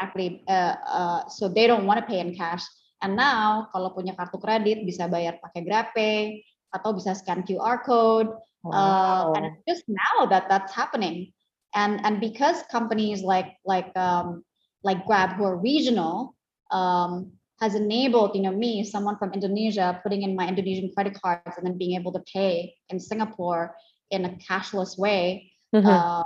Exactly 0.00 0.44
uh, 0.48 0.76
uh, 0.84 1.20
so 1.28 1.48
they 1.48 1.66
don't 1.66 1.86
want 1.86 2.00
to 2.00 2.06
pay 2.06 2.20
in 2.20 2.36
cash. 2.36 2.64
And 3.00 3.16
now 3.16 3.68
kalau 3.72 3.96
punya 3.96 4.12
kartu 4.16 4.36
kredit 4.40 4.84
bisa 4.84 5.08
bayar 5.08 5.40
pakai 5.40 5.64
GrabPay 5.64 6.44
atau 6.72 6.92
bisa 6.92 7.16
scan 7.16 7.44
QR 7.44 7.80
code. 7.80 8.28
Wow. 8.66 9.32
uh, 9.32 9.38
and 9.38 9.46
it's 9.46 9.62
just 9.62 9.84
now 9.86 10.26
that 10.26 10.50
that's 10.50 10.74
happening 10.74 11.30
and 11.76 12.02
and 12.02 12.18
because 12.18 12.66
companies 12.66 13.22
like 13.22 13.54
like 13.62 13.94
um, 13.94 14.42
like 14.82 15.06
Grab 15.06 15.36
who 15.36 15.44
are 15.44 15.54
regional 15.54 16.34
um, 16.72 17.30
has 17.60 17.74
enabled 17.74 18.34
you 18.34 18.42
know 18.42 18.52
me 18.52 18.84
someone 18.84 19.16
from 19.16 19.32
indonesia 19.32 19.98
putting 20.02 20.22
in 20.22 20.36
my 20.36 20.46
indonesian 20.46 20.90
credit 20.94 21.20
cards 21.20 21.56
and 21.56 21.66
then 21.66 21.78
being 21.78 21.98
able 21.98 22.12
to 22.12 22.22
pay 22.32 22.74
in 22.90 23.00
singapore 23.00 23.74
in 24.10 24.24
a 24.24 24.30
cashless 24.30 24.98
way 24.98 25.50
mm-hmm. 25.74 25.86
uh, 25.86 26.22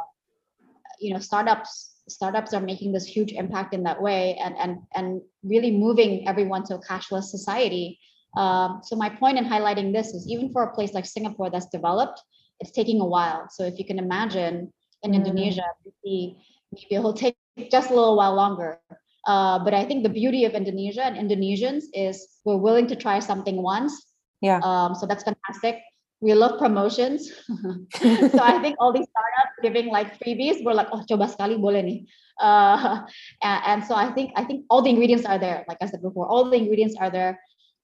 you 0.99 1.13
know 1.13 1.21
startups 1.21 1.97
startups 2.09 2.53
are 2.53 2.61
making 2.61 2.93
this 2.93 3.07
huge 3.07 3.33
impact 3.33 3.73
in 3.73 3.83
that 3.85 4.01
way 4.03 4.37
and 4.43 4.57
and 4.59 4.79
and 4.95 5.23
really 5.45 5.71
moving 5.71 6.27
everyone 6.29 6.65
to 6.65 6.75
a 6.75 6.83
cashless 6.83 7.25
society 7.25 7.99
um, 8.37 8.81
so 8.85 8.95
my 8.95 9.09
point 9.09 9.39
in 9.39 9.45
highlighting 9.45 9.93
this 9.93 10.09
is 10.09 10.29
even 10.29 10.53
for 10.53 10.63
a 10.65 10.75
place 10.75 10.93
like 10.93 11.07
singapore 11.07 11.51
that's 11.51 11.67
developed 11.67 12.21
it's 12.59 12.73
taking 12.73 13.01
a 13.01 13.07
while 13.07 13.49
so 13.49 13.65
if 13.65 13.79
you 13.79 13.85
can 13.85 13.99
imagine 13.99 14.73
in 15.03 15.13
mm. 15.13 15.15
indonesia 15.15 15.65
maybe, 15.85 16.37
maybe 16.73 16.95
it'll 16.95 17.13
take 17.25 17.37
just 17.71 17.91
a 17.91 17.95
little 17.95 18.17
while 18.17 18.35
longer 18.35 18.81
uh, 19.27 19.59
but 19.59 19.75
i 19.75 19.85
think 19.85 20.03
the 20.03 20.09
beauty 20.09 20.45
of 20.45 20.55
indonesia 20.55 21.05
and 21.05 21.17
indonesians 21.17 21.85
is 21.93 22.27
we're 22.45 22.57
willing 22.57 22.87
to 22.87 22.97
try 22.97 23.19
something 23.19 23.63
once 23.63 23.93
yeah 24.41 24.61
um, 24.63 24.95
so 24.95 25.07
that's 25.07 25.25
fantastic 25.25 25.83
we 26.21 26.35
love 26.35 26.59
promotions. 26.59 27.33
so 27.97 28.41
I 28.43 28.59
think 28.61 28.77
all 28.79 28.93
these 28.93 29.09
startups 29.09 29.57
giving 29.63 29.89
like 29.89 30.19
freebies, 30.19 30.63
we're 30.63 30.75
like, 30.75 30.89
oh, 30.93 31.03
coba 31.09 31.29
sekali 31.29 31.57
boleh 31.57 31.81
nih. 31.81 32.01
Uh, 32.37 33.05
and, 33.43 33.61
and, 33.67 33.81
so 33.85 33.95
I 33.97 34.13
think 34.13 34.33
I 34.37 34.45
think 34.45 34.65
all 34.69 34.83
the 34.83 34.91
ingredients 34.91 35.25
are 35.25 35.39
there. 35.39 35.65
Like 35.67 35.81
I 35.81 35.87
said 35.89 36.03
before, 36.03 36.29
all 36.29 36.49
the 36.49 36.57
ingredients 36.57 36.95
are 37.01 37.11
there 37.11 37.41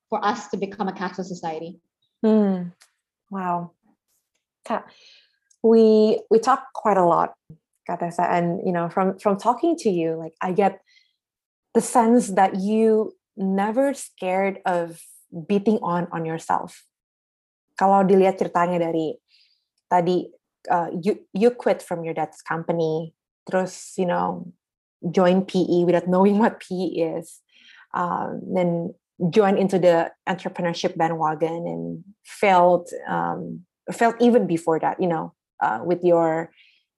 for 0.09 0.21
us 0.25 0.49
to 0.53 0.57
become 0.57 0.89
a 0.89 0.93
cashless 0.93 1.33
society. 1.33 1.81
Hmm. 2.21 2.77
Wow. 3.31 3.73
We 5.63 6.21
we 6.31 6.39
talk 6.39 6.73
quite 6.75 6.97
a 6.97 7.07
lot, 7.07 7.35
Katessa, 7.89 8.29
and 8.29 8.61
you 8.67 8.73
know, 8.73 8.89
from 8.91 9.19
from 9.19 9.39
talking 9.39 9.77
to 9.87 9.91
you, 9.91 10.15
like 10.15 10.35
I 10.43 10.53
get 10.53 10.83
the 11.77 11.85
sense 11.85 12.33
that 12.33 12.57
you 12.57 13.13
never 13.37 13.93
scared 13.93 14.65
of 14.65 15.05
beating 15.29 15.77
on 15.85 16.09
on 16.09 16.25
yourself. 16.25 16.89
Kalau 17.77 18.01
dilihat 18.01 18.41
ceritanya 18.41 18.81
dari 18.89 19.21
tadi 19.93 20.25
uh, 20.73 20.89
you 20.97 21.21
you 21.37 21.53
quit 21.53 21.85
from 21.85 22.01
your 22.01 22.17
dad's 22.17 22.41
company 22.41 23.13
terus 23.45 23.93
you 24.01 24.09
know 24.09 24.49
join 25.13 25.45
PE 25.45 25.85
without 25.85 26.09
knowing 26.09 26.41
what 26.41 26.65
PE 26.65 27.21
is 27.21 27.45
um, 27.93 28.41
then 28.41 28.97
join 29.29 29.61
into 29.61 29.77
the 29.77 30.09
entrepreneurship 30.25 30.97
bandwagon 30.97 31.69
and 31.69 31.85
failed 32.25 32.89
um, 33.05 33.69
failed 33.93 34.17
even 34.19 34.49
before 34.49 34.81
that 34.81 34.97
you 34.97 35.07
know 35.07 35.37
uh, 35.61 35.85
with 35.85 36.01
your 36.01 36.49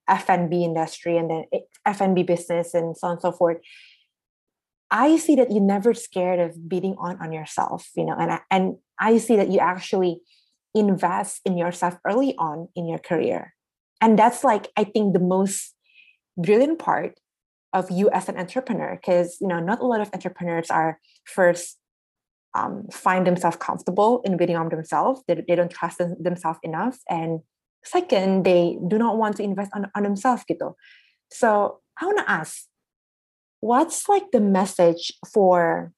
F&B 0.08 0.64
industry 0.64 1.18
and 1.18 1.28
then 1.28 1.44
F&B 1.84 2.22
business 2.22 2.72
and 2.72 2.96
so 2.96 3.10
on 3.10 3.12
and 3.18 3.20
so 3.20 3.34
forth 3.34 3.58
I 4.90 5.16
see 5.16 5.36
that 5.36 5.50
you're 5.50 5.60
never 5.60 5.94
scared 5.94 6.40
of 6.40 6.68
beating 6.68 6.96
on 6.98 7.20
on 7.20 7.32
yourself 7.32 7.88
you 7.96 8.04
know 8.04 8.16
and 8.18 8.32
I, 8.32 8.40
and 8.50 8.76
I 8.98 9.18
see 9.18 9.36
that 9.36 9.50
you 9.50 9.60
actually 9.60 10.20
invest 10.74 11.40
in 11.44 11.56
yourself 11.56 11.96
early 12.04 12.34
on 12.38 12.68
in 12.74 12.86
your 12.86 12.98
career. 12.98 13.54
And 14.00 14.18
that's 14.18 14.44
like, 14.44 14.68
I 14.76 14.84
think, 14.84 15.12
the 15.12 15.20
most 15.20 15.74
brilliant 16.36 16.78
part 16.78 17.18
of 17.72 17.90
you 17.90 18.08
as 18.10 18.28
an 18.28 18.38
entrepreneur, 18.38 18.98
because 19.00 19.36
you 19.40 19.48
know, 19.48 19.60
not 19.60 19.80
a 19.80 19.86
lot 19.86 20.00
of 20.00 20.10
entrepreneurs 20.12 20.70
are 20.70 20.98
first 21.24 21.76
um, 22.54 22.86
find 22.90 23.26
themselves 23.26 23.56
comfortable 23.56 24.22
in 24.24 24.36
bidding 24.36 24.56
on 24.56 24.68
themselves. 24.68 25.22
They, 25.28 25.42
they 25.46 25.54
don't 25.54 25.70
trust 25.70 25.98
them, 25.98 26.16
themselves 26.18 26.58
enough. 26.62 26.98
And 27.08 27.40
second, 27.84 28.44
they 28.44 28.78
do 28.88 28.98
not 28.98 29.18
want 29.18 29.36
to 29.36 29.42
invest 29.42 29.70
on, 29.74 29.90
on 29.94 30.02
themselves. 30.02 30.44
Gitu. 30.50 30.72
So 31.30 31.80
I 32.00 32.06
want 32.06 32.18
to 32.18 32.30
ask, 32.30 32.64
what's 33.60 34.08
like 34.08 34.30
the 34.32 34.40
message 34.40 35.12
for 35.32 35.92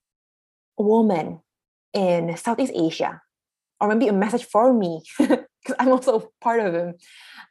women 0.79 1.41
in 1.93 2.37
Southeast 2.37 2.73
Asia 2.75 3.21
or 3.81 3.89
maybe 3.89 4.09
a 4.09 4.13
message 4.13 4.45
for 4.45 4.73
me 4.73 5.03
because 5.19 5.77
I'm 5.79 5.89
also 5.89 6.33
part 6.41 6.61
of 6.61 6.73
them 6.73 6.95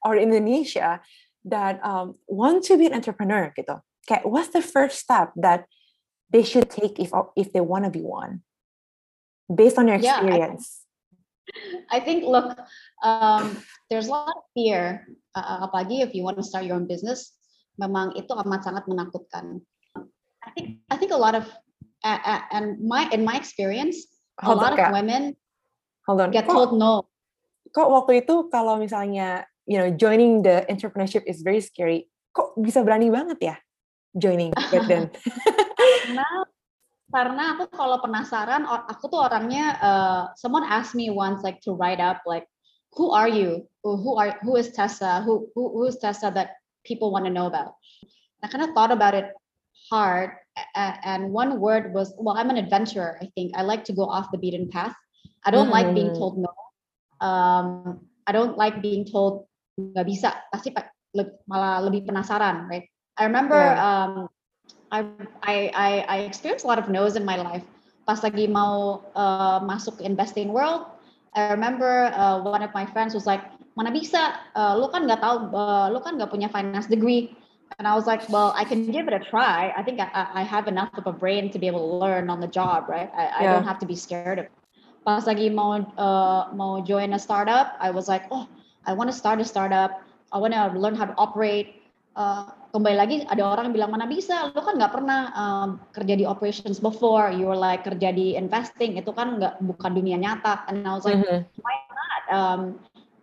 or 0.04 0.16
Indonesia 0.16 1.02
that 1.46 1.84
um, 1.86 2.16
want 2.28 2.64
to 2.66 2.78
be 2.78 2.86
an 2.88 2.94
entrepreneur 2.94 3.54
gitu. 3.58 3.82
Okay, 4.10 4.22
what's 4.24 4.50
the 4.50 4.62
first 4.62 4.98
step 4.98 5.32
that 5.36 5.66
they 6.30 6.42
should 6.42 6.70
take 6.70 6.98
if 7.00 7.14
if 7.36 7.54
they 7.54 7.62
want 7.62 7.86
to 7.86 7.92
be 7.94 8.02
one 8.02 8.42
based 9.46 9.78
on 9.78 9.88
your 9.88 9.98
experience? 9.98 10.86
Yeah, 11.54 11.86
I, 11.94 11.98
I 11.98 12.00
think 12.02 12.26
look, 12.26 12.58
um, 13.04 13.62
there's 13.90 14.08
a 14.08 14.12
lot 14.12 14.34
of 14.34 14.44
fear 14.58 15.06
uh, 15.36 15.70
apalagi 15.70 16.02
if 16.02 16.14
you 16.14 16.24
want 16.24 16.38
to 16.38 16.46
start 16.46 16.66
your 16.66 16.78
own 16.78 16.90
business 16.90 17.38
memang 17.80 18.12
itu 18.20 18.30
amat 18.36 18.68
sangat 18.68 18.84
menakutkan. 18.92 19.64
I 20.50 20.52
think 20.58 20.68
I 20.90 20.98
think 20.98 21.14
a 21.14 21.22
lot 21.22 21.38
of 21.38 21.46
uh, 22.02 22.20
uh, 22.26 22.42
and 22.50 22.82
my 22.82 23.06
in 23.14 23.22
my 23.22 23.38
experience 23.38 24.10
a 24.42 24.50
lot 24.50 24.74
of 24.74 24.82
women 24.90 25.38
hold 26.10 26.26
on. 26.26 26.34
Get 26.34 26.50
kok, 26.50 26.58
told 26.58 26.72
no. 26.74 27.06
Kok 27.70 27.86
waktu 27.86 28.26
itu 28.26 28.50
kalau 28.50 28.82
misalnya 28.82 29.46
you 29.70 29.78
know 29.78 29.94
joining 29.94 30.42
the 30.42 30.66
entrepreneurship 30.66 31.22
is 31.30 31.46
very 31.46 31.62
scary. 31.62 32.10
Kok 32.34 32.58
bisa 32.58 32.82
berani 32.82 33.14
banget 33.14 33.38
ya 33.54 33.56
joining 34.18 34.50
back 34.74 34.90
then? 34.90 35.14
karena 35.78 36.28
karena 37.10 37.44
aku 37.58 37.70
kalau 37.74 38.02
penasaran, 38.02 38.66
aku 38.66 39.06
tuh 39.10 39.22
orangnya. 39.22 39.78
Uh, 39.78 40.22
someone 40.34 40.66
asked 40.66 40.98
me 40.98 41.14
once 41.14 41.46
like 41.46 41.62
to 41.62 41.78
write 41.78 42.02
up 42.02 42.26
like 42.26 42.50
who 42.98 43.14
are 43.14 43.30
you? 43.30 43.70
Who 43.86 44.18
are 44.18 44.34
who 44.42 44.58
is 44.58 44.74
Tessa? 44.74 45.22
Who 45.22 45.54
who, 45.54 45.78
who 45.78 45.86
is 45.86 46.02
Tessa 46.02 46.34
that 46.34 46.58
people 46.82 47.14
want 47.14 47.30
to 47.30 47.34
know 47.34 47.46
about? 47.46 47.78
I 48.42 48.50
kind 48.50 48.66
of 48.66 48.74
thought 48.74 48.90
about 48.90 49.14
it 49.14 49.30
hard, 49.90 50.38
and 50.78 51.34
one 51.34 51.60
word 51.60 51.94
was 51.94 52.14
well, 52.18 52.38
I'm 52.38 52.50
an 52.50 52.58
adventurer. 52.58 53.18
I 53.22 53.28
think 53.36 53.58
I 53.58 53.66
like 53.66 53.84
to 53.90 53.94
go 53.94 54.06
off 54.06 54.32
the 54.32 54.38
beaten 54.38 54.70
path. 54.70 54.96
I 55.46 55.52
don't 55.52 55.70
mm. 55.70 55.78
like 55.78 55.94
being 55.94 56.14
mm. 56.14 56.18
told 56.18 56.38
no. 56.38 56.54
Um, 57.20 58.06
I 58.28 58.32
don't 58.32 58.56
like 58.58 58.82
being 58.82 59.04
told 59.04 59.50
nggak 59.80 60.06
bisa. 60.06 60.38
Pasti 60.54 60.72
malah 61.50 61.82
lebih 61.84 62.06
penasaran, 62.06 62.70
right? 62.70 62.86
I 63.18 63.26
remember 63.26 63.58
yeah. 63.58 63.82
um, 63.82 64.14
I, 64.94 65.06
I 65.44 65.56
I 65.74 65.90
I 66.06 66.18
experienced 66.30 66.64
a 66.64 66.70
lot 66.70 66.80
of 66.80 66.88
no's 66.88 67.18
in 67.18 67.26
my 67.26 67.36
life. 67.36 67.66
Pas 68.06 68.22
lagi 68.26 68.50
mau 68.50 69.06
uh, 69.14 69.62
masuk 69.62 70.02
investing 70.02 70.50
world, 70.50 70.86
I 71.38 71.54
remember 71.54 72.10
uh, 72.10 72.42
one 72.42 72.66
of 72.66 72.74
my 72.74 72.86
friends 72.90 73.14
was 73.14 73.30
like, 73.30 73.46
mana 73.78 73.94
bisa, 73.94 74.34
uh, 74.58 74.74
lu 74.74 74.90
kan 74.90 75.06
nggak 75.06 75.22
tahu, 75.22 75.54
uh, 75.54 75.88
lu 75.94 76.02
kan 76.02 76.18
nggak 76.18 76.34
punya 76.34 76.50
finance 76.50 76.90
degree. 76.90 77.38
And 77.78 77.88
I 77.88 77.96
was 77.96 78.08
like, 78.08 78.28
well, 78.30 78.54
I 78.58 78.66
can 78.66 78.92
give 78.92 79.08
it 79.08 79.14
a 79.14 79.20
try. 79.20 79.74
I 79.78 79.84
think 79.84 80.00
I, 80.00 80.10
I 80.34 80.44
have 80.44 80.68
enough 80.68 80.90
of 80.98 81.08
a 81.08 81.14
brain 81.14 81.50
to 81.52 81.60
be 81.60 81.68
able 81.68 81.80
to 81.80 81.96
learn 81.96 82.30
on 82.30 82.40
the 82.42 82.48
job, 82.48 82.90
right? 82.90 83.10
I, 83.16 83.24
yeah. 83.24 83.36
I 83.40 83.44
don't 83.54 83.64
have 83.64 83.80
to 83.80 83.86
be 83.86 83.96
scared 83.96 84.40
of 84.40 84.46
it 84.46 84.52
pas 85.10 85.26
lagi 85.26 85.50
mau 85.50 85.80
uh, 85.80 86.54
mau 86.54 86.84
join 86.84 87.18
a 87.18 87.20
startup, 87.20 87.74
I 87.80 87.90
was 87.92 88.06
like, 88.06 88.28
oh, 88.30 88.46
I 88.86 88.94
want 88.94 89.10
to 89.10 89.16
start 89.16 89.40
a 89.40 89.48
startup. 89.48 90.06
I 90.30 90.38
want 90.38 90.54
to 90.54 90.70
learn 90.78 90.94
how 90.94 91.10
to 91.10 91.16
operate. 91.18 91.82
Uh, 92.14 92.52
kembali 92.76 92.96
lagi 93.00 93.16
ada 93.26 93.42
orang 93.42 93.72
yang 93.72 93.76
bilang 93.82 93.92
mana 93.96 94.06
bisa, 94.06 94.54
lo 94.54 94.62
kan 94.62 94.78
nggak 94.78 94.94
pernah 94.94 95.34
um, 95.34 95.70
kerja 95.96 96.14
di 96.20 96.26
operations 96.28 96.78
before, 96.78 97.34
you 97.34 97.50
were 97.50 97.58
like 97.58 97.82
kerja 97.82 98.14
di 98.14 98.38
investing, 98.38 99.02
itu 99.02 99.10
kan 99.10 99.42
nggak 99.42 99.58
bukan 99.64 99.98
dunia 99.98 100.20
nyata. 100.20 100.68
And 100.70 100.86
I 100.86 100.94
was 100.94 101.10
like, 101.10 101.18
mm-hmm. 101.18 101.48
why 101.64 101.76
not? 101.90 102.24
Um, 102.30 102.62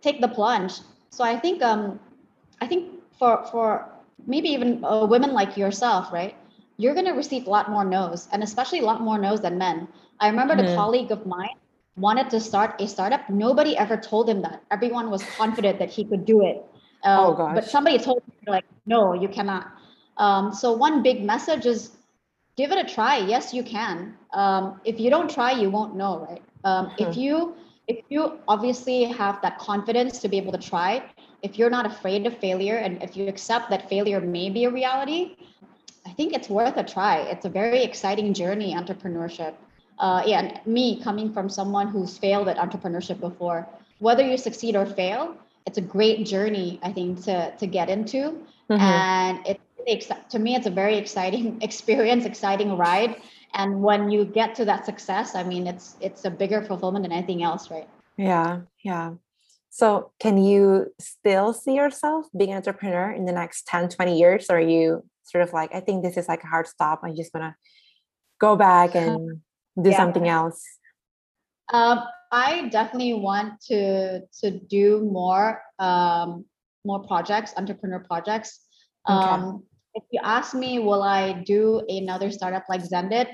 take 0.03 0.19
the 0.19 0.27
plunge. 0.27 0.83
So 1.13 1.23
I 1.23 1.39
think 1.39 1.63
um, 1.63 2.01
I 2.59 2.67
think 2.67 2.99
for 3.15 3.47
for 3.47 3.87
maybe 4.25 4.49
even 4.49 4.83
uh, 4.83 5.05
women 5.05 5.33
like 5.33 5.57
yourself, 5.57 6.11
right? 6.11 6.35
You're 6.77 6.95
gonna 6.95 7.13
receive 7.13 7.47
a 7.47 7.49
lot 7.49 7.69
more 7.69 7.85
no's, 7.85 8.27
and 8.31 8.43
especially 8.43 8.79
a 8.79 8.85
lot 8.85 9.01
more 9.01 9.17
no's 9.17 9.41
than 9.41 9.57
men. 9.57 9.87
I 10.19 10.29
remember 10.29 10.55
mm-hmm. 10.55 10.67
the 10.67 10.75
colleague 10.75 11.11
of 11.11 11.25
mine 11.25 11.55
wanted 11.97 12.29
to 12.29 12.39
start 12.39 12.79
a 12.79 12.87
startup, 12.87 13.29
nobody 13.29 13.75
ever 13.75 13.97
told 13.97 14.29
him 14.29 14.41
that. 14.43 14.61
Everyone 14.71 15.09
was 15.09 15.23
confident 15.35 15.79
that 15.79 15.89
he 15.89 16.05
could 16.05 16.25
do 16.25 16.45
it. 16.45 16.63
Um, 17.03 17.19
oh, 17.19 17.33
gosh. 17.33 17.55
But 17.55 17.65
somebody 17.65 17.97
told 17.97 18.21
him, 18.23 18.33
like, 18.47 18.65
no, 18.85 19.13
you 19.13 19.27
cannot. 19.27 19.67
Um, 20.17 20.53
so, 20.53 20.71
one 20.71 21.03
big 21.03 21.23
message 21.23 21.65
is 21.65 21.91
give 22.55 22.71
it 22.71 22.77
a 22.77 22.93
try. 22.93 23.17
Yes, 23.17 23.53
you 23.53 23.63
can. 23.63 24.15
Um, 24.33 24.79
if 24.85 24.99
you 24.99 25.09
don't 25.09 25.29
try, 25.29 25.51
you 25.51 25.69
won't 25.69 25.95
know, 25.95 26.25
right? 26.29 26.41
Um, 26.63 26.87
mm-hmm. 26.87 27.03
If 27.03 27.17
you 27.17 27.55
if 27.87 28.03
you 28.09 28.39
obviously 28.47 29.05
have 29.05 29.41
that 29.41 29.57
confidence 29.59 30.19
to 30.19 30.27
be 30.27 30.37
able 30.37 30.51
to 30.51 30.57
try, 30.57 31.03
if 31.41 31.57
you're 31.57 31.69
not 31.69 31.85
afraid 31.85 32.25
of 32.25 32.37
failure, 32.37 32.77
and 32.77 33.01
if 33.03 33.15
you 33.15 33.27
accept 33.27 33.69
that 33.69 33.89
failure 33.89 34.19
may 34.21 34.49
be 34.49 34.65
a 34.65 34.69
reality, 34.69 35.35
I 36.05 36.11
think 36.11 36.33
it's 36.33 36.49
worth 36.49 36.77
a 36.77 36.83
try. 36.83 37.19
It's 37.19 37.45
a 37.45 37.49
very 37.49 37.83
exciting 37.83 38.33
journey, 38.33 38.73
entrepreneurship 38.73 39.53
uh, 39.99 40.23
yeah, 40.25 40.39
and 40.39 40.59
me 40.65 41.01
coming 41.01 41.33
from 41.33 41.49
someone 41.49 41.87
who's 41.87 42.17
failed 42.17 42.47
at 42.47 42.57
entrepreneurship 42.57 43.19
before, 43.19 43.67
whether 43.99 44.23
you 44.23 44.37
succeed 44.37 44.75
or 44.75 44.85
fail, 44.85 45.35
it's 45.65 45.77
a 45.77 45.81
great 45.81 46.25
journey, 46.25 46.79
I 46.83 46.93
think, 46.93 47.23
to 47.23 47.51
to 47.57 47.67
get 47.67 47.89
into. 47.89 48.39
Mm-hmm. 48.69 48.81
And 48.81 49.47
it 49.47 49.59
to 50.29 50.39
me, 50.39 50.55
it's 50.55 50.67
a 50.67 50.71
very 50.71 50.97
exciting 50.97 51.61
experience, 51.61 52.25
exciting 52.25 52.77
ride. 52.77 53.21
And 53.53 53.81
when 53.81 54.11
you 54.11 54.25
get 54.25 54.53
to 54.55 54.65
that 54.65 54.85
success, 54.85 55.33
I 55.33 55.43
mean, 55.43 55.65
it's 55.65 55.95
it's 55.99 56.25
a 56.25 56.29
bigger 56.29 56.61
fulfillment 56.61 57.03
than 57.03 57.11
anything 57.11 57.41
else, 57.41 57.71
right? 57.71 57.89
Yeah, 58.17 58.61
yeah. 58.83 59.13
So 59.69 60.11
can 60.19 60.37
you 60.37 60.87
still 60.99 61.53
see 61.53 61.75
yourself 61.75 62.25
being 62.35 62.51
an 62.51 62.57
entrepreneur 62.57 63.11
in 63.11 63.25
the 63.25 63.31
next 63.31 63.67
10, 63.67 63.89
20 63.89 64.17
years? 64.17 64.47
Or 64.49 64.57
are 64.57 64.59
you 64.59 65.03
sort 65.23 65.43
of 65.43 65.53
like, 65.53 65.73
I 65.73 65.81
think 65.81 66.03
this 66.03 66.17
is 66.17 66.27
like 66.27 66.43
a 66.43 66.47
hard 66.47 66.67
stop. 66.67 67.01
I'm 67.03 67.15
just 67.15 67.31
gonna 67.31 67.55
go 68.39 68.55
back 68.55 68.95
and 69.01 69.41
do 69.79 69.89
yeah. 69.89 69.97
something 69.97 70.27
else? 70.27 70.63
Um, 71.71 72.03
I 72.31 72.69
definitely 72.69 73.13
want 73.13 73.61
to 73.67 74.21
to 74.41 74.51
do 74.51 75.01
more 75.01 75.61
um, 75.79 76.45
more 76.85 77.03
projects, 77.03 77.53
entrepreneur 77.57 77.99
projects. 77.99 78.61
Um, 79.05 79.63
if 79.93 80.03
you 80.11 80.19
ask 80.23 80.53
me, 80.53 80.79
will 80.79 81.03
I 81.03 81.43
do 81.45 81.81
another 81.87 82.31
startup 82.31 82.63
like 82.69 82.83
Xendit? 82.83 83.27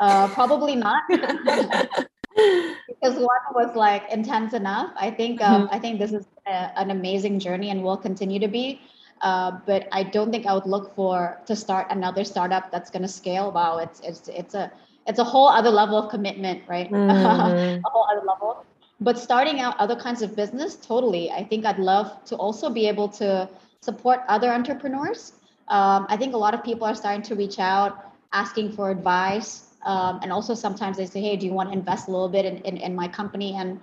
Uh, 0.00 0.28
probably 0.28 0.76
not. 0.76 1.02
because 3.06 3.20
one 3.20 3.66
was 3.66 3.76
like 3.76 4.10
intense 4.10 4.52
enough. 4.52 4.92
I 4.96 5.10
think 5.10 5.40
um, 5.42 5.62
mm-hmm. 5.62 5.74
I 5.74 5.78
think 5.78 5.98
this 5.98 6.12
is 6.12 6.26
a, 6.46 6.78
an 6.78 6.90
amazing 6.90 7.38
journey 7.38 7.70
and 7.70 7.82
will 7.82 7.96
continue 7.96 8.38
to 8.40 8.48
be. 8.48 8.80
Uh, 9.22 9.58
but 9.64 9.88
I 9.92 10.02
don't 10.02 10.30
think 10.30 10.46
I 10.46 10.52
would 10.52 10.66
look 10.66 10.94
for 10.94 11.40
to 11.46 11.56
start 11.56 11.86
another 11.90 12.24
startup 12.24 12.70
that's 12.70 12.90
going 12.90 13.02
to 13.02 13.08
scale. 13.08 13.50
Wow, 13.52 13.78
it's 13.78 14.00
it's 14.00 14.28
it's 14.28 14.54
a 14.54 14.70
it's 15.06 15.18
a 15.18 15.24
whole 15.24 15.48
other 15.48 15.70
level 15.70 15.96
of 15.96 16.10
commitment, 16.10 16.62
right? 16.68 16.90
Mm-hmm. 16.96 17.84
a 17.84 17.90
whole 17.90 18.06
other 18.10 18.26
level. 18.26 18.64
But 19.00 19.18
starting 19.18 19.60
out 19.60 19.78
other 19.78 19.96
kinds 19.96 20.22
of 20.22 20.34
business, 20.34 20.76
totally. 20.76 21.30
I 21.30 21.44
think 21.44 21.66
I'd 21.66 21.78
love 21.78 22.24
to 22.26 22.36
also 22.36 22.70
be 22.70 22.88
able 22.88 23.08
to 23.20 23.48
support 23.80 24.20
other 24.28 24.50
entrepreneurs. 24.50 25.32
Um, 25.68 26.06
I 26.08 26.16
think 26.16 26.34
a 26.34 26.38
lot 26.38 26.54
of 26.54 26.64
people 26.64 26.86
are 26.86 26.94
starting 26.94 27.22
to 27.22 27.34
reach 27.34 27.58
out, 27.58 28.12
asking 28.32 28.72
for 28.72 28.90
advice, 28.90 29.65
um, 29.86 30.20
and 30.22 30.32
also 30.32 30.54
sometimes 30.54 30.96
they 30.96 31.06
say, 31.06 31.20
hey, 31.20 31.36
do 31.36 31.46
you 31.46 31.52
want 31.52 31.70
to 31.70 31.72
invest 31.72 32.08
a 32.08 32.10
little 32.10 32.28
bit 32.28 32.44
in, 32.44 32.58
in, 32.58 32.76
in 32.76 32.94
my 32.94 33.08
company? 33.08 33.54
And 33.54 33.80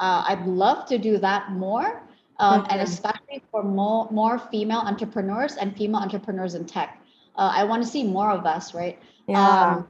uh, 0.00 0.24
I'd 0.26 0.46
love 0.46 0.86
to 0.86 0.98
do 0.98 1.18
that 1.18 1.52
more. 1.52 2.02
Um, 2.38 2.66
and 2.70 2.80
especially 2.80 3.44
for 3.52 3.62
more, 3.62 4.08
more 4.10 4.38
female 4.38 4.80
entrepreneurs 4.80 5.54
and 5.56 5.76
female 5.76 6.00
entrepreneurs 6.00 6.54
in 6.54 6.64
tech. 6.64 6.98
Uh, 7.36 7.52
I 7.54 7.62
want 7.64 7.84
to 7.84 7.88
see 7.88 8.02
more 8.02 8.30
of 8.30 8.46
us, 8.46 8.74
right? 8.74 8.98
Yeah. 9.28 9.76
Um, 9.76 9.88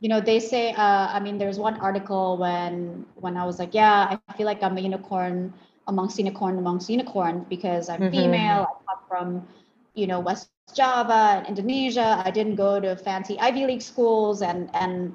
you 0.00 0.08
know, 0.08 0.20
they 0.20 0.40
say, 0.40 0.72
uh, 0.72 1.08
I 1.12 1.20
mean, 1.20 1.36
there's 1.38 1.58
one 1.58 1.76
article 1.80 2.36
when 2.38 3.06
when 3.16 3.36
I 3.36 3.44
was 3.44 3.58
like, 3.58 3.74
yeah, 3.74 4.16
I 4.28 4.32
feel 4.32 4.46
like 4.46 4.62
I'm 4.62 4.76
a 4.76 4.80
unicorn 4.80 5.54
amongst 5.86 6.18
unicorn 6.18 6.58
amongst 6.58 6.90
unicorns 6.90 7.44
because 7.48 7.88
I'm 7.88 8.00
mm-hmm. 8.00 8.10
female. 8.10 8.66
I 8.66 8.94
come 8.94 9.04
from, 9.08 9.48
you 9.94 10.06
know, 10.06 10.20
West 10.20 10.50
Java 10.74 11.36
and 11.36 11.46
Indonesia. 11.46 12.22
I 12.24 12.30
didn't 12.30 12.56
go 12.56 12.80
to 12.80 12.96
fancy 12.96 13.38
Ivy 13.38 13.66
League 13.66 13.82
schools 13.82 14.42
and 14.42 14.70
and 14.74 15.14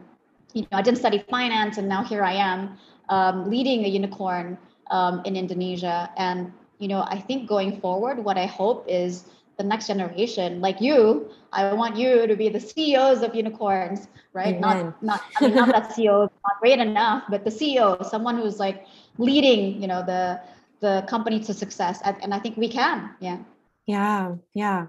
you 0.54 0.62
know 0.64 0.78
I 0.78 0.82
didn't 0.82 1.00
study 1.00 1.24
finance 1.30 1.78
and 1.78 1.88
now 1.88 2.04
here 2.04 2.24
I 2.24 2.34
am 2.34 2.78
um, 3.10 3.50
leading 3.50 3.86
a 3.86 3.88
unicorn 3.88 4.58
um, 4.92 5.22
in 5.26 5.36
Indonesia. 5.36 6.10
And 6.18 6.52
you 6.80 6.88
know 6.88 7.02
I 7.08 7.20
think 7.20 7.48
going 7.48 7.80
forward, 7.82 8.24
what 8.24 8.38
I 8.38 8.46
hope 8.46 8.86
is 8.88 9.26
the 9.58 9.64
next 9.64 9.88
generation, 9.88 10.62
like 10.62 10.80
you, 10.80 11.32
I 11.52 11.74
want 11.74 11.98
you 11.98 12.28
to 12.28 12.36
be 12.36 12.50
the 12.50 12.60
CEOs 12.60 13.24
of 13.24 13.34
unicorns, 13.34 14.08
right? 14.34 14.56
Amen. 14.56 14.94
Not 15.02 15.04
not 15.04 15.22
I 15.42 15.48
mean 15.48 15.56
not 15.56 15.70
that 15.70 15.90
CEO 15.96 16.26
is 16.26 16.36
not 16.46 16.60
great 16.62 16.80
enough, 16.80 17.24
but 17.30 17.44
the 17.44 17.50
CEO, 17.50 18.06
someone 18.06 18.38
who's 18.38 18.60
like 18.60 18.86
leading, 19.18 19.82
you 19.82 19.88
know, 19.88 20.06
the 20.06 20.40
the 20.80 21.04
company 21.10 21.40
to 21.40 21.54
success. 21.54 22.00
And, 22.04 22.16
and 22.22 22.34
I 22.34 22.40
think 22.40 22.58
we 22.58 22.70
can. 22.70 23.10
Yeah. 23.20 23.40
Yeah. 23.88 24.36
Yeah. 24.54 24.88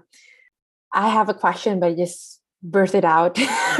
I 0.93 1.09
have 1.09 1.29
a 1.29 1.33
question, 1.33 1.79
but 1.79 1.97
just 1.97 2.41
burst 2.61 2.95
it 2.95 3.05
out. 3.05 3.35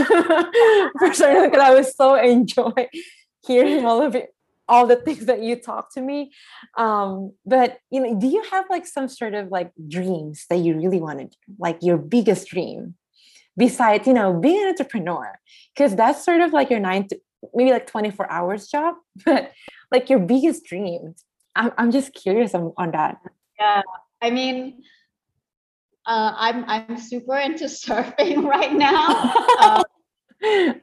because 0.99 1.21
I 1.21 1.73
was 1.73 1.95
so 1.95 2.15
enjoy 2.15 2.87
hearing 3.45 3.85
all 3.85 4.01
of 4.01 4.15
it, 4.15 4.33
all 4.67 4.87
the 4.87 4.95
things 4.95 5.25
that 5.25 5.41
you 5.41 5.55
talk 5.55 5.93
to 5.93 6.01
me. 6.01 6.31
Um, 6.77 7.33
but 7.45 7.79
you 7.91 8.01
know, 8.01 8.19
do 8.19 8.27
you 8.27 8.43
have 8.51 8.65
like 8.69 8.85
some 8.85 9.07
sort 9.09 9.33
of 9.33 9.49
like 9.49 9.71
dreams 9.87 10.45
that 10.49 10.57
you 10.57 10.75
really 10.75 10.99
want 10.99 11.19
to 11.19 11.25
do, 11.25 11.55
like 11.57 11.79
your 11.81 11.97
biggest 11.97 12.47
dream, 12.47 12.95
besides 13.57 14.07
you 14.07 14.13
know 14.13 14.33
being 14.33 14.61
an 14.63 14.69
entrepreneur? 14.69 15.39
Because 15.75 15.95
that's 15.95 16.23
sort 16.23 16.41
of 16.41 16.53
like 16.53 16.69
your 16.69 16.79
nine 16.79 17.07
to 17.09 17.19
maybe 17.53 17.71
like 17.71 17.87
twenty 17.87 18.11
four 18.11 18.31
hours 18.31 18.67
job, 18.67 18.95
but 19.25 19.51
like 19.91 20.09
your 20.09 20.19
biggest 20.19 20.63
dreams. 20.65 21.25
I'm 21.55 21.71
I'm 21.77 21.91
just 21.91 22.13
curious 22.13 22.53
on, 22.53 22.71
on 22.77 22.91
that. 22.91 23.17
Yeah, 23.59 23.81
I 24.21 24.29
mean 24.29 24.83
uh, 26.09 26.33
I'm 26.35 26.65
I'm 26.67 26.97
super 26.97 27.37
into 27.37 27.65
surfing 27.85 28.43
right 28.43 28.73
now. 28.73 29.07
um, 29.61 29.83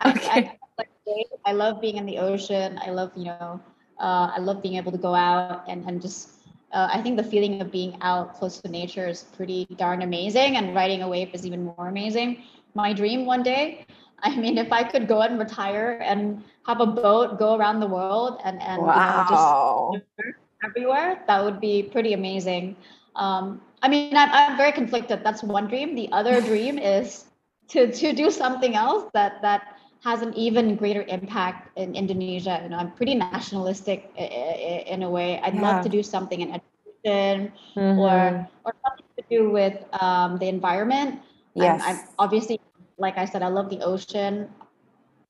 okay. 0.06 0.54
I, 0.78 0.84
I, 1.08 1.24
I, 1.46 1.52
love 1.52 1.80
being 1.80 1.96
in 1.96 2.06
the 2.06 2.18
ocean. 2.18 2.78
I 2.80 2.90
love 2.90 3.10
you 3.16 3.24
know 3.24 3.60
uh, 3.98 4.30
I 4.34 4.38
love 4.38 4.62
being 4.62 4.76
able 4.76 4.92
to 4.92 4.98
go 4.98 5.14
out 5.14 5.64
and 5.68 5.84
and 5.86 6.00
just 6.00 6.30
uh, 6.72 6.88
I 6.92 7.02
think 7.02 7.16
the 7.16 7.24
feeling 7.24 7.60
of 7.60 7.72
being 7.72 7.98
out 8.02 8.34
close 8.34 8.60
to 8.60 8.68
nature 8.68 9.08
is 9.08 9.24
pretty 9.36 9.66
darn 9.76 10.02
amazing, 10.02 10.56
and 10.56 10.74
riding 10.74 11.02
a 11.02 11.08
wave 11.08 11.34
is 11.34 11.44
even 11.44 11.64
more 11.64 11.88
amazing. 11.88 12.44
My 12.74 12.92
dream 12.92 13.26
one 13.26 13.42
day, 13.42 13.84
I 14.22 14.36
mean, 14.36 14.58
if 14.58 14.72
I 14.72 14.84
could 14.84 15.08
go 15.08 15.22
and 15.22 15.38
retire 15.40 15.98
and 16.04 16.44
have 16.66 16.80
a 16.80 16.86
boat 16.86 17.38
go 17.38 17.56
around 17.56 17.80
the 17.80 17.88
world 17.88 18.40
and 18.44 18.62
and 18.62 18.82
wow. 18.82 19.90
you 19.92 19.98
know, 19.98 20.04
just 20.20 20.38
everywhere, 20.64 21.24
that 21.26 21.44
would 21.44 21.60
be 21.60 21.82
pretty 21.82 22.12
amazing. 22.12 22.76
Um, 23.16 23.60
I 23.82 23.88
mean, 23.88 24.16
I'm, 24.16 24.30
I'm 24.32 24.56
very 24.56 24.72
conflicted. 24.72 25.22
That's 25.22 25.42
one 25.42 25.68
dream. 25.68 25.94
The 25.94 26.10
other 26.12 26.40
dream 26.50 26.78
is 26.78 27.24
to 27.68 27.92
to 27.92 28.12
do 28.12 28.30
something 28.30 28.74
else 28.74 29.10
that 29.14 29.42
that 29.42 29.76
has 30.04 30.22
an 30.22 30.32
even 30.34 30.76
greater 30.76 31.04
impact 31.08 31.76
in 31.76 31.94
Indonesia. 31.94 32.60
You 32.62 32.68
know, 32.70 32.78
I'm 32.78 32.92
pretty 32.92 33.14
nationalistic 33.14 34.10
in 34.16 35.02
a 35.02 35.10
way. 35.10 35.40
I'd 35.42 35.54
yeah. 35.54 35.62
love 35.62 35.82
to 35.82 35.88
do 35.88 36.02
something 36.02 36.40
in 36.40 36.60
education 36.60 37.52
mm-hmm. 37.74 37.98
or 37.98 38.48
or 38.64 38.74
something 38.84 39.06
to 39.18 39.24
do 39.28 39.50
with 39.50 39.74
um, 40.00 40.38
the 40.38 40.48
environment. 40.48 41.20
Yes, 41.54 41.82
I'm, 41.82 41.96
I'm 41.96 42.04
obviously, 42.18 42.60
like 42.98 43.18
I 43.18 43.24
said, 43.24 43.42
I 43.42 43.48
love 43.48 43.70
the 43.70 43.80
ocean. 43.80 44.48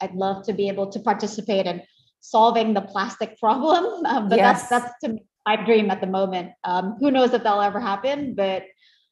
I'd 0.01 0.15
love 0.15 0.45
to 0.45 0.53
be 0.53 0.69
able 0.69 0.89
to 0.89 1.01
participate 1.01 1.67
in 1.67 1.83
solving 2.21 2.75
the 2.75 2.83
plastic 2.83 3.39
problem. 3.41 4.05
Um, 4.05 4.29
but 4.29 4.37
yes. 4.37 4.69
that's 4.69 4.69
that's 4.69 5.01
to 5.05 5.09
me 5.15 5.25
my 5.47 5.57
dream 5.57 5.91
at 5.91 6.01
the 6.01 6.07
moment. 6.07 6.51
Um, 6.65 6.97
who 6.99 7.11
knows 7.11 7.33
if 7.33 7.45
that'll 7.45 7.63
ever 7.63 7.81
happen, 7.81 8.35
but 8.35 8.65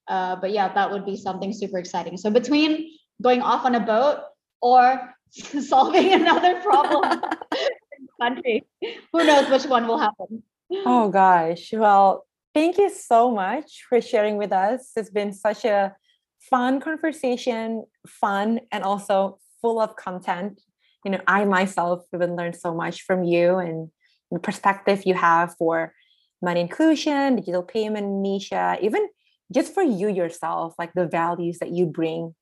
uh, 0.09 0.37
but 0.37 0.51
yeah, 0.51 0.73
that 0.75 0.91
would 0.91 1.07
be 1.07 1.17
something 1.17 1.53
super 1.53 1.79
exciting. 1.79 2.19
So 2.19 2.31
between 2.31 2.91
going 3.23 3.41
off 3.41 3.65
on 3.65 3.75
a 3.75 3.81
boat 3.81 4.19
or 4.61 5.15
solving 5.33 6.13
another 6.13 6.61
problem 6.61 7.05
in 7.13 8.07
the 8.07 8.13
country, 8.21 8.65
who 9.13 9.25
knows 9.25 9.49
which 9.49 9.65
one 9.65 9.87
will 9.87 9.99
happen. 9.99 10.43
Oh 10.85 11.09
gosh. 11.09 11.73
Well, 11.73 12.27
thank 12.53 12.77
you 12.77 12.91
so 12.91 13.31
much 13.31 13.85
for 13.89 14.01
sharing 14.01 14.37
with 14.37 14.53
us. 14.53 14.91
It's 14.97 15.11
been 15.11 15.33
such 15.33 15.65
a 15.65 15.95
fun 16.51 16.81
conversation, 16.81 17.85
fun 18.07 18.61
and 18.73 18.85
also 18.85 19.39
full 19.63 19.81
of 19.81 19.97
content. 19.97 20.61
You 21.05 21.13
know, 21.13 21.21
I 21.27 21.45
myself 21.45 22.05
have 22.13 22.21
learned 22.21 22.57
so 22.57 22.75
much 22.75 23.03
from 23.03 23.25
you 23.25 23.57
and 23.57 23.91
the 24.31 24.41
perspective 24.41 25.05
you 25.07 25.15
have 25.15 25.55
for 25.57 25.95
money 26.45 26.61
inclusion, 26.61 27.37
digital 27.37 27.63
payment, 27.63 28.07
Nisha, 28.07 28.81
even 28.81 29.09
just 29.53 29.75
for 29.75 29.83
you 29.83 30.09
yourself, 30.09 30.75
like 30.79 30.93
the 30.95 31.07
values 31.07 31.59
that 31.59 31.71
you 31.71 31.87
bring 31.87 32.35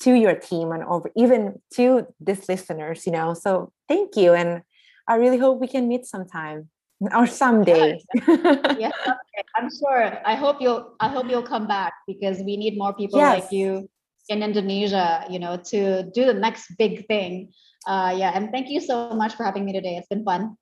to 0.00 0.12
your 0.14 0.34
team 0.34 0.72
and 0.72 0.82
over 0.84 1.10
even 1.16 1.60
to 1.74 2.06
these 2.20 2.48
listeners, 2.48 3.06
you 3.06 3.12
know. 3.12 3.34
So 3.34 3.72
thank 3.88 4.16
you. 4.16 4.34
And 4.34 4.62
I 5.08 5.16
really 5.16 5.38
hope 5.38 5.60
we 5.60 5.68
can 5.68 5.88
meet 5.88 6.06
sometime 6.06 6.68
or 7.16 7.26
someday. 7.26 8.00
yes, 8.26 8.92
okay. 9.06 9.42
I'm 9.56 9.68
sure. 9.70 10.18
I 10.24 10.34
hope 10.34 10.60
you'll 10.60 10.94
I 11.00 11.08
hope 11.08 11.28
you'll 11.28 11.46
come 11.46 11.66
back 11.66 11.94
because 12.06 12.38
we 12.38 12.56
need 12.56 12.76
more 12.76 12.94
people 12.94 13.18
yes. 13.18 13.42
like 13.42 13.52
you 13.52 13.88
in 14.28 14.42
Indonesia, 14.42 15.26
you 15.28 15.38
know, 15.38 15.56
to 15.56 16.04
do 16.14 16.24
the 16.24 16.34
next 16.34 16.72
big 16.78 17.06
thing. 17.06 17.52
Uh 17.86 18.14
yeah, 18.16 18.32
and 18.34 18.50
thank 18.50 18.70
you 18.70 18.80
so 18.80 19.10
much 19.14 19.34
for 19.34 19.44
having 19.44 19.64
me 19.64 19.72
today. 19.72 19.96
It's 19.96 20.08
been 20.08 20.24
fun. 20.24 20.56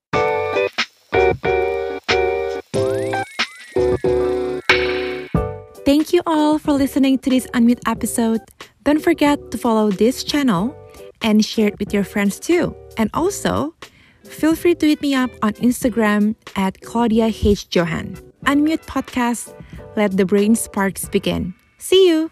Thank 5.90 6.12
you 6.12 6.22
all 6.24 6.56
for 6.60 6.72
listening 6.72 7.18
to 7.18 7.30
this 7.30 7.48
Unmute 7.48 7.80
episode. 7.84 8.40
Don't 8.84 9.02
forget 9.02 9.50
to 9.50 9.58
follow 9.58 9.90
this 9.90 10.22
channel 10.22 10.72
and 11.20 11.44
share 11.44 11.66
it 11.66 11.80
with 11.80 11.92
your 11.92 12.04
friends 12.04 12.38
too. 12.38 12.76
And 12.96 13.10
also, 13.12 13.74
feel 14.22 14.54
free 14.54 14.76
to 14.76 14.86
hit 14.86 15.02
me 15.02 15.16
up 15.16 15.32
on 15.42 15.54
Instagram 15.54 16.36
at 16.54 16.80
Claudia 16.82 17.26
H. 17.34 17.66
Johan. 17.74 18.14
Unmute 18.46 18.86
Podcast. 18.86 19.52
Let 19.96 20.16
the 20.16 20.24
brain 20.24 20.54
sparks 20.54 21.08
begin. 21.08 21.54
See 21.78 22.06
you. 22.06 22.30